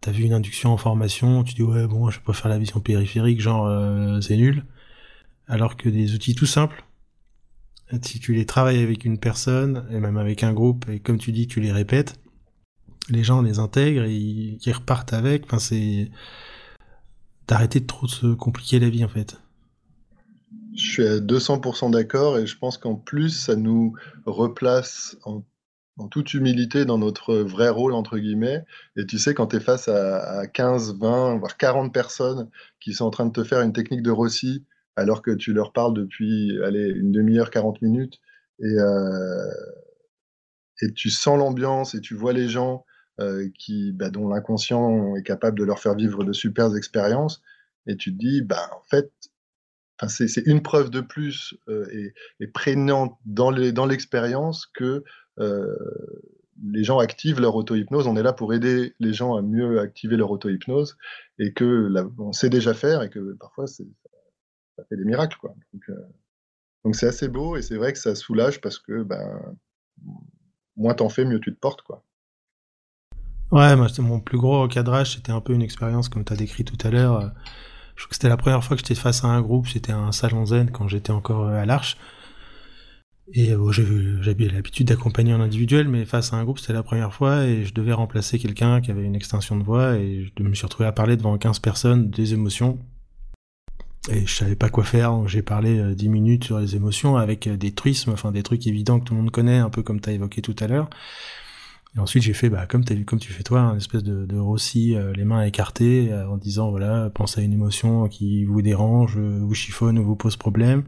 T'as 0.02 0.12
vu 0.12 0.26
une 0.26 0.34
induction 0.34 0.74
en 0.74 0.78
formation, 0.78 1.46
tu 1.46 1.54
dis 1.54 1.63
ouais 1.63 1.88
bon 1.88 2.10
je 2.10 2.20
vais 2.20 2.26
pas 2.26 2.34
faire 2.34 2.50
la 2.50 2.58
vision 2.58 2.82
périphérique, 2.82 3.39
genre 3.39 3.66
euh, 3.68 4.20
c'est 4.20 4.36
nul. 4.36 4.66
Alors 5.48 5.78
que 5.78 5.88
des 5.88 6.13
outils 6.13 6.36
tout 6.36 6.46
simples, 6.46 6.84
si 8.02 8.20
tu 8.20 8.34
les 8.34 8.46
travailles 8.46 8.84
avec 8.84 9.06
une 9.06 9.18
personne 9.18 9.86
et 9.92 10.02
même 10.02 10.18
avec 10.18 10.44
un 10.44 10.52
groupe 10.52 10.89
et 10.89 11.00
comme 11.00 11.18
tu 11.18 11.32
dis 11.32 11.48
tu 11.48 11.62
les 11.62 11.72
répètes, 11.72 12.20
les 13.10 13.24
gens 13.24 13.42
les 13.42 13.60
intègrent 13.60 14.04
et 14.04 14.13
ils, 14.13 14.60
ils 14.66 14.74
repartent 14.74 15.13
avec. 15.13 15.46
Enfin 15.46 15.60
c'est 15.60 16.12
d'arrêter 17.48 17.80
de 17.80 17.86
trop 17.86 18.08
se 18.08 18.28
compliquer 18.34 18.80
la 18.80 18.90
vie 18.90 19.04
en 19.04 19.10
fait. 19.10 19.38
Je 20.76 20.92
suis 20.92 21.08
à 21.08 21.20
200% 21.20 21.92
d'accord 21.92 22.38
et 22.38 22.48
je 22.48 22.58
pense 22.58 22.78
qu'en 22.78 22.96
plus, 22.96 23.30
ça 23.30 23.56
nous 23.56 23.94
replace 24.26 25.18
en, 25.24 25.44
toute 26.10 26.34
humilité 26.34 26.86
dans 26.86 26.98
notre 26.98 27.36
vrai 27.36 27.70
rôle, 27.70 27.94
entre 27.94 28.18
guillemets. 28.18 28.66
Et 28.98 29.06
tu 29.06 29.20
sais, 29.20 29.36
quand 29.36 29.48
tu 29.48 29.58
es 29.58 29.60
face 29.60 29.88
à, 29.88 30.48
15, 30.48 30.98
20, 31.00 31.38
voire 31.38 31.58
40 31.58 31.94
personnes 31.94 32.50
qui 32.80 32.94
sont 32.94 33.06
en 33.06 33.12
train 33.12 33.28
de 33.28 33.32
te 33.32 33.44
faire 33.44 33.62
une 33.62 33.74
technique 33.74 34.02
de 34.02 34.10
Rossi, 34.10 34.66
alors 34.96 35.22
que 35.22 35.30
tu 35.30 35.54
leur 35.54 35.72
parles 35.72 35.94
depuis 35.94 36.58
allez, 36.64 36.90
une 36.90 37.12
demi-heure, 37.12 37.52
40 37.52 37.84
minutes, 37.84 38.20
et, 38.60 38.66
euh, 38.66 39.52
et 40.82 40.92
tu 40.94 41.12
sens 41.12 41.38
l'ambiance 41.38 41.94
et 41.94 42.02
tu 42.02 42.16
vois 42.16 42.34
les 42.34 42.50
gens 42.50 42.86
euh, 43.19 43.47
qui, 43.60 43.91
bah, 43.91 44.10
dont 44.10 44.28
l'inconscient 44.28 45.15
est 45.15 45.23
capable 45.23 45.58
de 45.58 45.63
leur 45.63 45.80
faire 45.80 45.95
vivre 45.95 46.23
de 46.23 46.34
super 46.34 46.76
expériences, 46.76 47.41
et 47.88 47.95
tu 47.97 48.13
te 48.13 48.17
dis, 48.17 48.41
bah, 48.41 48.69
en 48.76 48.84
fait, 48.89 49.12
c'est 50.08 50.45
une 50.45 50.62
preuve 50.62 50.89
de 50.89 51.02
plus 51.02 51.56
euh, 51.67 51.88
et, 52.39 52.47
prégnante 52.47 53.17
dans 53.26 53.52
l'expérience 53.52 54.65
que 54.65 55.04
euh, 55.39 55.76
les 56.63 56.84
gens 56.84 56.99
activent 56.99 57.39
leur 57.39 57.56
auto-hypnose. 57.56 58.08
On 58.08 58.15
est 58.15 58.23
là 58.23 58.34
pour 58.34 58.54
aider 58.54 58.93
les 58.99 59.13
gens 59.13 59.36
à 59.36 59.41
mieux 59.41 59.80
activer 59.80 60.17
leur 60.17 60.32
auto-hypnose 60.32 60.97
et 61.39 61.54
que 61.54 61.89
on 62.19 62.32
sait 62.32 62.49
déjà 62.49 62.73
faire 62.73 63.02
et 63.02 63.10
que 63.10 63.34
parfois 63.34 63.67
ça, 63.67 63.84
fait 64.89 64.97
des 64.97 65.06
miracles. 65.06 65.38
Quoi. 65.39 65.56
Donc 66.84 66.95
c'est 66.95 67.08
assez 67.08 67.28
beau 67.28 67.56
et 67.58 67.62
c'est 67.62 67.78
vrai 67.78 67.93
que 67.93 67.99
ça 67.99 68.15
soulage 68.15 68.62
parce 68.62 68.80
que 68.80 69.04
ben, 69.04 69.56
moins 70.76 70.93
t'en 70.93 71.10
fais, 71.10 71.26
mieux 71.26 71.39
tu 71.39 71.54
te 71.54 71.60
portes. 71.60 71.82
Quoi. 71.82 72.04
Ouais, 73.54 73.76
moi, 73.76 73.88
mon 74.00 74.20
plus 74.20 74.38
gros 74.38 74.68
cadrage, 74.68 75.16
c'était 75.16 75.32
un 75.32 75.39
peu 75.39 75.54
une 75.54 75.62
expérience 75.62 76.10
comme 76.10 76.26
tu 76.26 76.34
as 76.34 76.36
décrit 76.36 76.66
tout 76.66 76.78
à 76.86 76.89
l'heure 76.89 77.32
je 77.96 78.04
crois 78.04 78.10
que 78.10 78.16
c'était 78.16 78.30
la 78.30 78.38
première 78.38 78.63
fois 78.63 78.76
que 78.76 78.82
j'étais 78.82 78.96
face 78.96 79.24
à 79.24 79.28
un 79.28 79.42
groupe, 79.42 79.68
c'était 79.68 79.92
un 79.92 80.12
salon 80.12 80.46
zen 80.46 80.72
quand 80.72 80.88
j'étais 80.88 81.12
encore 81.12 81.48
euh, 81.48 81.62
à 81.62 81.66
l'Arche. 81.66 81.98
Et 83.34 83.52
euh, 83.52 83.72
j'avais 84.22 84.48
l'habitude 84.50 84.88
d'accompagner 84.88 85.34
en 85.34 85.39
individuel, 85.39 85.88
mais 85.88 86.06
face 86.06 86.34
à 86.34 86.38
un 86.38 86.44
groupe, 86.44 86.60
c'était 86.60 86.74
la 86.74 86.84
première 86.84 87.13
fois 87.13 87.46
et 87.46 87.63
je 87.66 87.74
devais 87.74 87.94
remplacer 87.94 88.38
quelqu'un 88.38 88.82
qui 88.82 88.92
avait 88.92 89.04
une 89.04 89.16
extension 89.16 89.56
de 89.58 89.63
voix 89.63 89.96
et 89.96 90.30
je 90.38 90.44
me 90.44 90.54
suis 90.54 90.66
retrouvé 90.66 90.88
à 90.88 90.92
parler 90.92 91.16
devant 91.16 91.38
15 91.38 91.60
personnes 91.60 92.10
des 92.10 92.34
émotions. 92.34 92.80
Et 94.12 94.26
je 94.26 94.34
savais 94.34 94.58
pas 94.58 94.70
quoi 94.70 94.84
faire, 94.84 95.26
j'ai 95.30 95.42
parlé 95.42 95.96
10 95.96 96.08
euh, 96.08 96.10
minutes 96.10 96.44
sur 96.44 96.60
les 96.60 96.76
émotions 96.76 97.16
avec 97.16 97.48
des 97.48 97.72
truismes, 97.72 98.12
enfin 98.12 98.32
des 98.32 98.44
trucs 98.44 98.68
évidents 98.68 99.00
que 99.00 99.06
tout 99.06 99.13
le 99.13 99.22
monde 99.22 99.32
connaît, 99.32 99.60
un 99.60 99.70
peu 99.70 99.82
comme 99.82 100.02
tu 100.02 100.10
as 100.10 100.13
évoqué 100.13 100.42
tout 100.42 100.56
à 100.60 100.68
l'heure. 100.68 100.89
Et 101.96 102.00
ensuite, 102.00 102.24
j'ai 102.24 102.34
fait, 102.34 102.50
bah, 102.50 102.66
comme, 102.66 102.84
comme 103.06 103.20
tu 103.20 103.32
fais 103.32 103.44
toi, 103.44 103.62
un 103.62 103.78
espèce 103.78 104.04
de, 104.04 104.26
de 104.26 104.38
rossi, 104.38 104.96
euh, 104.96 105.14
les 105.14 105.26
mains 105.26 105.44
écartées, 105.44 106.12
euh, 106.12 106.28
en 106.28 106.38
disant, 106.38 106.72
voilà, 106.72 107.12
pensez 107.12 107.42
à 107.42 107.44
une 107.44 107.54
émotion 107.54 108.08
qui 108.08 108.46
vous 108.46 108.62
dérange, 108.64 109.18
vous 109.18 109.54
chiffonne 109.54 110.00
ou 110.00 110.04
vous 110.04 110.16
pose 110.16 110.36
problème. 110.36 110.84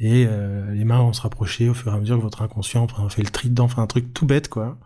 Et 0.00 0.26
euh, 0.26 0.72
les 0.72 0.84
mains 0.84 0.98
vont 0.98 1.12
se 1.12 1.20
rapprocher 1.20 1.68
au 1.68 1.74
fur 1.74 1.92
et 1.92 1.96
à 1.96 2.00
mesure 2.00 2.16
que 2.16 2.22
votre 2.22 2.42
inconscient 2.42 2.82
enfin, 2.82 3.08
fait 3.08 3.22
le 3.22 3.30
tri 3.30 3.50
dedans, 3.50 3.64
enfin 3.64 3.82
un 3.82 3.86
truc 3.86 4.12
tout 4.12 4.26
bête, 4.26 4.48
quoi. 4.48 4.76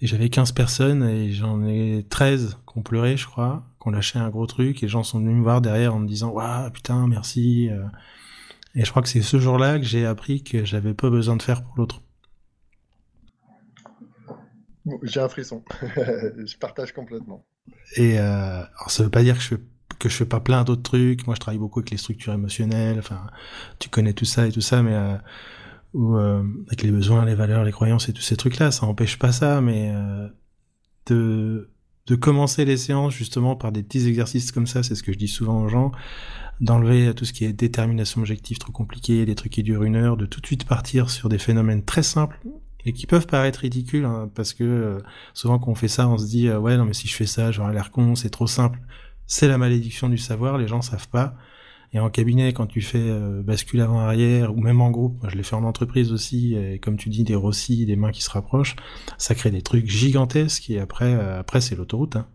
Et 0.00 0.06
j'avais 0.06 0.28
15 0.28 0.52
personnes 0.52 1.02
et 1.02 1.32
j'en 1.32 1.64
ai 1.66 2.06
13 2.08 2.58
qui 2.70 2.78
ont 2.78 2.82
pleuré, 2.82 3.16
je 3.16 3.26
crois, 3.26 3.64
qui 3.82 3.88
ont 3.88 3.90
lâché 3.90 4.20
un 4.20 4.28
gros 4.28 4.46
truc 4.46 4.78
et 4.82 4.86
les 4.86 4.88
gens 4.88 5.02
sont 5.02 5.18
venus 5.18 5.34
me 5.34 5.42
voir 5.42 5.60
derrière 5.60 5.94
en 5.96 5.98
me 5.98 6.06
disant, 6.06 6.30
waouh, 6.30 6.70
putain, 6.70 7.08
merci. 7.08 7.68
Et 8.76 8.84
je 8.84 8.90
crois 8.90 9.02
que 9.02 9.08
c'est 9.08 9.22
ce 9.22 9.40
jour-là 9.40 9.80
que 9.80 9.84
j'ai 9.84 10.06
appris 10.06 10.44
que 10.44 10.64
j'avais 10.64 10.94
pas 10.94 11.10
besoin 11.10 11.36
de 11.36 11.42
faire 11.42 11.64
pour 11.64 11.74
l'autre. 11.76 12.00
J'ai 15.02 15.20
un 15.20 15.28
frisson. 15.28 15.62
je 15.82 16.56
partage 16.58 16.92
complètement. 16.92 17.44
Et 17.96 18.18
euh, 18.18 18.22
alors 18.22 18.90
ça 18.90 19.02
veut 19.02 19.10
pas 19.10 19.22
dire 19.22 19.36
que 19.36 19.42
je 19.42 19.48
fais 19.48 19.60
que 19.98 20.08
je 20.08 20.14
fais 20.14 20.26
pas 20.26 20.40
plein 20.40 20.64
d'autres 20.64 20.82
trucs. 20.82 21.26
Moi, 21.26 21.34
je 21.34 21.40
travaille 21.40 21.58
beaucoup 21.58 21.80
avec 21.80 21.90
les 21.90 21.96
structures 21.96 22.32
émotionnelles. 22.32 22.98
Enfin, 22.98 23.26
tu 23.78 23.88
connais 23.88 24.12
tout 24.12 24.24
ça 24.24 24.46
et 24.46 24.52
tout 24.52 24.60
ça, 24.60 24.82
mais 24.82 24.94
euh, 24.94 25.16
euh, 25.96 26.42
avec 26.68 26.82
les 26.82 26.90
besoins, 26.90 27.24
les 27.24 27.34
valeurs, 27.34 27.64
les 27.64 27.72
croyances 27.72 28.08
et 28.08 28.12
tous 28.12 28.22
ces 28.22 28.36
trucs-là, 28.36 28.70
ça 28.70 28.86
empêche 28.86 29.18
pas 29.18 29.32
ça, 29.32 29.60
mais 29.60 29.92
euh, 29.94 30.28
de 31.06 31.70
de 32.06 32.14
commencer 32.16 32.64
les 32.64 32.78
séances 32.78 33.12
justement 33.12 33.54
par 33.54 33.70
des 33.70 33.82
petits 33.82 34.08
exercices 34.08 34.50
comme 34.50 34.66
ça, 34.66 34.82
c'est 34.82 34.94
ce 34.94 35.02
que 35.02 35.12
je 35.12 35.18
dis 35.18 35.28
souvent 35.28 35.60
aux 35.60 35.68
gens, 35.68 35.92
d'enlever 36.58 37.12
tout 37.14 37.26
ce 37.26 37.34
qui 37.34 37.44
est 37.44 37.52
détermination 37.52 38.22
objective 38.22 38.56
trop 38.56 38.72
compliqué, 38.72 39.26
des 39.26 39.34
trucs 39.34 39.52
qui 39.52 39.62
durent 39.62 39.82
une 39.82 39.94
heure, 39.94 40.16
de 40.16 40.24
tout 40.24 40.40
de 40.40 40.46
suite 40.46 40.64
partir 40.64 41.10
sur 41.10 41.28
des 41.28 41.36
phénomènes 41.36 41.84
très 41.84 42.02
simples 42.02 42.40
et 42.84 42.92
qui 42.92 43.06
peuvent 43.06 43.26
paraître 43.26 43.60
ridicules 43.60 44.04
hein, 44.04 44.30
parce 44.34 44.54
que 44.54 44.64
euh, 44.64 44.98
souvent 45.34 45.58
quand 45.58 45.70
on 45.70 45.74
fait 45.74 45.88
ça 45.88 46.08
on 46.08 46.18
se 46.18 46.26
dit 46.26 46.48
euh, 46.48 46.58
ouais 46.58 46.76
non 46.76 46.84
mais 46.84 46.94
si 46.94 47.08
je 47.08 47.14
fais 47.14 47.26
ça 47.26 47.50
j'aurai 47.50 47.72
l'air 47.72 47.90
con 47.90 48.14
c'est 48.14 48.30
trop 48.30 48.46
simple 48.46 48.80
c'est 49.26 49.48
la 49.48 49.58
malédiction 49.58 50.08
du 50.08 50.18
savoir 50.18 50.58
les 50.58 50.68
gens 50.68 50.82
savent 50.82 51.08
pas 51.08 51.34
et 51.92 52.00
en 52.00 52.10
cabinet 52.10 52.52
quand 52.52 52.66
tu 52.66 52.80
fais 52.80 52.98
euh, 52.98 53.42
bascule 53.42 53.80
avant 53.80 54.00
arrière 54.00 54.54
ou 54.54 54.60
même 54.60 54.80
en 54.80 54.90
groupe 54.90 55.20
moi 55.20 55.30
je 55.30 55.36
l'ai 55.36 55.42
fait 55.42 55.56
en 55.56 55.64
entreprise 55.64 56.12
aussi 56.12 56.54
et 56.54 56.78
comme 56.78 56.96
tu 56.96 57.08
dis 57.08 57.24
des 57.24 57.34
rossis 57.34 57.84
des 57.86 57.96
mains 57.96 58.12
qui 58.12 58.22
se 58.22 58.30
rapprochent 58.30 58.76
ça 59.18 59.34
crée 59.34 59.50
des 59.50 59.62
trucs 59.62 59.88
gigantesques 59.88 60.70
et 60.70 60.78
après 60.78 61.14
après 61.14 61.60
c'est 61.60 61.74
l'autoroute 61.74 62.16
hein. 62.16 62.26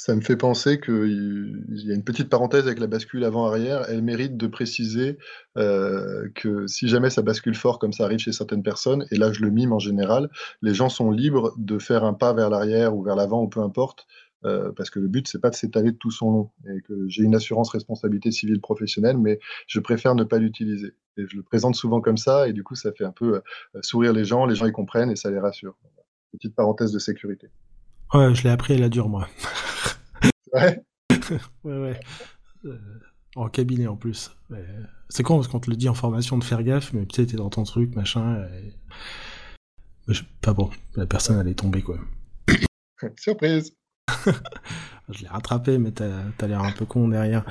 Ça 0.00 0.14
me 0.14 0.20
fait 0.20 0.36
penser 0.36 0.78
qu'il 0.78 1.64
y 1.70 1.90
a 1.90 1.94
une 1.96 2.04
petite 2.04 2.28
parenthèse 2.28 2.68
avec 2.68 2.78
la 2.78 2.86
bascule 2.86 3.24
avant-arrière. 3.24 3.84
Elle 3.88 4.00
mérite 4.00 4.36
de 4.36 4.46
préciser 4.46 5.18
euh, 5.56 6.28
que 6.36 6.68
si 6.68 6.86
jamais 6.86 7.10
ça 7.10 7.20
bascule 7.20 7.56
fort, 7.56 7.80
comme 7.80 7.92
ça 7.92 8.04
arrive 8.04 8.20
chez 8.20 8.30
certaines 8.30 8.62
personnes, 8.62 9.06
et 9.10 9.16
là 9.16 9.32
je 9.32 9.40
le 9.40 9.50
mime 9.50 9.72
en 9.72 9.80
général, 9.80 10.30
les 10.62 10.72
gens 10.72 10.88
sont 10.88 11.10
libres 11.10 11.52
de 11.58 11.80
faire 11.80 12.04
un 12.04 12.14
pas 12.14 12.32
vers 12.32 12.48
l'arrière 12.48 12.94
ou 12.94 13.02
vers 13.02 13.16
l'avant 13.16 13.42
ou 13.42 13.48
peu 13.48 13.58
importe, 13.58 14.06
euh, 14.44 14.70
parce 14.70 14.88
que 14.88 15.00
le 15.00 15.08
but 15.08 15.26
c'est 15.26 15.40
pas 15.40 15.50
de 15.50 15.56
s'étaler 15.56 15.92
tout 15.96 16.12
son 16.12 16.30
long 16.30 16.50
et 16.68 16.80
que 16.82 17.08
j'ai 17.08 17.24
une 17.24 17.34
assurance 17.34 17.70
responsabilité 17.70 18.30
civile 18.30 18.60
professionnelle, 18.60 19.18
mais 19.18 19.40
je 19.66 19.80
préfère 19.80 20.14
ne 20.14 20.22
pas 20.22 20.38
l'utiliser. 20.38 20.94
Et 21.16 21.24
je 21.26 21.36
le 21.36 21.42
présente 21.42 21.74
souvent 21.74 22.00
comme 22.00 22.18
ça, 22.18 22.46
et 22.46 22.52
du 22.52 22.62
coup 22.62 22.76
ça 22.76 22.92
fait 22.92 23.04
un 23.04 23.10
peu 23.10 23.34
euh, 23.34 23.80
sourire 23.82 24.12
les 24.12 24.24
gens, 24.24 24.46
les 24.46 24.54
gens 24.54 24.66
y 24.66 24.72
comprennent 24.72 25.10
et 25.10 25.16
ça 25.16 25.28
les 25.28 25.40
rassure. 25.40 25.76
Petite 26.30 26.54
parenthèse 26.54 26.92
de 26.92 27.00
sécurité. 27.00 27.48
Ouais, 28.14 28.34
je 28.34 28.42
l'ai 28.42 28.50
appris 28.50 28.74
à 28.74 28.78
la 28.78 28.88
dure, 28.88 29.08
moi. 29.08 29.28
ouais. 30.54 30.82
ouais, 31.64 31.78
ouais. 31.78 32.00
Euh, 32.64 32.78
en 33.36 33.48
cabinet 33.48 33.86
en 33.86 33.96
plus. 33.96 34.30
C'est 35.08 35.22
con 35.22 35.36
parce 35.36 35.48
qu'on 35.48 35.60
te 35.60 35.70
le 35.70 35.76
dit 35.76 35.88
en 35.88 35.94
formation 35.94 36.38
de 36.38 36.44
faire 36.44 36.62
gaffe, 36.62 36.92
mais 36.92 37.06
tu 37.06 37.16
sais, 37.16 37.26
t'es 37.26 37.36
dans 37.36 37.50
ton 37.50 37.64
truc, 37.64 37.94
machin. 37.94 38.44
Et... 38.54 38.74
Pas 40.40 40.54
bon, 40.54 40.70
la 40.96 41.06
personne 41.06 41.38
elle 41.38 41.48
est 41.48 41.58
tombée 41.58 41.82
quoi. 41.82 41.98
Surprise 43.16 43.74
Je 45.10 45.22
l'ai 45.22 45.28
rattrapé, 45.28 45.76
mais 45.78 45.90
t'as 45.90 46.22
as, 46.40 46.46
l'air 46.46 46.62
un 46.62 46.72
peu 46.72 46.86
con 46.86 47.08
derrière. 47.08 47.44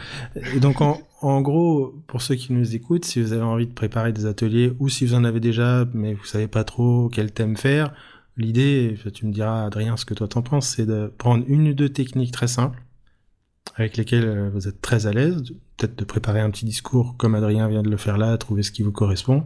Et 0.56 0.60
donc, 0.60 0.82
en, 0.82 1.02
en, 1.22 1.42
gros, 1.42 1.94
pour 2.08 2.22
ceux 2.22 2.36
qui 2.36 2.54
nous 2.54 2.76
écoutent, 2.76 3.06
si 3.06 3.22
vous 3.22 3.34
avez 3.34 3.44
envie 3.44 3.68
de 3.68 3.74
préparer 3.74 4.12
des 4.12 4.26
ateliers, 4.26 4.74
ou 4.80 4.90
si 4.90 5.06
vous 5.06 5.14
en 5.14 5.24
avez 5.24 5.40
déjà, 5.40 5.86
mais 5.94 6.14
vous 6.14 6.26
savez 6.26 6.48
pas 6.48 6.64
trop 6.64 7.10
quel 7.10 7.32
thème 7.32 7.58
faire, 7.58 7.94
L'idée, 8.38 8.96
tu 9.14 9.26
me 9.26 9.34
diras 9.34 9.66
Adrien 9.66 9.98
ce 9.98 10.06
que 10.06 10.14
toi 10.14 10.28
t'en 10.28 10.44
penses, 10.44 10.70
c'est 10.70 10.86
de 10.86 11.12
prendre 11.18 11.44
une 11.48 11.70
ou 11.70 11.74
deux 11.74 11.90
techniques 11.90 12.32
très 12.32 12.48
simples 12.48 12.84
avec 13.76 13.98
lesquelles 13.98 14.28
euh, 14.28 14.50
vous 14.50 14.68
êtes 14.68 14.82
très 14.82 15.08
à 15.08 15.12
l'aise, 15.12 15.44
peut-être 15.78 15.98
de 15.98 16.06
préparer 16.06 16.40
un 16.40 16.50
petit 16.50 16.66
discours 16.66 17.16
comme 17.18 17.36
Adrien 17.36 17.68
vient 17.68 17.84
de 17.84 17.90
le 17.90 17.98
faire 17.98 18.18
là, 18.18 18.38
trouver 18.38 18.64
ce 18.64 18.72
qui 18.72 18.82
vous 18.82 18.92
correspond, 18.92 19.46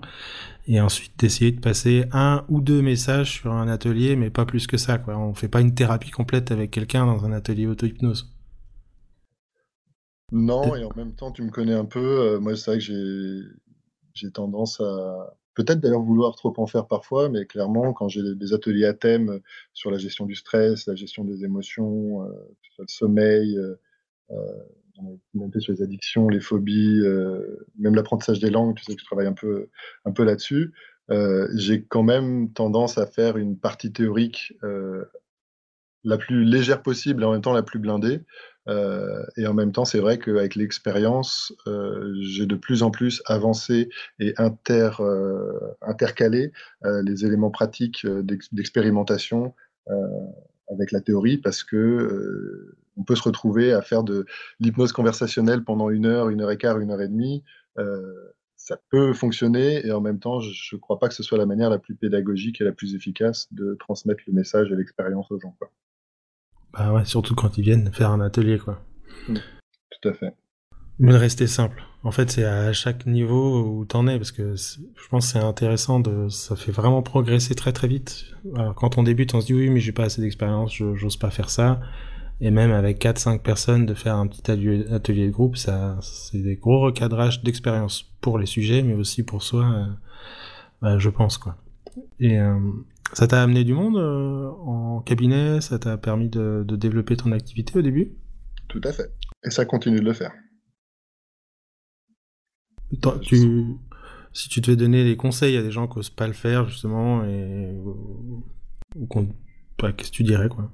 et 0.68 0.80
ensuite 0.80 1.20
d'essayer 1.20 1.52
de 1.52 1.60
passer 1.60 2.06
un 2.12 2.46
ou 2.48 2.62
deux 2.62 2.82
messages 2.82 3.32
sur 3.32 3.52
un 3.52 3.68
atelier, 3.68 4.16
mais 4.16 4.30
pas 4.30 4.46
plus 4.46 4.68
que 4.68 4.78
ça. 4.78 4.98
Quoi. 4.98 5.18
On 5.18 5.34
fait 5.34 5.50
pas 5.50 5.62
une 5.62 5.74
thérapie 5.74 6.12
complète 6.12 6.52
avec 6.52 6.72
quelqu'un 6.72 7.06
dans 7.06 7.26
un 7.26 7.32
atelier 7.34 7.68
auto-hypnose. 7.68 8.34
Non, 10.32 10.76
et 10.76 10.86
en 10.86 10.96
même 10.96 11.14
temps, 11.14 11.32
tu 11.32 11.42
me 11.42 11.50
connais 11.50 11.74
un 11.74 11.84
peu. 11.84 12.00
Euh, 12.00 12.40
moi, 12.40 12.56
c'est 12.56 12.72
vrai 12.72 12.80
que 12.80 13.54
j'ai 14.14 14.32
tendance 14.32 14.80
à, 14.80 15.34
Peut-être 15.54 15.80
d'ailleurs 15.80 16.02
vouloir 16.02 16.36
trop 16.36 16.54
en 16.58 16.66
faire 16.66 16.88
parfois, 16.88 17.30
mais 17.30 17.46
clairement, 17.46 17.94
quand 17.94 18.08
j'ai 18.08 18.22
des 18.36 18.54
ateliers 18.54 18.86
à 18.86 18.94
thème 18.94 19.42
sur 19.74 19.92
la 19.92 19.98
gestion 19.98 20.26
du 20.26 20.36
stress, 20.36 20.88
la 20.88 20.96
gestion 20.96 21.24
des 21.26 21.44
émotions, 21.44 22.24
euh, 22.26 22.32
le 22.82 22.88
sommeil, 22.88 23.58
euh, 23.58 23.76
euh, 24.32 24.36
même 25.34 25.52
sur 25.60 25.74
les 25.74 25.82
addictions, 25.82 26.30
les 26.30 26.40
phobies, 26.40 27.00
euh, 27.04 27.66
même 27.78 27.96
l'apprentissage 27.96 28.40
des 28.40 28.50
langues, 28.50 28.76
tu 28.76 28.84
sais 28.84 28.96
que 28.96 29.02
je 29.02 29.06
travaille 29.06 29.28
un 29.28 29.34
peu, 29.34 29.70
un 30.06 30.12
peu 30.12 30.24
là-dessus, 30.24 30.74
j'ai 31.56 31.84
quand 31.84 32.04
même 32.04 32.54
tendance 32.54 32.98
à 32.98 33.06
faire 33.06 33.36
une 33.36 33.58
partie 33.58 33.92
théorique 33.92 34.54
la 36.04 36.18
plus 36.18 36.44
légère 36.44 36.82
possible 36.82 37.24
et 37.24 37.26
en 37.26 37.32
même 37.32 37.42
temps 37.42 37.54
la 37.54 37.64
plus 37.64 37.80
blindée. 37.80 38.22
Euh, 38.68 39.24
et 39.38 39.48
en 39.48 39.54
même 39.54 39.72
temps, 39.72 39.86
c'est 39.86 40.00
vrai 40.00 40.20
qu'avec 40.20 40.56
l'expérience, 40.56 41.54
euh, 41.68 42.14
j'ai 42.22 42.46
de 42.46 42.56
plus 42.56 42.84
en 42.84 42.92
plus 42.92 43.22
avancé 43.26 43.90
et 44.20 44.34
euh, 44.40 45.60
intercalé 45.82 46.52
les 46.84 47.26
éléments 47.26 47.52
pratiques 47.52 48.06
d'expérimentation 48.52 49.54
avec 50.72 50.92
la 50.92 51.02
théorie 51.02 51.38
parce 51.38 51.64
que 51.64 52.76
on 52.98 53.04
peut 53.04 53.16
se 53.16 53.24
retrouver 53.24 53.74
à 53.74 53.82
faire 53.82 54.04
de 54.04 54.26
l'hypnose 54.60 54.92
conversationnelle 54.92 55.64
pendant 55.64 55.90
une 55.90 56.06
heure, 56.06 56.30
une 56.30 56.42
heure 56.42 56.52
et 56.52 56.58
quart, 56.58 56.80
une 56.80 56.92
heure 56.92 57.02
et 57.02 57.08
demie. 57.08 57.44
ça 58.58 58.78
peut 58.90 59.14
fonctionner 59.14 59.86
et 59.86 59.92
en 59.92 60.02
même 60.02 60.20
temps, 60.20 60.40
je 60.40 60.76
ne 60.76 60.80
crois 60.80 61.00
pas 61.00 61.08
que 61.08 61.16
ce 61.16 61.24
soit 61.24 61.38
la 61.38 61.46
manière 61.46 61.70
la 61.70 61.80
plus 61.80 61.96
pédagogique 61.96 62.62
et 62.62 62.64
la 62.64 62.72
plus 62.72 62.96
efficace 62.96 63.48
de 63.52 63.76
transmettre 63.80 64.24
le 64.28 64.34
message 64.34 64.72
et 64.72 64.76
l'expérience 64.76 65.32
aux 65.32 65.40
gens. 65.40 65.56
Bah 66.74 66.94
ouais, 66.94 67.06
surtout 67.06 67.36
quand 67.36 67.58
ils 67.58 67.64
viennent 67.64 67.92
faire 67.92 68.12
un 68.12 68.22
atelier, 68.22 68.58
quoi. 68.58 68.82
Mm. 69.28 69.36
Tout 69.36 70.10
à 70.10 70.14
fait. 70.14 70.34
Mais 71.00 71.12
de 71.12 71.18
rester 71.18 71.48
simple. 71.48 71.84
En 72.04 72.12
fait, 72.12 72.32
c'est 72.32 72.46
à 72.46 72.74
chaque 72.74 73.06
niveau 73.06 73.64
où 73.64 73.86
t'en 73.86 74.08
es, 74.08 74.18
parce 74.18 74.32
que 74.32 74.56
je 74.56 75.08
pense 75.10 75.28
que 75.28 75.34
c'est 75.34 75.44
intéressant 75.44 76.00
de, 76.00 76.30
ça 76.30 76.56
fait 76.56 76.72
vraiment 76.72 77.02
progresser 77.02 77.56
très 77.56 77.74
très 77.74 77.88
vite. 77.88 78.26
Alors, 78.56 78.76
quand 78.76 78.98
on 78.98 79.04
débute, 79.04 79.34
on 79.34 79.42
se 79.42 79.48
dit 79.48 79.54
oui, 79.54 79.70
mais 79.70 79.80
j'ai 79.80 79.92
pas 79.92 80.04
assez 80.04 80.22
d'expérience, 80.22 80.74
j'ose 80.74 81.18
pas 81.18 81.30
faire 81.30 81.50
ça. 81.50 81.80
Et 82.40 82.50
même 82.50 82.72
avec 82.72 83.00
4-5 83.00 83.40
personnes, 83.40 83.86
de 83.86 83.94
faire 83.94 84.16
un 84.16 84.26
petit 84.26 84.50
atelier, 84.50 85.28
de 85.28 85.32
groupe, 85.32 85.58
ça, 85.58 86.00
c'est 86.02 86.42
des 86.42 86.56
gros 86.56 86.80
recadrages 86.80 87.44
d'expérience 87.44 88.12
pour 88.20 88.40
les 88.40 88.48
sujets, 88.48 88.82
mais 88.82 88.96
aussi 88.96 89.22
pour 89.22 89.44
soi, 89.44 89.64
euh, 89.64 89.86
bah, 90.82 90.98
je 90.98 91.10
pense, 91.10 91.38
quoi. 91.38 91.56
Et, 92.20 92.40
euh, 92.40 92.60
ça 93.14 93.28
t'a 93.28 93.42
amené 93.42 93.64
du 93.64 93.74
monde 93.74 93.98
euh, 93.98 94.50
en 94.66 95.02
cabinet? 95.02 95.62
Ça 95.62 95.80
t'a 95.80 95.98
permis 95.98 96.30
de, 96.30 96.66
développer 96.68 97.16
ton 97.16 97.32
activité 97.32 97.78
au 97.78 97.82
début? 97.82 98.14
Tout 98.68 98.82
à 98.84 98.92
fait. 98.92 99.12
Et 99.44 99.50
ça 99.50 99.66
continue 99.66 100.00
de 100.00 100.06
le 100.06 100.14
faire. 100.14 100.32
tu, 103.22 103.66
si 104.34 104.50
tu 104.50 104.62
devais 104.62 104.76
donner 104.76 105.04
des 105.04 105.18
conseils 105.18 105.58
à 105.58 105.62
des 105.62 105.72
gens 105.72 105.88
qui 105.88 105.98
n'osent 105.98 106.10
pas 106.10 106.28
le 106.28 106.34
faire, 106.34 106.68
justement, 106.68 107.24
et, 107.26 107.76
ou 107.76 108.44
bah, 109.80 109.92
qu'est-ce 109.94 110.12
que 110.12 110.16
tu 110.16 110.24
dirais 110.24 110.50
quoi? 110.50 110.72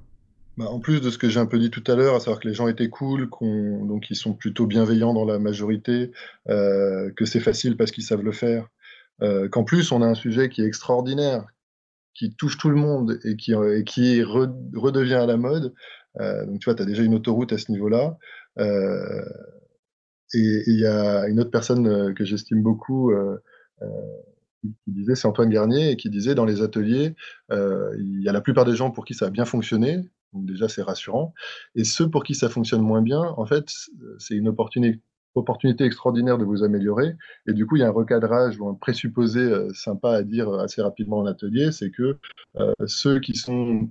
Bah, 0.57 0.65
en 0.65 0.79
plus 0.79 1.01
de 1.01 1.09
ce 1.11 1.19
que 1.19 1.29
j'ai 1.29 1.39
un 1.39 1.45
peu 1.45 1.59
dit 1.59 1.69
tout 1.69 1.83
à 1.87 1.95
l'heure, 1.95 2.15
à 2.15 2.19
savoir 2.19 2.39
que 2.39 2.47
les 2.47 2.53
gens 2.53 2.67
étaient 2.67 2.89
cool, 2.89 3.29
donc 3.31 4.09
ils 4.09 4.15
sont 4.15 4.33
plutôt 4.33 4.65
bienveillants 4.65 5.13
dans 5.13 5.25
la 5.25 5.37
majorité, 5.37 6.11
euh, 6.49 7.11
que 7.15 7.25
c'est 7.25 7.39
facile 7.39 7.77
parce 7.77 7.91
qu'ils 7.91 8.03
savent 8.03 8.23
le 8.23 8.31
faire, 8.31 8.67
euh, 9.21 9.47
qu'en 9.49 9.63
plus 9.63 9.91
on 9.91 10.01
a 10.01 10.07
un 10.07 10.15
sujet 10.15 10.49
qui 10.49 10.61
est 10.63 10.65
extraordinaire, 10.65 11.45
qui 12.17 12.33
touche 12.35 12.57
tout 12.57 12.69
le 12.69 12.75
monde 12.75 13.19
et 13.23 13.35
qui, 13.35 13.53
euh, 13.53 13.83
redevient 14.75 15.13
à 15.13 15.25
la 15.25 15.37
mode. 15.37 15.73
Euh, 16.19 16.45
donc, 16.45 16.59
tu 16.59 16.65
vois, 16.65 16.75
tu 16.75 16.81
as 16.81 16.85
déjà 16.85 17.03
une 17.03 17.13
autoroute 17.13 17.53
à 17.53 17.57
ce 17.57 17.71
niveau-là. 17.71 18.17
Euh, 18.57 19.23
et 20.33 20.63
il 20.67 20.79
y 20.79 20.85
a 20.85 21.27
une 21.27 21.39
autre 21.39 21.51
personne 21.51 22.13
que 22.13 22.25
j'estime 22.25 22.61
beaucoup 22.61 23.13
qui 24.63 24.91
disait, 24.91 25.15
c'est 25.15 25.27
Antoine 25.27 25.49
Garnier, 25.49 25.91
et 25.91 25.95
qui 25.95 26.09
disait 26.09 26.35
dans 26.35 26.43
les 26.43 26.61
ateliers, 26.61 27.15
il 27.49 28.21
y 28.21 28.27
a 28.27 28.33
la 28.33 28.41
plupart 28.41 28.65
des 28.65 28.75
gens 28.75 28.91
pour 28.91 29.05
qui 29.05 29.13
ça 29.13 29.27
a 29.27 29.29
bien 29.29 29.45
fonctionné, 29.45 30.01
donc 30.33 30.45
déjà 30.45 30.67
c'est 30.67 30.81
rassurant, 30.81 31.33
et 31.75 31.85
ceux 31.85 32.09
pour 32.09 32.25
qui 32.25 32.35
ça 32.35 32.49
fonctionne 32.49 32.81
moins 32.81 33.01
bien, 33.01 33.21
en 33.21 33.45
fait, 33.45 33.71
c'est 34.19 34.35
une 34.35 34.49
opportunité 34.49 35.01
opportunité 35.37 35.83
extraordinaire 35.83 36.37
de 36.37 36.45
vous 36.45 36.63
améliorer. 36.63 37.15
Et 37.47 37.53
du 37.53 37.65
coup, 37.65 37.75
il 37.75 37.79
y 37.79 37.83
a 37.83 37.87
un 37.87 37.91
recadrage 37.91 38.59
ou 38.59 38.67
un 38.67 38.73
présupposé 38.73 39.39
euh, 39.39 39.73
sympa 39.73 40.11
à 40.11 40.23
dire 40.23 40.49
euh, 40.49 40.63
assez 40.63 40.81
rapidement 40.81 41.19
en 41.19 41.25
atelier, 41.25 41.71
c'est 41.71 41.91
que 41.91 42.17
euh, 42.57 42.73
ceux 42.85 43.19
qui 43.19 43.35
sont 43.35 43.89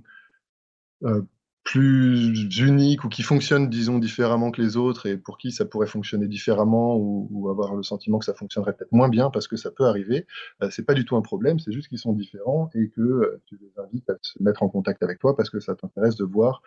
plus 1.63 2.47
uniques 2.59 3.03
ou 3.03 3.09
qui 3.09 3.21
fonctionnent, 3.21 3.69
disons, 3.69 3.99
différemment 3.99 4.51
que 4.51 4.61
les 4.61 4.77
autres 4.77 5.05
et 5.05 5.17
pour 5.17 5.37
qui 5.37 5.51
ça 5.51 5.65
pourrait 5.65 5.85
fonctionner 5.87 6.27
différemment 6.27 6.95
ou, 6.97 7.49
avoir 7.49 7.75
le 7.75 7.83
sentiment 7.83 8.17
que 8.17 8.25
ça 8.25 8.33
fonctionnerait 8.33 8.73
peut-être 8.73 8.93
moins 8.93 9.09
bien 9.09 9.29
parce 9.29 9.47
que 9.47 9.57
ça 9.57 9.69
peut 9.69 9.85
arriver, 9.85 10.25
c'est 10.71 10.85
pas 10.85 10.95
du 10.95 11.05
tout 11.05 11.15
un 11.17 11.21
problème, 11.21 11.59
c'est 11.59 11.71
juste 11.71 11.89
qu'ils 11.89 11.99
sont 11.99 12.13
différents 12.13 12.69
et 12.73 12.89
que 12.89 13.39
tu 13.45 13.59
les 13.61 13.71
invites 13.79 14.09
à 14.09 14.15
se 14.21 14.41
mettre 14.41 14.63
en 14.63 14.69
contact 14.69 15.03
avec 15.03 15.19
toi 15.19 15.35
parce 15.35 15.51
que 15.51 15.59
ça 15.59 15.75
t'intéresse 15.75 16.15
de 16.15 16.23
voir 16.23 16.63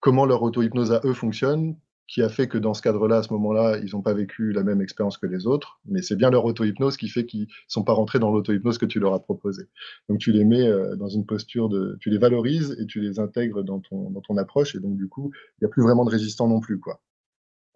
comment 0.00 0.24
leur 0.24 0.42
auto-hypnose 0.42 0.92
à 0.92 1.00
eux 1.04 1.14
fonctionne, 1.14 1.76
qui 2.08 2.22
a 2.22 2.28
fait 2.28 2.46
que 2.46 2.56
dans 2.56 2.72
ce 2.72 2.82
cadre-là, 2.82 3.18
à 3.18 3.22
ce 3.22 3.32
moment-là, 3.32 3.78
ils 3.78 3.92
n'ont 3.92 4.02
pas 4.02 4.14
vécu 4.14 4.52
la 4.52 4.62
même 4.62 4.80
expérience 4.80 5.18
que 5.18 5.26
les 5.26 5.46
autres, 5.46 5.80
mais 5.86 6.02
c'est 6.02 6.14
bien 6.14 6.30
leur 6.30 6.44
auto-hypnose 6.44 6.96
qui 6.96 7.08
fait 7.08 7.26
qu'ils 7.26 7.42
ne 7.42 7.46
sont 7.66 7.82
pas 7.82 7.92
rentrés 7.92 8.20
dans 8.20 8.30
l'auto-hypnose 8.30 8.78
que 8.78 8.86
tu 8.86 9.00
leur 9.00 9.12
as 9.12 9.20
proposé. 9.20 9.64
Donc 10.08 10.18
tu 10.18 10.30
les 10.30 10.44
mets 10.44 10.66
euh, 10.66 10.94
dans 10.94 11.08
une 11.08 11.26
posture 11.26 11.68
de... 11.68 11.96
Tu 12.00 12.10
les 12.10 12.18
valorises 12.18 12.76
et 12.78 12.86
tu 12.86 13.00
les 13.00 13.18
intègres 13.18 13.64
dans 13.64 13.80
ton, 13.80 14.10
dans 14.10 14.20
ton 14.20 14.36
approche, 14.36 14.76
et 14.76 14.80
donc 14.80 14.96
du 14.96 15.08
coup, 15.08 15.32
il 15.34 15.64
n'y 15.64 15.66
a 15.66 15.68
plus 15.68 15.82
vraiment 15.82 16.04
de 16.04 16.10
résistant 16.10 16.46
non 16.46 16.60
plus. 16.60 16.78
Quoi. 16.78 17.00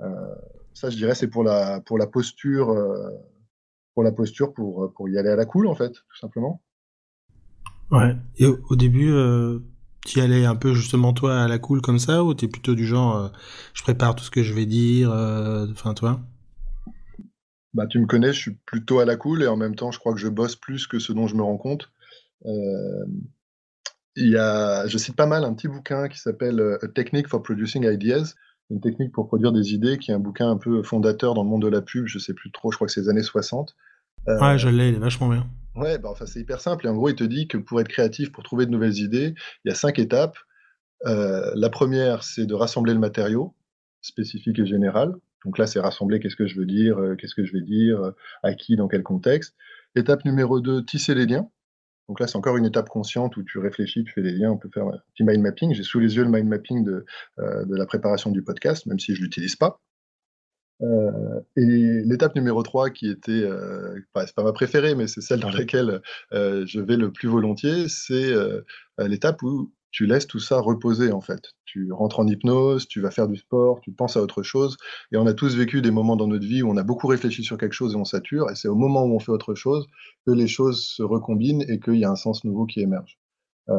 Euh, 0.00 0.34
ça, 0.74 0.90
je 0.90 0.96
dirais, 0.96 1.16
c'est 1.16 1.28
pour 1.28 1.42
la, 1.42 1.80
pour 1.80 1.98
la 1.98 2.06
posture, 2.06 2.70
euh, 2.70 3.10
pour, 3.94 4.04
la 4.04 4.12
posture 4.12 4.54
pour, 4.54 4.92
pour 4.94 5.08
y 5.08 5.18
aller 5.18 5.30
à 5.30 5.36
la 5.36 5.44
cool, 5.44 5.66
en 5.66 5.74
fait, 5.74 5.92
tout 5.92 6.18
simplement. 6.20 6.62
Ouais, 7.90 8.16
et 8.38 8.46
au, 8.46 8.76
début 8.76 9.12
tu 10.06 10.20
allais 10.20 10.44
un 10.46 10.56
peu 10.56 10.72
justement 10.72 11.12
toi 11.12 11.42
à 11.42 11.48
la 11.48 11.58
cool 11.58 11.80
comme 11.80 11.98
ça 11.98 12.24
ou 12.24 12.34
t'es 12.34 12.48
plutôt 12.48 12.74
du 12.74 12.86
genre 12.86 13.16
euh, 13.16 13.28
je 13.74 13.82
prépare 13.82 14.14
tout 14.14 14.24
ce 14.24 14.30
que 14.30 14.42
je 14.42 14.54
vais 14.54 14.66
dire 14.66 15.10
euh, 15.12 15.66
enfin 15.70 15.94
toi? 15.94 16.20
Bah 17.74 17.86
tu 17.86 17.98
me 17.98 18.06
connais 18.06 18.32
je 18.32 18.38
suis 18.38 18.56
plutôt 18.66 19.00
à 19.00 19.04
la 19.04 19.16
cool 19.16 19.42
et 19.42 19.46
en 19.46 19.56
même 19.56 19.74
temps 19.74 19.90
je 19.90 19.98
crois 19.98 20.12
que 20.12 20.18
je 20.18 20.28
bosse 20.28 20.56
plus 20.56 20.86
que 20.86 20.98
ce 20.98 21.12
dont 21.12 21.26
je 21.26 21.36
me 21.36 21.42
rends 21.42 21.58
compte. 21.58 21.90
Euh, 22.46 23.04
il 24.16 24.30
y 24.30 24.36
a 24.36 24.86
je 24.86 24.98
cite 24.98 25.16
pas 25.16 25.26
mal 25.26 25.44
un 25.44 25.54
petit 25.54 25.68
bouquin 25.68 26.08
qui 26.08 26.18
s'appelle 26.18 26.78
A 26.82 26.88
Technique 26.88 27.28
for 27.28 27.42
Producing 27.42 27.84
Ideas 27.84 28.34
une 28.70 28.80
technique 28.80 29.12
pour 29.12 29.26
produire 29.26 29.52
des 29.52 29.74
idées 29.74 29.98
qui 29.98 30.12
est 30.12 30.14
un 30.14 30.20
bouquin 30.20 30.48
un 30.48 30.56
peu 30.56 30.82
fondateur 30.82 31.34
dans 31.34 31.42
le 31.42 31.48
monde 31.48 31.62
de 31.62 31.68
la 31.68 31.82
pub 31.82 32.06
je 32.06 32.18
sais 32.18 32.34
plus 32.34 32.50
trop 32.50 32.70
je 32.70 32.76
crois 32.76 32.86
que 32.86 32.92
c'est 32.92 33.02
les 33.02 33.08
années 33.08 33.22
60 33.22 33.76
ouais 34.26 34.58
je 34.58 34.68
l'ai 34.68 34.88
il 34.88 34.94
est 34.94 34.98
vachement 34.98 35.28
bien 35.28 35.46
Ouais, 35.76 35.98
bah, 35.98 36.08
enfin, 36.10 36.26
c'est 36.26 36.40
hyper 36.40 36.60
simple. 36.60 36.86
Et 36.86 36.88
en 36.88 36.96
gros, 36.96 37.08
il 37.08 37.14
te 37.14 37.24
dit 37.24 37.46
que 37.48 37.56
pour 37.56 37.80
être 37.80 37.88
créatif, 37.88 38.32
pour 38.32 38.42
trouver 38.42 38.66
de 38.66 38.70
nouvelles 38.70 38.98
idées, 38.98 39.34
il 39.64 39.68
y 39.68 39.72
a 39.72 39.74
cinq 39.74 39.98
étapes. 39.98 40.36
Euh, 41.06 41.50
la 41.54 41.70
première, 41.70 42.24
c'est 42.24 42.46
de 42.46 42.54
rassembler 42.54 42.92
le 42.92 42.98
matériau 42.98 43.54
spécifique 44.02 44.58
et 44.58 44.66
général. 44.66 45.14
Donc 45.44 45.58
là, 45.58 45.66
c'est 45.66 45.80
rassembler 45.80 46.20
qu'est-ce 46.20 46.36
que 46.36 46.46
je 46.46 46.58
veux 46.58 46.66
dire, 46.66 46.98
euh, 46.98 47.14
qu'est-ce 47.14 47.34
que 47.34 47.44
je 47.44 47.52
vais 47.52 47.62
dire, 47.62 48.00
euh, 48.00 48.10
à 48.42 48.54
qui, 48.54 48.76
dans 48.76 48.88
quel 48.88 49.02
contexte. 49.02 49.54
Étape 49.94 50.24
numéro 50.24 50.60
2, 50.60 50.84
tisser 50.84 51.14
les 51.14 51.26
liens. 51.26 51.48
Donc 52.08 52.20
là, 52.20 52.26
c'est 52.26 52.36
encore 52.36 52.56
une 52.56 52.66
étape 52.66 52.88
consciente 52.88 53.36
où 53.36 53.44
tu 53.44 53.58
réfléchis, 53.58 54.04
tu 54.04 54.12
fais 54.12 54.22
des 54.22 54.32
liens, 54.32 54.50
on 54.50 54.58
peut 54.58 54.70
faire 54.74 54.86
un 54.86 54.98
petit 55.14 55.22
mind 55.22 55.40
mapping. 55.40 55.72
J'ai 55.74 55.84
sous 55.84 56.00
les 56.00 56.16
yeux 56.16 56.24
le 56.24 56.30
mind 56.30 56.48
mapping 56.48 56.84
de, 56.84 57.04
de 57.38 57.76
la 57.76 57.86
préparation 57.86 58.32
du 58.32 58.42
podcast, 58.42 58.86
même 58.86 58.98
si 58.98 59.14
je 59.14 59.20
ne 59.20 59.24
l'utilise 59.24 59.54
pas. 59.54 59.80
Euh, 60.82 61.40
et 61.56 62.02
l'étape 62.04 62.34
numéro 62.34 62.62
3, 62.62 62.90
qui 62.90 63.08
était, 63.10 63.32
euh, 63.32 63.98
c'est 64.16 64.34
pas 64.34 64.42
ma 64.42 64.52
préférée, 64.52 64.94
mais 64.94 65.06
c'est 65.06 65.20
celle 65.20 65.40
dans 65.40 65.50
laquelle 65.50 66.00
euh, 66.32 66.64
je 66.66 66.80
vais 66.80 66.96
le 66.96 67.12
plus 67.12 67.28
volontiers, 67.28 67.88
c'est 67.88 68.32
euh, 68.32 68.62
l'étape 68.98 69.42
où 69.42 69.72
tu 69.90 70.06
laisses 70.06 70.26
tout 70.26 70.38
ça 70.38 70.60
reposer 70.60 71.12
en 71.12 71.20
fait. 71.20 71.52
Tu 71.64 71.92
rentres 71.92 72.20
en 72.20 72.26
hypnose, 72.26 72.86
tu 72.86 73.00
vas 73.00 73.10
faire 73.10 73.28
du 73.28 73.36
sport, 73.36 73.80
tu 73.80 73.92
penses 73.92 74.16
à 74.16 74.22
autre 74.22 74.42
chose. 74.42 74.76
Et 75.12 75.16
on 75.16 75.26
a 75.26 75.34
tous 75.34 75.56
vécu 75.56 75.82
des 75.82 75.90
moments 75.90 76.16
dans 76.16 76.28
notre 76.28 76.46
vie 76.46 76.62
où 76.62 76.70
on 76.70 76.76
a 76.76 76.84
beaucoup 76.84 77.08
réfléchi 77.08 77.42
sur 77.42 77.58
quelque 77.58 77.72
chose 77.72 77.94
et 77.94 77.96
on 77.96 78.04
sature. 78.04 78.50
Et 78.50 78.54
c'est 78.54 78.68
au 78.68 78.76
moment 78.76 79.04
où 79.04 79.14
on 79.14 79.18
fait 79.18 79.32
autre 79.32 79.54
chose 79.54 79.86
que 80.26 80.32
les 80.32 80.46
choses 80.46 80.84
se 80.84 81.02
recombinent 81.02 81.64
et 81.68 81.80
qu'il 81.80 81.96
y 81.96 82.04
a 82.04 82.10
un 82.10 82.16
sens 82.16 82.44
nouveau 82.44 82.66
qui 82.66 82.80
émerge. 82.80 83.18
Euh, 83.68 83.74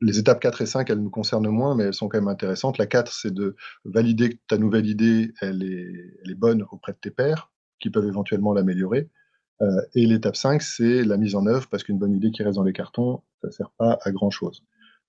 les 0.00 0.18
étapes 0.18 0.40
4 0.40 0.62
et 0.62 0.66
5, 0.66 0.90
elles 0.90 1.00
nous 1.00 1.10
concernent 1.10 1.48
moins, 1.48 1.74
mais 1.74 1.84
elles 1.84 1.94
sont 1.94 2.08
quand 2.08 2.18
même 2.18 2.28
intéressantes. 2.28 2.78
La 2.78 2.86
4, 2.86 3.12
c'est 3.12 3.32
de 3.32 3.56
valider 3.84 4.30
que 4.30 4.36
ta 4.46 4.58
nouvelle 4.58 4.86
idée, 4.86 5.32
elle 5.40 5.62
est, 5.62 6.34
bonne 6.34 6.64
auprès 6.70 6.92
de 6.92 6.98
tes 6.98 7.10
pairs, 7.10 7.50
qui 7.80 7.90
peuvent 7.90 8.06
éventuellement 8.06 8.52
l'améliorer. 8.52 9.08
Euh, 9.62 9.80
et 9.94 10.06
l'étape 10.06 10.36
5, 10.36 10.60
c'est 10.60 11.02
la 11.02 11.16
mise 11.16 11.34
en 11.34 11.46
œuvre, 11.46 11.68
parce 11.70 11.82
qu'une 11.82 11.98
bonne 11.98 12.12
idée 12.12 12.30
qui 12.30 12.42
reste 12.42 12.56
dans 12.56 12.62
les 12.62 12.74
cartons, 12.74 13.22
ça 13.40 13.48
ne 13.48 13.52
sert 13.52 13.70
pas 13.78 13.98
à 14.02 14.10
grand-chose. 14.10 14.62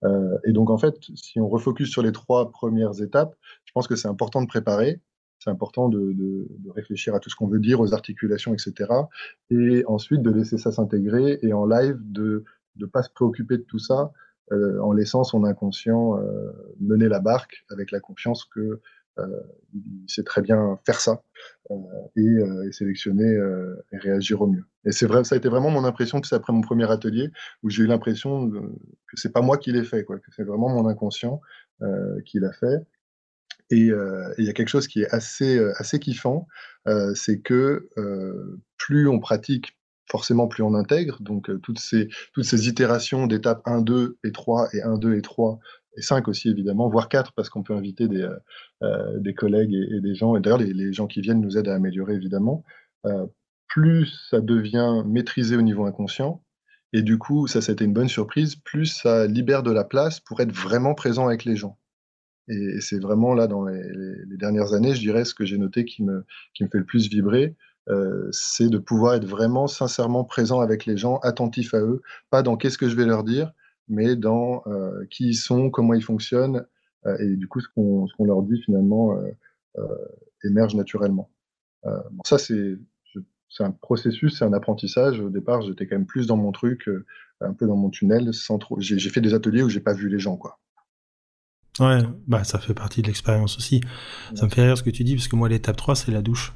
Euh, 0.06 0.38
et 0.45 0.54
donc, 0.54 0.69
en 0.69 0.78
fait, 0.78 0.95
si 1.15 1.39
on 1.39 1.50
refocus 1.50 1.89
sur 1.89 2.02
les 2.02 2.12
trois 2.12 2.52
premières 2.52 3.02
étapes, 3.02 3.36
je 3.65 3.71
pense 3.73 3.88
que 3.88 3.95
c'est 3.95 4.08
important 4.08 4.41
de 4.41 4.47
préparer, 4.47 5.02
c'est 5.39 5.50
important 5.50 5.89
de, 5.89 6.47
réfléchir 6.76 7.13
à 7.13 7.19
tout 7.19 7.30
ce 7.30 7.36
qu'on 7.36 7.47
veut 7.47 7.60
dire, 7.60 7.80
aux 7.80 7.93
articulations, 7.93 8.54
etc. 8.54 8.89
Et 9.50 9.84
ensuite, 9.86 10.21
de 10.21 10.32
laisser 10.32 10.58
ça 10.58 10.71
s'intégrer, 10.71 11.40
et 11.42 11.54
en 11.54 11.65
live, 11.65 11.98
de 12.00 12.44
ne 12.77 12.85
pas 12.85 13.04
se 13.04 13.10
préoccuper 13.10 13.58
de 13.58 13.63
tout 13.63 13.79
ça, 13.79 14.12
en 14.52 14.93
laissant 14.93 15.23
son 15.23 15.43
inconscient 15.43 16.17
euh, 16.17 16.52
mener 16.79 17.08
la 17.08 17.19
barque 17.19 17.65
avec 17.69 17.91
la 17.91 18.00
confiance 18.00 18.45
que 18.45 18.79
euh, 19.19 19.41
il 19.73 20.06
sait 20.08 20.23
très 20.23 20.41
bien 20.41 20.79
faire 20.85 21.00
ça 21.00 21.23
et, 22.15 22.71
sélectionner 22.71 23.37
et 23.91 23.98
réagir 23.98 24.41
au 24.41 24.48
mieux. 24.48 24.63
Et 24.85 24.91
c'est 24.91 25.08
vrai, 25.08 25.23
ça 25.23 25.35
a 25.35 25.37
été 25.37 25.50
vraiment 25.50 25.71
mon 25.71 25.83
impression 25.85 26.21
que 26.21 26.27
c'est 26.27 26.35
après 26.35 26.54
mon 26.54 26.62
premier 26.62 26.89
atelier 26.89 27.29
où 27.63 27.69
j'ai 27.69 27.83
eu 27.83 27.87
l'impression 27.87 28.50
que 28.50 29.15
c'est 29.15 29.33
pas 29.33 29.41
moi 29.41 29.58
qui 29.58 29.71
l'ai 29.71 29.83
fait, 29.83 30.06
que 30.06 30.13
c'est 30.35 30.43
vraiment 30.43 30.69
mon 30.69 30.87
inconscient 30.87 31.41
qui 32.25 32.39
l'a 32.39 32.54
fait. 32.54 32.85
Et 33.71 33.89
il 34.37 34.45
y 34.45 34.50
a 34.50 34.54
quelque 34.54 34.69
chose 34.69 34.87
qui 34.87 35.02
est 35.02 35.10
assez, 35.10 35.60
assez 35.77 36.00
kiffant, 36.00 36.48
c'est 37.15 37.39
que 37.39 37.89
plus 38.77 39.08
on 39.08 39.19
pratique 39.19 39.77
forcément 40.10 40.47
plus 40.47 40.63
on 40.63 40.73
intègre. 40.73 41.21
Donc 41.21 41.49
toutes, 41.62 41.79
ces, 41.79 42.10
toutes 42.33 42.45
ces 42.45 42.67
itérations 42.67 43.27
d'étapes 43.27 43.62
1, 43.65 43.81
2 43.81 44.17
et 44.23 44.31
3 44.31 44.69
et 44.73 44.81
1, 44.81 44.97
2 44.97 45.15
et 45.15 45.21
3 45.21 45.60
et 45.97 46.01
5 46.01 46.27
aussi 46.27 46.49
évidemment, 46.49 46.89
voire 46.89 47.10
4 47.10 47.33
parce 47.33 47.49
qu'on 47.49 47.63
peut 47.63 47.75
inviter 47.75 48.08
des, 48.08 48.29
des 49.17 49.33
collègues 49.33 49.73
et, 49.73 49.99
des 50.01 50.15
gens, 50.15 50.35
et 50.35 50.41
d'ailleurs 50.41 50.60
les, 50.60 50.73
les, 50.73 50.93
gens 50.93 51.08
qui 51.08 51.21
viennent 51.21 51.41
nous 51.41 51.58
aident 51.58 51.69
à 51.69 51.75
améliorer 51.75 52.13
évidemment, 52.13 52.63
plus 53.67 54.05
ça 54.29 54.39
devient 54.39 55.01
maîtrisé 55.05 55.55
au 55.55 55.63
niveau 55.63 55.85
inconscient, 55.85 56.43
et 56.93 57.01
du 57.01 57.17
coup, 57.17 57.47
ça, 57.47 57.62
c'était 57.62 57.85
une 57.85 57.93
bonne 57.93 58.08
surprise, 58.08 58.55
plus 58.55 58.85
ça 58.85 59.27
libère 59.27 59.63
de 59.63 59.71
la 59.71 59.83
place 59.83 60.19
pour 60.19 60.39
être 60.39 60.51
vraiment 60.51 60.95
présent 60.95 61.27
avec 61.27 61.43
les 61.45 61.55
gens. 61.55 61.77
Et, 62.47 62.79
c'est 62.79 62.99
vraiment 62.99 63.33
là, 63.33 63.47
dans 63.47 63.65
les, 63.65 64.37
dernières 64.37 64.73
années, 64.73 64.95
je 64.95 65.01
dirais, 65.01 65.25
ce 65.25 65.33
que 65.33 65.45
j'ai 65.45 65.58
noté 65.58 65.85
qui 65.85 66.03
me, 66.03 66.25
qui 66.53 66.63
me 66.63 66.69
fait 66.69 66.77
le 66.77 66.85
plus 66.85 67.10
vibrer, 67.10 67.55
euh, 67.90 68.27
c'est 68.31 68.69
de 68.69 68.77
pouvoir 68.77 69.15
être 69.15 69.25
vraiment 69.25 69.67
sincèrement 69.67 70.23
présent 70.23 70.60
avec 70.60 70.85
les 70.85 70.98
gens, 70.98 71.17
attentif 71.19 71.73
à 71.73 71.79
eux, 71.79 72.02
pas 72.29 72.44
dans 72.44 72.58
qu'est-ce 72.58 72.77
que 72.77 72.90
je 72.90 72.96
vais 72.96 73.06
leur 73.06 73.23
dire, 73.23 73.54
mais 73.88 74.15
dans 74.15 74.63
euh, 74.67 75.06
qui 75.10 75.29
ils 75.29 75.35
sont, 75.35 75.69
comment 75.69 75.94
ils 75.94 76.04
fonctionnent, 76.04 76.65
euh, 77.06 77.17
et 77.19 77.35
du 77.38 77.48
coup, 77.48 77.62
ce 77.62 77.67
qu'on 77.69 78.25
leur 78.25 78.44
dit 78.44 78.62
finalement 78.63 79.17
émerge 80.44 80.75
naturellement. 80.75 81.29
bon, 81.83 82.23
ça, 82.25 82.38
c'est 82.38 82.77
un 83.60 83.71
processus, 83.71 84.38
c'est 84.38 84.46
un 84.46 84.54
apprentissage. 84.54 85.19
Au 85.19 85.29
départ, 85.29 85.62
j'étais 85.62 85.88
quand 85.88 85.96
même 85.96 86.06
plus 86.06 86.27
dans 86.27 86.38
mon 86.38 86.52
truc, 86.52 86.90
un 87.42 87.54
peu 87.54 87.67
dans 87.67 87.77
mon 87.77 87.90
tunnel, 87.90 88.33
sans 88.33 88.58
trop. 88.58 88.77
J'ai 88.79 89.10
fait 89.10 89.21
des 89.21 89.33
ateliers 89.33 89.63
où 89.63 89.69
j'ai 89.69 89.79
pas 89.79 89.94
vu 89.94 90.10
les 90.10 90.19
gens, 90.19 90.35
quoi. 90.35 90.60
Ouais, 91.79 92.02
bah 92.27 92.44
ça 92.44 92.58
fait 92.58 92.73
partie 92.73 93.04
de 93.04 93.08
l'expérience 93.08 93.58
aussi. 93.58 93.81
Ça 94.33 94.46
me 94.46 94.50
fait 94.50 94.63
rire 94.63 94.77
ce 94.77 94.83
que 94.83 94.90
tu 94.90 95.04
dis, 95.04 95.15
parce 95.15 95.27
que 95.27 95.35
moi, 95.35 95.48
l'étape 95.48 95.77
3, 95.77 95.96
c'est 95.96 96.12
la 96.12 96.23
douche. 96.23 96.54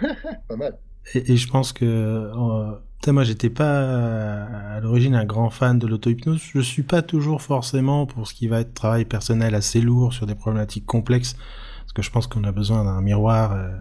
pas 0.48 0.56
mal. 0.56 0.78
Et, 1.14 1.36
je 1.36 1.48
pense 1.48 1.72
que, 1.72 1.84
euh, 1.84 3.12
moi, 3.12 3.24
j'étais 3.24 3.50
pas 3.50 4.44
à 4.76 4.80
l'origine 4.80 5.14
un 5.14 5.24
grand 5.24 5.50
fan 5.50 5.78
de 5.78 5.86
l'auto-hypnose. 5.86 6.40
Je 6.54 6.60
suis 6.60 6.82
pas 6.82 7.02
toujours 7.02 7.42
forcément 7.42 8.06
pour 8.06 8.26
ce 8.26 8.34
qui 8.34 8.48
va 8.48 8.60
être 8.60 8.72
travail 8.72 9.04
personnel 9.04 9.54
assez 9.54 9.80
lourd 9.80 10.12
sur 10.14 10.26
des 10.26 10.34
problématiques 10.34 10.86
complexes, 10.86 11.36
parce 11.80 11.92
que 11.92 12.02
je 12.02 12.10
pense 12.10 12.26
qu'on 12.26 12.44
a 12.44 12.52
besoin 12.52 12.84
d'un 12.84 13.02
miroir, 13.02 13.52
euh, 13.52 13.76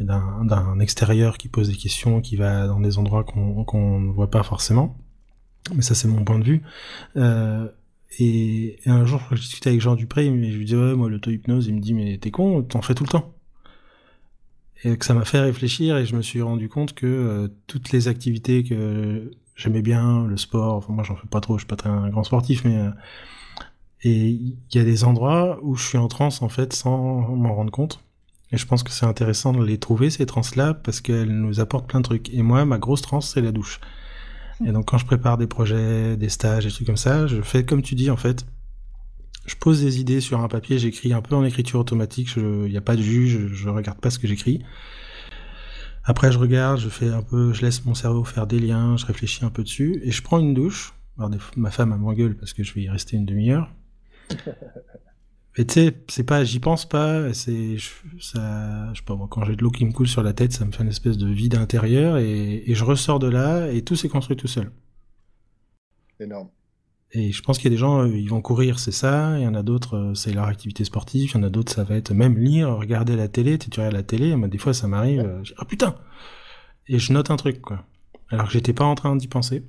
d'un 0.00 0.80
extérieur 0.80 1.38
qui 1.38 1.48
pose 1.48 1.68
des 1.68 1.76
questions, 1.76 2.20
qui 2.20 2.36
va 2.36 2.66
dans 2.66 2.80
des 2.80 2.98
endroits 2.98 3.22
qu'on 3.24 4.00
ne 4.00 4.10
voit 4.10 4.30
pas 4.30 4.42
forcément. 4.42 4.96
Mais 5.74 5.82
ça, 5.82 5.94
c'est 5.94 6.08
mon 6.08 6.24
point 6.24 6.38
de 6.38 6.44
vue. 6.44 6.62
Euh, 7.16 7.68
et, 8.18 8.80
un 8.86 9.04
jour, 9.04 9.20
je 9.30 9.36
discutais 9.36 9.70
avec 9.70 9.80
Jean 9.80 9.94
Dupré, 9.94 10.24
je 10.26 10.30
lui 10.30 10.64
disais, 10.64 10.76
ouais, 10.76 10.94
moi, 10.94 11.08
l'auto-hypnose, 11.08 11.66
il 11.68 11.74
me 11.74 11.80
dit, 11.80 11.94
mais 11.94 12.18
t'es 12.18 12.30
con, 12.30 12.62
t'en 12.62 12.82
fais 12.82 12.94
tout 12.94 13.04
le 13.04 13.10
temps. 13.10 13.34
Et 14.84 14.96
que 14.96 15.04
ça 15.04 15.14
m'a 15.14 15.24
fait 15.24 15.40
réfléchir 15.40 15.96
et 15.96 16.06
je 16.06 16.14
me 16.14 16.22
suis 16.22 16.40
rendu 16.40 16.68
compte 16.68 16.94
que 16.94 17.06
euh, 17.06 17.48
toutes 17.66 17.90
les 17.90 18.06
activités 18.06 18.62
que 18.62 19.30
j'aimais 19.56 19.82
bien, 19.82 20.24
le 20.24 20.36
sport, 20.36 20.76
enfin 20.76 20.92
moi 20.92 21.02
j'en 21.02 21.16
fais 21.16 21.26
pas 21.26 21.40
trop, 21.40 21.58
je 21.58 21.62
suis 21.62 21.68
pas 21.68 21.76
très 21.76 21.90
un 21.90 22.08
grand 22.10 22.22
sportif, 22.22 22.64
mais 22.64 22.78
euh, 22.78 22.90
et 24.04 24.28
il 24.28 24.56
y 24.72 24.78
a 24.78 24.84
des 24.84 25.02
endroits 25.02 25.58
où 25.62 25.74
je 25.74 25.84
suis 25.84 25.98
en 25.98 26.06
transe 26.06 26.42
en 26.42 26.48
fait 26.48 26.72
sans 26.72 27.20
m'en 27.34 27.54
rendre 27.54 27.72
compte. 27.72 28.04
Et 28.52 28.56
je 28.56 28.66
pense 28.66 28.82
que 28.82 28.90
c'est 28.90 29.04
intéressant 29.04 29.52
de 29.52 29.62
les 29.62 29.78
trouver 29.78 30.08
ces 30.10 30.24
trans-là 30.24 30.74
parce 30.74 31.00
qu'elles 31.00 31.36
nous 31.36 31.60
apportent 31.60 31.86
plein 31.86 32.00
de 32.00 32.04
trucs. 32.04 32.32
Et 32.32 32.42
moi, 32.42 32.64
ma 32.64 32.78
grosse 32.78 33.02
transe, 33.02 33.34
c'est 33.34 33.42
la 33.42 33.52
douche. 33.52 33.80
Et 34.64 34.72
donc 34.72 34.86
quand 34.86 34.98
je 34.98 35.04
prépare 35.04 35.36
des 35.38 35.46
projets, 35.46 36.16
des 36.16 36.28
stages, 36.28 36.64
des 36.64 36.70
trucs 36.70 36.86
comme 36.86 36.96
ça, 36.96 37.26
je 37.26 37.42
fais 37.42 37.64
comme 37.64 37.82
tu 37.82 37.94
dis 37.94 38.10
en 38.10 38.16
fait. 38.16 38.46
Je 39.48 39.56
pose 39.56 39.82
des 39.82 39.98
idées 39.98 40.20
sur 40.20 40.40
un 40.40 40.48
papier, 40.48 40.78
j'écris 40.78 41.14
un 41.14 41.22
peu 41.22 41.34
en 41.34 41.42
écriture 41.42 41.80
automatique, 41.80 42.28
il 42.36 42.70
n'y 42.70 42.76
a 42.76 42.82
pas 42.82 42.96
de 42.96 43.02
juge, 43.02 43.48
je, 43.52 43.68
regarde 43.70 43.98
pas 43.98 44.10
ce 44.10 44.18
que 44.18 44.28
j'écris. 44.28 44.62
Après 46.04 46.30
je 46.30 46.38
regarde, 46.38 46.78
je 46.78 46.90
fais 46.90 47.08
un 47.08 47.22
peu, 47.22 47.54
je 47.54 47.62
laisse 47.62 47.84
mon 47.86 47.94
cerveau 47.94 48.24
faire 48.24 48.46
des 48.46 48.58
liens, 48.58 48.98
je 48.98 49.06
réfléchis 49.06 49.44
un 49.46 49.50
peu 49.50 49.62
dessus, 49.62 50.00
et 50.04 50.10
je 50.10 50.22
prends 50.22 50.38
une 50.38 50.52
douche. 50.52 50.92
Alors 51.18 51.30
ma 51.56 51.70
femme 51.70 51.96
m'engueule 51.96 52.36
parce 52.36 52.52
que 52.52 52.62
je 52.62 52.74
vais 52.74 52.82
y 52.82 52.90
rester 52.90 53.16
une 53.16 53.24
demi-heure. 53.24 53.72
Mais 55.56 55.64
tu 55.64 55.74
sais, 55.74 56.04
c'est 56.08 56.24
pas, 56.24 56.44
j'y 56.44 56.60
pense 56.60 56.88
pas, 56.88 57.32
c'est, 57.34 57.78
ça, 58.20 58.92
je 58.92 58.98
sais 58.98 59.04
pas, 59.04 59.16
moi, 59.16 59.26
quand 59.28 59.44
j'ai 59.44 59.56
de 59.56 59.62
l'eau 59.62 59.72
qui 59.72 59.84
me 59.84 59.92
coule 59.92 60.06
sur 60.06 60.22
la 60.22 60.32
tête, 60.32 60.52
ça 60.52 60.64
me 60.64 60.70
fait 60.70 60.84
une 60.84 60.90
espèce 60.90 61.18
de 61.18 61.26
vide 61.26 61.56
intérieur 61.56 62.18
et, 62.18 62.62
je 62.68 62.84
ressors 62.84 63.18
de 63.18 63.28
là 63.28 63.68
et 63.72 63.82
tout 63.82 63.96
s'est 63.96 64.08
construit 64.08 64.36
tout 64.36 64.46
seul. 64.46 64.70
Énorme. 66.20 66.48
Et 67.12 67.32
je 67.32 67.42
pense 67.42 67.56
qu'il 67.56 67.64
y 67.66 67.72
a 67.72 67.74
des 67.74 67.78
gens, 67.78 68.02
euh, 68.02 68.08
ils 68.08 68.28
vont 68.28 68.42
courir, 68.42 68.78
c'est 68.78 68.92
ça. 68.92 69.38
Il 69.38 69.42
y 69.42 69.46
en 69.46 69.54
a 69.54 69.62
d'autres, 69.62 69.96
euh, 69.96 70.14
c'est 70.14 70.32
leur 70.32 70.44
activité 70.44 70.84
sportive. 70.84 71.30
Il 71.32 71.36
y 71.36 71.40
en 71.40 71.42
a 71.42 71.48
d'autres, 71.48 71.72
ça 71.72 71.84
va 71.84 71.96
être 71.96 72.12
même 72.12 72.36
lire, 72.36 72.76
regarder 72.76 73.16
la 73.16 73.28
télé. 73.28 73.58
Tu 73.58 73.70
regardes 73.70 73.94
la 73.94 74.02
télé, 74.02 74.36
mais 74.36 74.48
des 74.48 74.58
fois, 74.58 74.74
ça 74.74 74.88
m'arrive. 74.88 75.20
Euh, 75.20 75.42
ah 75.56 75.64
putain 75.64 75.96
Et 76.86 76.98
je 76.98 77.12
note 77.12 77.30
un 77.30 77.36
truc, 77.36 77.62
quoi. 77.62 77.84
Alors 78.30 78.46
que 78.46 78.52
j'étais 78.52 78.74
pas 78.74 78.84
en 78.84 78.94
train 78.94 79.16
d'y 79.16 79.28
penser. 79.28 79.64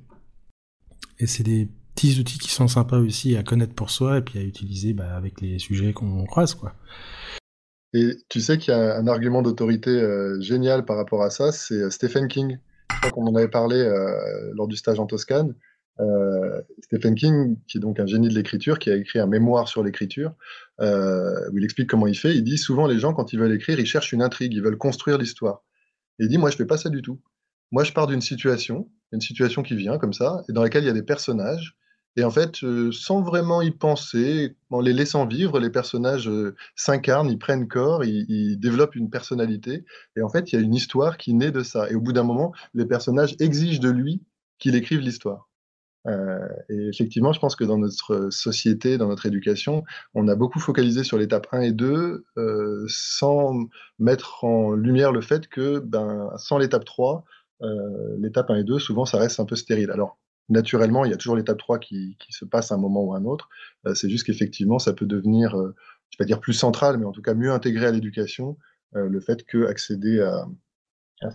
Et 1.19 1.27
c'est 1.27 1.43
des 1.43 1.69
petits 1.95 2.19
outils 2.19 2.39
qui 2.39 2.51
sont 2.51 2.67
sympas 2.67 2.97
aussi 2.97 3.37
à 3.37 3.43
connaître 3.43 3.73
pour 3.73 3.89
soi 3.89 4.17
et 4.17 4.21
puis 4.21 4.39
à 4.39 4.43
utiliser 4.43 4.93
bah, 4.93 5.15
avec 5.15 5.39
les 5.39 5.59
sujets 5.59 5.93
qu'on 5.93 6.25
croise, 6.25 6.55
quoi. 6.55 6.73
Et 7.93 8.11
tu 8.29 8.39
sais 8.39 8.57
qu'il 8.57 8.73
y 8.73 8.77
a 8.77 8.97
un 8.97 9.07
argument 9.07 9.41
d'autorité 9.41 9.89
euh, 9.89 10.39
génial 10.41 10.85
par 10.85 10.97
rapport 10.97 11.23
à 11.23 11.29
ça, 11.29 11.51
c'est 11.51 11.89
Stephen 11.89 12.27
King. 12.27 12.59
Je 12.91 12.99
crois 12.99 13.11
qu'on 13.11 13.25
en 13.25 13.35
avait 13.35 13.47
parlé 13.47 13.77
euh, 13.77 14.51
lors 14.53 14.67
du 14.67 14.75
stage 14.75 14.99
en 14.99 15.07
Toscane. 15.07 15.55
Stephen 16.81 17.15
King, 17.15 17.57
qui 17.67 17.77
est 17.77 17.81
donc 17.81 17.99
un 17.99 18.05
génie 18.05 18.29
de 18.29 18.33
l'écriture, 18.33 18.79
qui 18.79 18.89
a 18.89 18.95
écrit 18.95 19.19
un 19.19 19.27
mémoire 19.27 19.67
sur 19.67 19.83
l'écriture, 19.83 20.33
où 20.79 21.57
il 21.57 21.63
explique 21.63 21.89
comment 21.89 22.07
il 22.07 22.17
fait. 22.17 22.35
Il 22.35 22.43
dit 22.43 22.57
souvent 22.57 22.87
les 22.87 22.99
gens, 22.99 23.13
quand 23.13 23.33
ils 23.33 23.39
veulent 23.39 23.53
écrire, 23.53 23.79
ils 23.79 23.85
cherchent 23.85 24.13
une 24.13 24.21
intrigue, 24.21 24.53
ils 24.53 24.61
veulent 24.61 24.77
construire 24.77 25.17
l'histoire. 25.17 25.63
Et 26.19 26.23
il 26.23 26.29
dit, 26.29 26.37
moi, 26.37 26.49
je 26.49 26.55
fais 26.55 26.65
pas 26.65 26.77
ça 26.77 26.89
du 26.89 27.01
tout. 27.01 27.19
Moi, 27.71 27.83
je 27.83 27.93
pars 27.93 28.07
d'une 28.07 28.21
situation, 28.21 28.89
une 29.11 29.21
situation 29.21 29.61
qui 29.61 29.75
vient 29.75 29.97
comme 29.97 30.13
ça, 30.13 30.43
et 30.49 30.53
dans 30.53 30.63
laquelle 30.63 30.83
il 30.83 30.87
y 30.87 30.91
a 30.91 30.93
des 30.93 31.03
personnages, 31.03 31.77
et 32.15 32.23
en 32.23 32.31
fait, 32.31 32.63
euh, 32.63 32.91
sans 32.91 33.21
vraiment 33.21 33.61
y 33.61 33.71
penser, 33.71 34.57
en 34.71 34.81
les 34.81 34.93
laissant 34.93 35.25
vivre, 35.25 35.59
les 35.59 35.69
personnages 35.69 36.27
euh, 36.27 36.55
s'incarnent, 36.75 37.29
ils 37.29 37.39
prennent 37.39 37.67
corps, 37.67 38.03
ils, 38.03 38.57
développent 38.59 38.95
une 38.95 39.09
personnalité. 39.09 39.85
Et 40.15 40.21
en 40.21 40.29
fait, 40.29 40.51
il 40.51 40.55
y 40.55 40.57
a 40.57 40.61
une 40.61 40.73
histoire 40.73 41.17
qui 41.17 41.33
naît 41.33 41.51
de 41.51 41.63
ça. 41.63 41.89
Et 41.89 41.95
au 41.95 42.01
bout 42.01 42.13
d'un 42.13 42.23
moment, 42.23 42.51
les 42.73 42.85
personnages 42.85 43.35
exigent 43.39 43.79
de 43.79 43.89
lui 43.89 44.23
qu'il 44.57 44.75
écrive 44.75 44.99
l'histoire. 44.99 45.48
Euh, 46.09 46.39
et 46.69 46.89
effectivement, 46.89 47.31
je 47.31 47.39
pense 47.39 47.55
que 47.55 47.63
dans 47.63 47.77
notre 47.77 48.29
société, 48.29 48.97
dans 48.97 49.07
notre 49.07 49.25
éducation, 49.25 49.83
on 50.13 50.27
a 50.27 50.35
beaucoup 50.35 50.59
focalisé 50.59 51.03
sur 51.03 51.17
l'étape 51.17 51.47
1 51.51 51.61
et 51.61 51.71
2 51.71 52.25
sans 52.87 53.53
mettre 53.99 54.43
en 54.43 54.73
lumière 54.73 55.11
le 55.11 55.21
fait 55.21 55.47
que 55.47 55.79
ben, 55.79 56.29
sans 56.37 56.57
l'étape 56.57 56.85
3, 56.85 57.23
l'étape 58.17 58.49
1 58.49 58.55
et 58.55 58.63
2, 58.63 58.79
souvent, 58.79 59.05
ça 59.05 59.17
reste 59.17 59.39
un 59.39 59.45
peu 59.45 59.55
stérile. 59.55 59.91
Alors, 59.91 60.17
naturellement, 60.49 61.05
il 61.05 61.11
y 61.11 61.13
a 61.13 61.17
toujours 61.17 61.35
l'étape 61.35 61.57
3 61.57 61.79
qui, 61.79 62.17
se 62.29 62.45
passe 62.45 62.71
à 62.71 62.75
un 62.75 62.77
moment 62.77 63.03
ou 63.03 63.13
à 63.13 63.17
un 63.17 63.25
autre. 63.25 63.49
Euh, 63.85 63.93
c'est 63.95 64.09
juste 64.09 64.25
qu'effectivement, 64.25 64.79
ça 64.79 64.93
peut 64.93 65.05
devenir, 65.05 65.55
euh, 65.55 65.75
je 66.09 66.15
ne 66.15 66.17
vais 66.17 66.17
pas 66.17 66.25
dire 66.25 66.39
plus 66.39 66.53
central, 66.53 66.97
mais 66.97 67.05
en 67.05 67.11
tout 67.11 67.21
cas 67.21 67.33
mieux 67.33 67.51
intégré 67.51 67.85
à 67.85 67.91
l'éducation, 67.91 68.57
euh, 68.95 69.07
le 69.07 69.19
fait 69.19 69.45
que 69.45 69.65
accéder 69.65 70.19
à, 70.21 70.45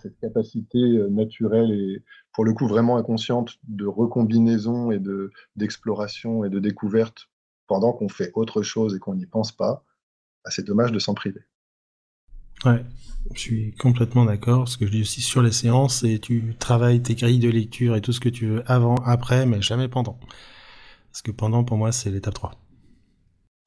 cette 0.01 0.19
capacité 0.19 0.79
naturelle 1.09 1.71
et 1.71 2.03
pour 2.33 2.43
le 2.43 2.53
coup 2.53 2.67
vraiment 2.67 2.97
inconsciente 2.97 3.57
de 3.67 3.85
recombinaison 3.85 4.91
et 4.91 4.99
de 4.99 5.31
d'exploration 5.55 6.43
et 6.43 6.49
de 6.49 6.59
découverte 6.59 7.29
pendant 7.67 7.93
qu'on 7.93 8.09
fait 8.09 8.31
autre 8.33 8.63
chose 8.63 8.95
et 8.95 8.99
qu'on 8.99 9.15
n'y 9.15 9.25
pense 9.25 9.51
pas, 9.51 9.83
bah, 10.43 10.51
c'est 10.51 10.65
dommage 10.65 10.91
de 10.91 10.99
s'en 10.99 11.13
priver. 11.13 11.41
Ouais, 12.63 12.83
je 13.33 13.39
suis 13.39 13.75
complètement 13.75 14.25
d'accord. 14.25 14.67
Ce 14.67 14.77
que 14.77 14.85
je 14.85 14.91
dis 14.91 15.01
aussi 15.01 15.21
sur 15.21 15.41
les 15.41 15.51
séances, 15.51 16.01
c'est 16.01 16.19
tu 16.19 16.55
travailles 16.57 17.01
tes 17.01 17.15
grilles 17.15 17.39
de 17.39 17.49
lecture 17.49 17.95
et 17.95 18.01
tout 18.01 18.11
ce 18.11 18.19
que 18.19 18.29
tu 18.29 18.47
veux 18.47 18.71
avant, 18.71 18.95
après, 19.05 19.45
mais 19.45 19.61
jamais 19.61 19.87
pendant. 19.87 20.19
Parce 21.11 21.21
que 21.21 21.31
pendant, 21.31 21.63
pour 21.63 21.77
moi, 21.77 21.91
c'est 21.91 22.09
l'étape 22.09 22.33
3. 22.33 22.51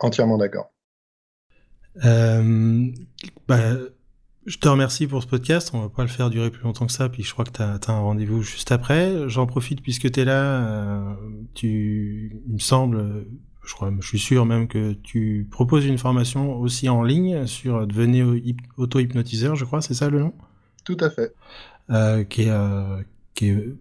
Entièrement 0.00 0.38
d'accord. 0.38 0.72
Euh, 2.04 2.86
bah, 3.46 3.74
je 4.48 4.58
te 4.58 4.68
remercie 4.68 5.06
pour 5.06 5.22
ce 5.22 5.28
podcast. 5.28 5.70
On 5.74 5.80
va 5.80 5.88
pas 5.88 6.02
le 6.02 6.08
faire 6.08 6.30
durer 6.30 6.50
plus 6.50 6.62
longtemps 6.62 6.86
que 6.86 6.92
ça. 6.92 7.08
Puis 7.08 7.22
je 7.22 7.32
crois 7.32 7.44
que 7.44 7.52
tu 7.52 7.62
as, 7.62 7.78
un 7.88 8.00
rendez-vous 8.00 8.42
juste 8.42 8.72
après. 8.72 9.28
J'en 9.28 9.46
profite 9.46 9.82
puisque 9.82 10.10
tu 10.10 10.20
es 10.20 10.24
là. 10.24 10.42
Euh, 10.42 11.14
tu, 11.54 12.42
il 12.46 12.54
me 12.54 12.58
semble, 12.58 13.26
je 13.68 13.74
crois, 13.74 13.92
je 14.00 14.06
suis 14.08 14.18
sûr 14.18 14.46
même 14.46 14.66
que 14.66 14.94
tu 14.94 15.46
proposes 15.50 15.84
une 15.84 15.98
formation 15.98 16.58
aussi 16.58 16.88
en 16.88 17.02
ligne 17.02 17.46
sur 17.46 17.86
devenir 17.86 18.26
auto-hypnotiseur, 18.78 19.56
je 19.56 19.64
crois, 19.64 19.82
c'est 19.82 19.94
ça 19.94 20.08
le 20.08 20.20
nom? 20.20 20.34
Tout 20.84 20.96
à 21.00 21.10
fait. 21.10 21.34
Euh, 21.90 22.24
qui, 22.24 22.42
est, 22.42 22.50
euh, 22.50 23.02
qui 23.34 23.48
est, 23.48 23.74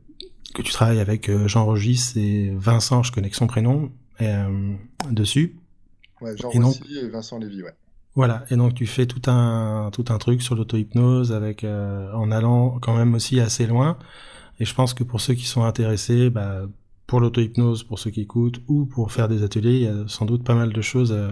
que 0.53 0.61
tu 0.61 0.71
travailles 0.73 0.99
avec 0.99 1.29
euh, 1.29 1.47
Jean 1.47 1.65
Rogis 1.65 2.13
et 2.17 2.51
Vincent, 2.55 3.03
je 3.03 3.11
connais 3.11 3.29
que 3.29 3.35
son 3.35 3.47
prénom, 3.47 3.91
dessus. 5.09 5.55
Ouais, 6.19 6.35
Jean 6.35 6.49
Rogis 6.49 6.97
et 6.97 7.07
Vincent 7.07 7.37
Lévy, 7.37 7.63
ouais. 7.63 7.75
Voilà, 8.17 8.43
et 8.49 8.57
donc 8.57 8.73
tu 8.73 8.85
fais 8.85 9.05
tout 9.05 9.21
un 9.29 9.89
tout 9.93 10.05
un 10.09 10.17
truc 10.17 10.41
sur 10.41 10.55
l'auto-hypnose 10.55 11.31
avec 11.31 11.63
en 11.63 12.31
allant 12.31 12.79
quand 12.81 12.97
même 12.97 13.13
aussi 13.13 13.39
assez 13.39 13.65
loin. 13.67 13.97
Et 14.59 14.65
je 14.65 14.73
pense 14.73 14.93
que 14.93 15.03
pour 15.03 15.21
ceux 15.21 15.35
qui 15.35 15.45
sont 15.45 15.63
intéressés, 15.63 16.29
bah, 16.29 16.63
pour 17.07 17.21
l'auto-hypnose, 17.21 17.83
pour 17.83 17.99
ceux 17.99 18.11
qui 18.11 18.21
écoutent, 18.21 18.59
ou 18.67 18.85
pour 18.85 19.11
faire 19.11 19.27
des 19.27 19.43
ateliers, 19.43 19.75
il 19.75 19.81
y 19.83 19.87
a 19.87 20.07
sans 20.07 20.25
doute 20.25 20.43
pas 20.43 20.55
mal 20.55 20.73
de 20.73 20.81
choses 20.81 21.13
euh, 21.13 21.31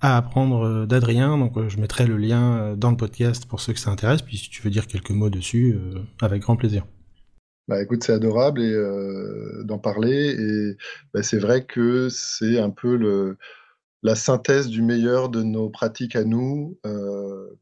à, 0.00 0.18
apprendre 0.18 0.64
euh, 0.64 0.86
d'Adrien. 0.86 1.38
Donc 1.38 1.56
euh, 1.56 1.68
je 1.68 1.78
mettrai 1.80 2.06
le 2.06 2.16
lien 2.16 2.74
dans 2.76 2.90
le 2.90 2.96
podcast 2.96 3.46
pour 3.46 3.60
ceux 3.60 3.72
que 3.72 3.80
ça 3.80 3.90
intéresse. 3.90 4.22
Puis 4.22 4.36
si 4.36 4.50
tu 4.50 4.62
veux 4.62 4.70
dire 4.70 4.86
quelques 4.86 5.10
mots 5.10 5.30
dessus, 5.30 5.78
avec 6.20 6.42
grand 6.42 6.56
plaisir. 6.56 6.84
Bah, 7.68 7.82
écoute, 7.82 8.02
c'est 8.04 8.12
adorable 8.12 8.62
et 8.62 9.64
d'en 9.64 9.78
parler 9.78 10.34
et 10.38 10.76
bah, 11.12 11.22
c'est 11.22 11.38
vrai 11.38 11.64
que 11.64 12.08
c'est 12.10 12.58
un 12.58 12.70
peu 12.70 12.96
le 12.96 13.36
la 14.02 14.14
synthèse 14.14 14.68
du 14.68 14.82
meilleur 14.82 15.28
de 15.28 15.42
nos 15.42 15.70
pratiques 15.70 16.16
à 16.16 16.24
nous, 16.24 16.78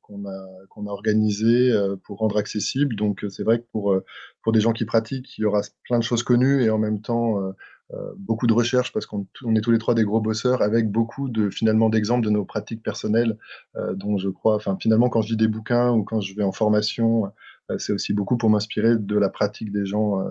qu'on 0.02 0.26
a 0.26 0.46
qu'on 0.68 0.86
a 0.86 0.90
organisées, 0.90 1.72
pour 2.04 2.18
rendre 2.18 2.36
accessible. 2.36 2.94
Donc, 2.96 3.24
c'est 3.30 3.42
vrai 3.42 3.60
que 3.60 3.66
pour, 3.72 3.96
pour 4.42 4.52
des 4.52 4.60
gens 4.60 4.72
qui 4.72 4.84
pratiquent, 4.84 5.38
il 5.38 5.42
y 5.42 5.44
aura 5.44 5.62
plein 5.84 5.98
de 5.98 6.04
choses 6.04 6.22
connues 6.22 6.62
et 6.62 6.70
en 6.70 6.78
même 6.78 7.00
temps, 7.00 7.40
beaucoup 8.16 8.46
de 8.46 8.52
recherches 8.52 8.92
parce 8.92 9.06
qu'on 9.06 9.26
on 9.44 9.54
est 9.54 9.60
tous 9.60 9.70
les 9.70 9.78
trois 9.78 9.94
des 9.94 10.04
gros 10.04 10.20
bosseurs 10.20 10.60
avec 10.60 10.90
beaucoup 10.90 11.28
de 11.28 11.50
finalement 11.50 11.88
d'exemples 11.88 12.24
de 12.24 12.30
nos 12.30 12.44
pratiques 12.44 12.82
personnelles, 12.82 13.38
dont 13.94 14.18
je 14.18 14.28
crois 14.28 14.56
enfin, 14.56 14.76
finalement, 14.80 15.08
quand 15.08 15.22
je 15.22 15.30
lis 15.30 15.36
des 15.36 15.48
bouquins 15.48 15.92
ou 15.92 16.04
quand 16.04 16.20
je 16.20 16.34
vais 16.34 16.44
en 16.44 16.52
formation, 16.52 17.32
c'est 17.78 17.92
aussi 17.92 18.12
beaucoup 18.12 18.36
pour 18.36 18.50
m'inspirer 18.50 18.96
de 18.96 19.16
la 19.16 19.30
pratique 19.30 19.72
des 19.72 19.86
gens, 19.86 20.22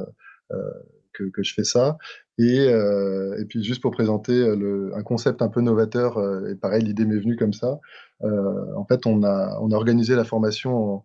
que 1.24 1.44
je 1.44 1.54
fais 1.54 1.64
ça 1.64 1.98
et 2.38 2.66
et 2.68 3.46
puis 3.46 3.64
juste 3.64 3.82
pour 3.82 3.92
présenter, 3.92 4.34
le 4.56 4.92
un 4.96 5.04
concept 5.04 5.42
un 5.42 5.50
peu 5.50 5.62
novateur, 5.62 6.18
et 6.50 6.56
pareil, 6.56 6.84
l'idée 6.84 7.06
m'est 7.06 7.20
venue 7.20 7.36
comme 7.38 7.54
ça. 7.54 7.80
En 8.22 8.86
fait, 8.88 9.06
on 9.06 9.24
a 9.24 9.58
on 9.62 9.72
a 9.72 9.76
organisé 9.76 10.16
la 10.16 10.24
formation 10.26 10.76
en 10.96 11.04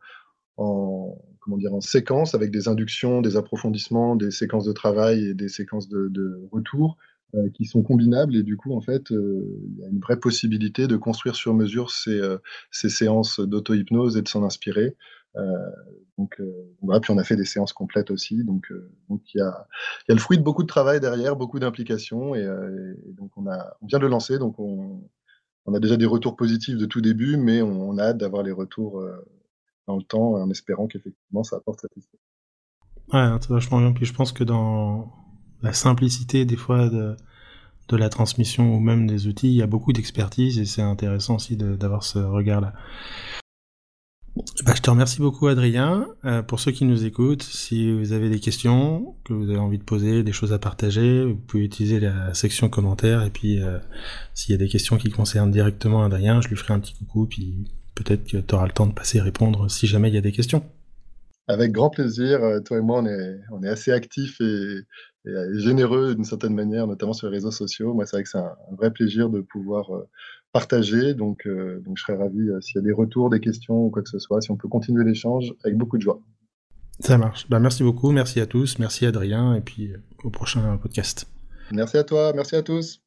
en 0.58 1.18
comment 1.40 1.56
dire? 1.58 1.74
En 1.74 1.80
séquence 1.80 2.34
avec 2.34 2.50
des 2.50 2.68
inductions, 2.68 3.22
des 3.22 3.36
approfondissements, 3.36 4.16
des 4.16 4.30
séquences 4.30 4.64
de 4.66 4.72
travail 4.72 5.24
et 5.28 5.34
des 5.34 5.48
séquences 5.48 5.88
de 5.88 6.08
de 6.08 6.40
retour, 6.52 6.98
qui 7.54 7.64
sont 7.64 7.82
combinables 7.82 8.34
et 8.36 8.42
du 8.42 8.56
coup, 8.56 8.74
en 8.74 8.80
fait, 8.80 9.10
il 9.10 9.76
y 9.78 9.84
a 9.84 9.88
une 9.88 10.00
vraie 10.00 10.18
possibilité 10.18 10.88
de 10.88 10.96
construire 10.96 11.36
sur 11.36 11.54
mesure 11.54 11.90
ces, 11.92 12.20
ces 12.72 12.88
séances 12.88 13.38
d'auto-hypnose 13.40 14.16
et 14.16 14.22
de 14.22 14.28
s'en 14.28 14.44
inspirer. 14.44 14.96
Donc, 16.18 16.40
voilà, 16.82 17.00
puis 17.00 17.12
on 17.12 17.18
a 17.18 17.24
fait 17.24 17.36
des 17.36 17.44
séances 17.44 17.72
complètes 17.72 18.10
aussi, 18.10 18.44
donc 18.44 18.72
donc 19.08 19.22
il 19.34 19.38
y 19.38 19.42
a 19.42 19.66
le 20.08 20.18
fruit 20.18 20.38
de 20.38 20.42
beaucoup 20.42 20.62
de 20.62 20.68
travail 20.68 21.00
derrière, 21.00 21.36
beaucoup 21.36 21.58
d'implications 21.58 22.34
et 22.34 22.46
donc 23.16 23.30
on 23.36 23.44
vient 23.86 23.98
de 23.98 24.04
le 24.04 24.08
lancer, 24.08 24.38
donc 24.38 24.58
on 24.58 25.02
a 25.72 25.78
déjà 25.78 25.96
des 25.96 26.06
retours 26.06 26.36
positifs 26.36 26.76
de 26.76 26.86
tout 26.86 27.00
début, 27.00 27.36
mais 27.36 27.62
on 27.62 27.96
a 27.98 28.04
hâte 28.04 28.18
d'avoir 28.18 28.42
les 28.42 28.52
retours, 28.52 29.04
dans 29.86 29.96
le 29.96 30.02
temps, 30.02 30.34
en 30.34 30.50
espérant 30.50 30.86
qu'effectivement 30.88 31.42
ça 31.44 31.56
apporte 31.56 31.80
satisfaction. 31.80 32.18
Ouais, 33.12 33.28
c'est 33.40 33.50
vachement 33.50 33.78
bien. 33.78 33.92
Puis 33.92 34.06
je 34.06 34.12
pense 34.12 34.32
que 34.32 34.44
dans 34.44 35.12
la 35.62 35.72
simplicité 35.72 36.44
des 36.44 36.56
fois 36.56 36.88
de 36.88 37.16
la 37.96 38.08
transmission 38.08 38.74
ou 38.74 38.78
même 38.78 39.06
des 39.06 39.26
outils, 39.26 39.48
il 39.48 39.56
y 39.56 39.62
a 39.62 39.66
beaucoup 39.66 39.92
d'expertise 39.92 40.58
et 40.58 40.64
c'est 40.64 40.82
intéressant 40.82 41.36
aussi 41.36 41.56
d'avoir 41.56 42.04
ce 42.04 42.18
regard-là. 42.18 42.72
Bah, 44.64 44.72
je 44.76 44.80
te 44.80 44.90
remercie 44.90 45.20
beaucoup 45.20 45.48
Adrien. 45.48 46.06
Euh, 46.24 46.42
pour 46.42 46.60
ceux 46.60 46.70
qui 46.70 46.84
nous 46.84 47.04
écoutent, 47.04 47.42
si 47.42 47.92
vous 47.92 48.12
avez 48.12 48.30
des 48.30 48.38
questions 48.38 49.16
que 49.24 49.32
vous 49.32 49.50
avez 49.50 49.58
envie 49.58 49.78
de 49.78 49.82
poser, 49.82 50.22
des 50.22 50.32
choses 50.32 50.52
à 50.52 50.58
partager, 50.58 51.24
vous 51.24 51.34
pouvez 51.34 51.64
utiliser 51.64 51.98
la 51.98 52.32
section 52.34 52.68
commentaires 52.68 53.22
et 53.24 53.30
puis 53.30 53.60
euh, 53.62 53.78
s'il 54.34 54.52
y 54.52 54.54
a 54.54 54.58
des 54.58 54.68
questions 54.68 54.98
qui 54.98 55.10
concernent 55.10 55.50
directement 55.50 56.04
Adrien, 56.04 56.40
je 56.40 56.48
lui 56.48 56.56
ferai 56.56 56.74
un 56.74 56.78
petit 56.78 56.94
coucou 56.94 57.26
puis 57.26 57.64
peut-être 57.94 58.24
que 58.24 58.38
tu 58.38 58.54
auras 58.54 58.66
le 58.66 58.72
temps 58.72 58.86
de 58.86 58.92
passer 58.92 59.20
répondre 59.20 59.68
si 59.70 59.86
jamais 59.86 60.08
il 60.08 60.14
y 60.14 60.18
a 60.18 60.22
des 60.22 60.32
questions. 60.32 60.62
Avec 61.48 61.72
grand 61.72 61.90
plaisir. 61.90 62.44
Euh, 62.44 62.60
toi 62.60 62.78
et 62.78 62.82
moi, 62.82 63.02
on 63.50 63.62
est, 63.62 63.68
assez 63.68 63.90
actifs 63.90 64.40
et, 64.40 64.84
généreux 65.54 66.14
d'une 66.14 66.24
certaine 66.24 66.54
manière, 66.54 66.86
notamment 66.86 67.12
sur 67.12 67.28
les 67.28 67.36
réseaux 67.36 67.50
sociaux. 67.50 67.92
Moi, 67.92 68.06
c'est 68.06 68.16
vrai 68.16 68.22
que 68.22 68.28
c'est 68.28 68.38
un, 68.38 68.54
vrai 68.78 68.92
plaisir 68.92 69.28
de 69.28 69.40
pouvoir 69.40 69.90
partager. 70.52 71.14
Donc, 71.14 71.46
euh, 71.46 71.80
donc, 71.80 71.98
je 71.98 72.02
serais 72.02 72.16
ravi 72.16 72.48
s'il 72.60 72.76
y 72.76 72.78
a 72.78 72.82
des 72.82 72.92
retours, 72.92 73.30
des 73.30 73.40
questions 73.40 73.84
ou 73.86 73.90
quoi 73.90 74.02
que 74.02 74.08
ce 74.08 74.18
soit, 74.18 74.40
si 74.40 74.50
on 74.50 74.56
peut 74.56 74.68
continuer 74.68 75.04
l'échange 75.04 75.54
avec 75.64 75.76
beaucoup 75.76 75.96
de 75.96 76.02
joie. 76.02 76.20
Ça 77.00 77.16
marche. 77.16 77.48
Bah, 77.48 77.60
merci 77.60 77.82
beaucoup. 77.82 78.10
Merci 78.10 78.40
à 78.40 78.46
tous. 78.46 78.78
Merci 78.78 79.06
Adrien. 79.06 79.54
Et 79.54 79.60
puis 79.60 79.92
au 80.22 80.30
prochain 80.30 80.76
podcast. 80.76 81.26
Merci 81.72 81.96
à 81.96 82.04
toi. 82.04 82.32
Merci 82.34 82.56
à 82.56 82.62
tous. 82.62 83.00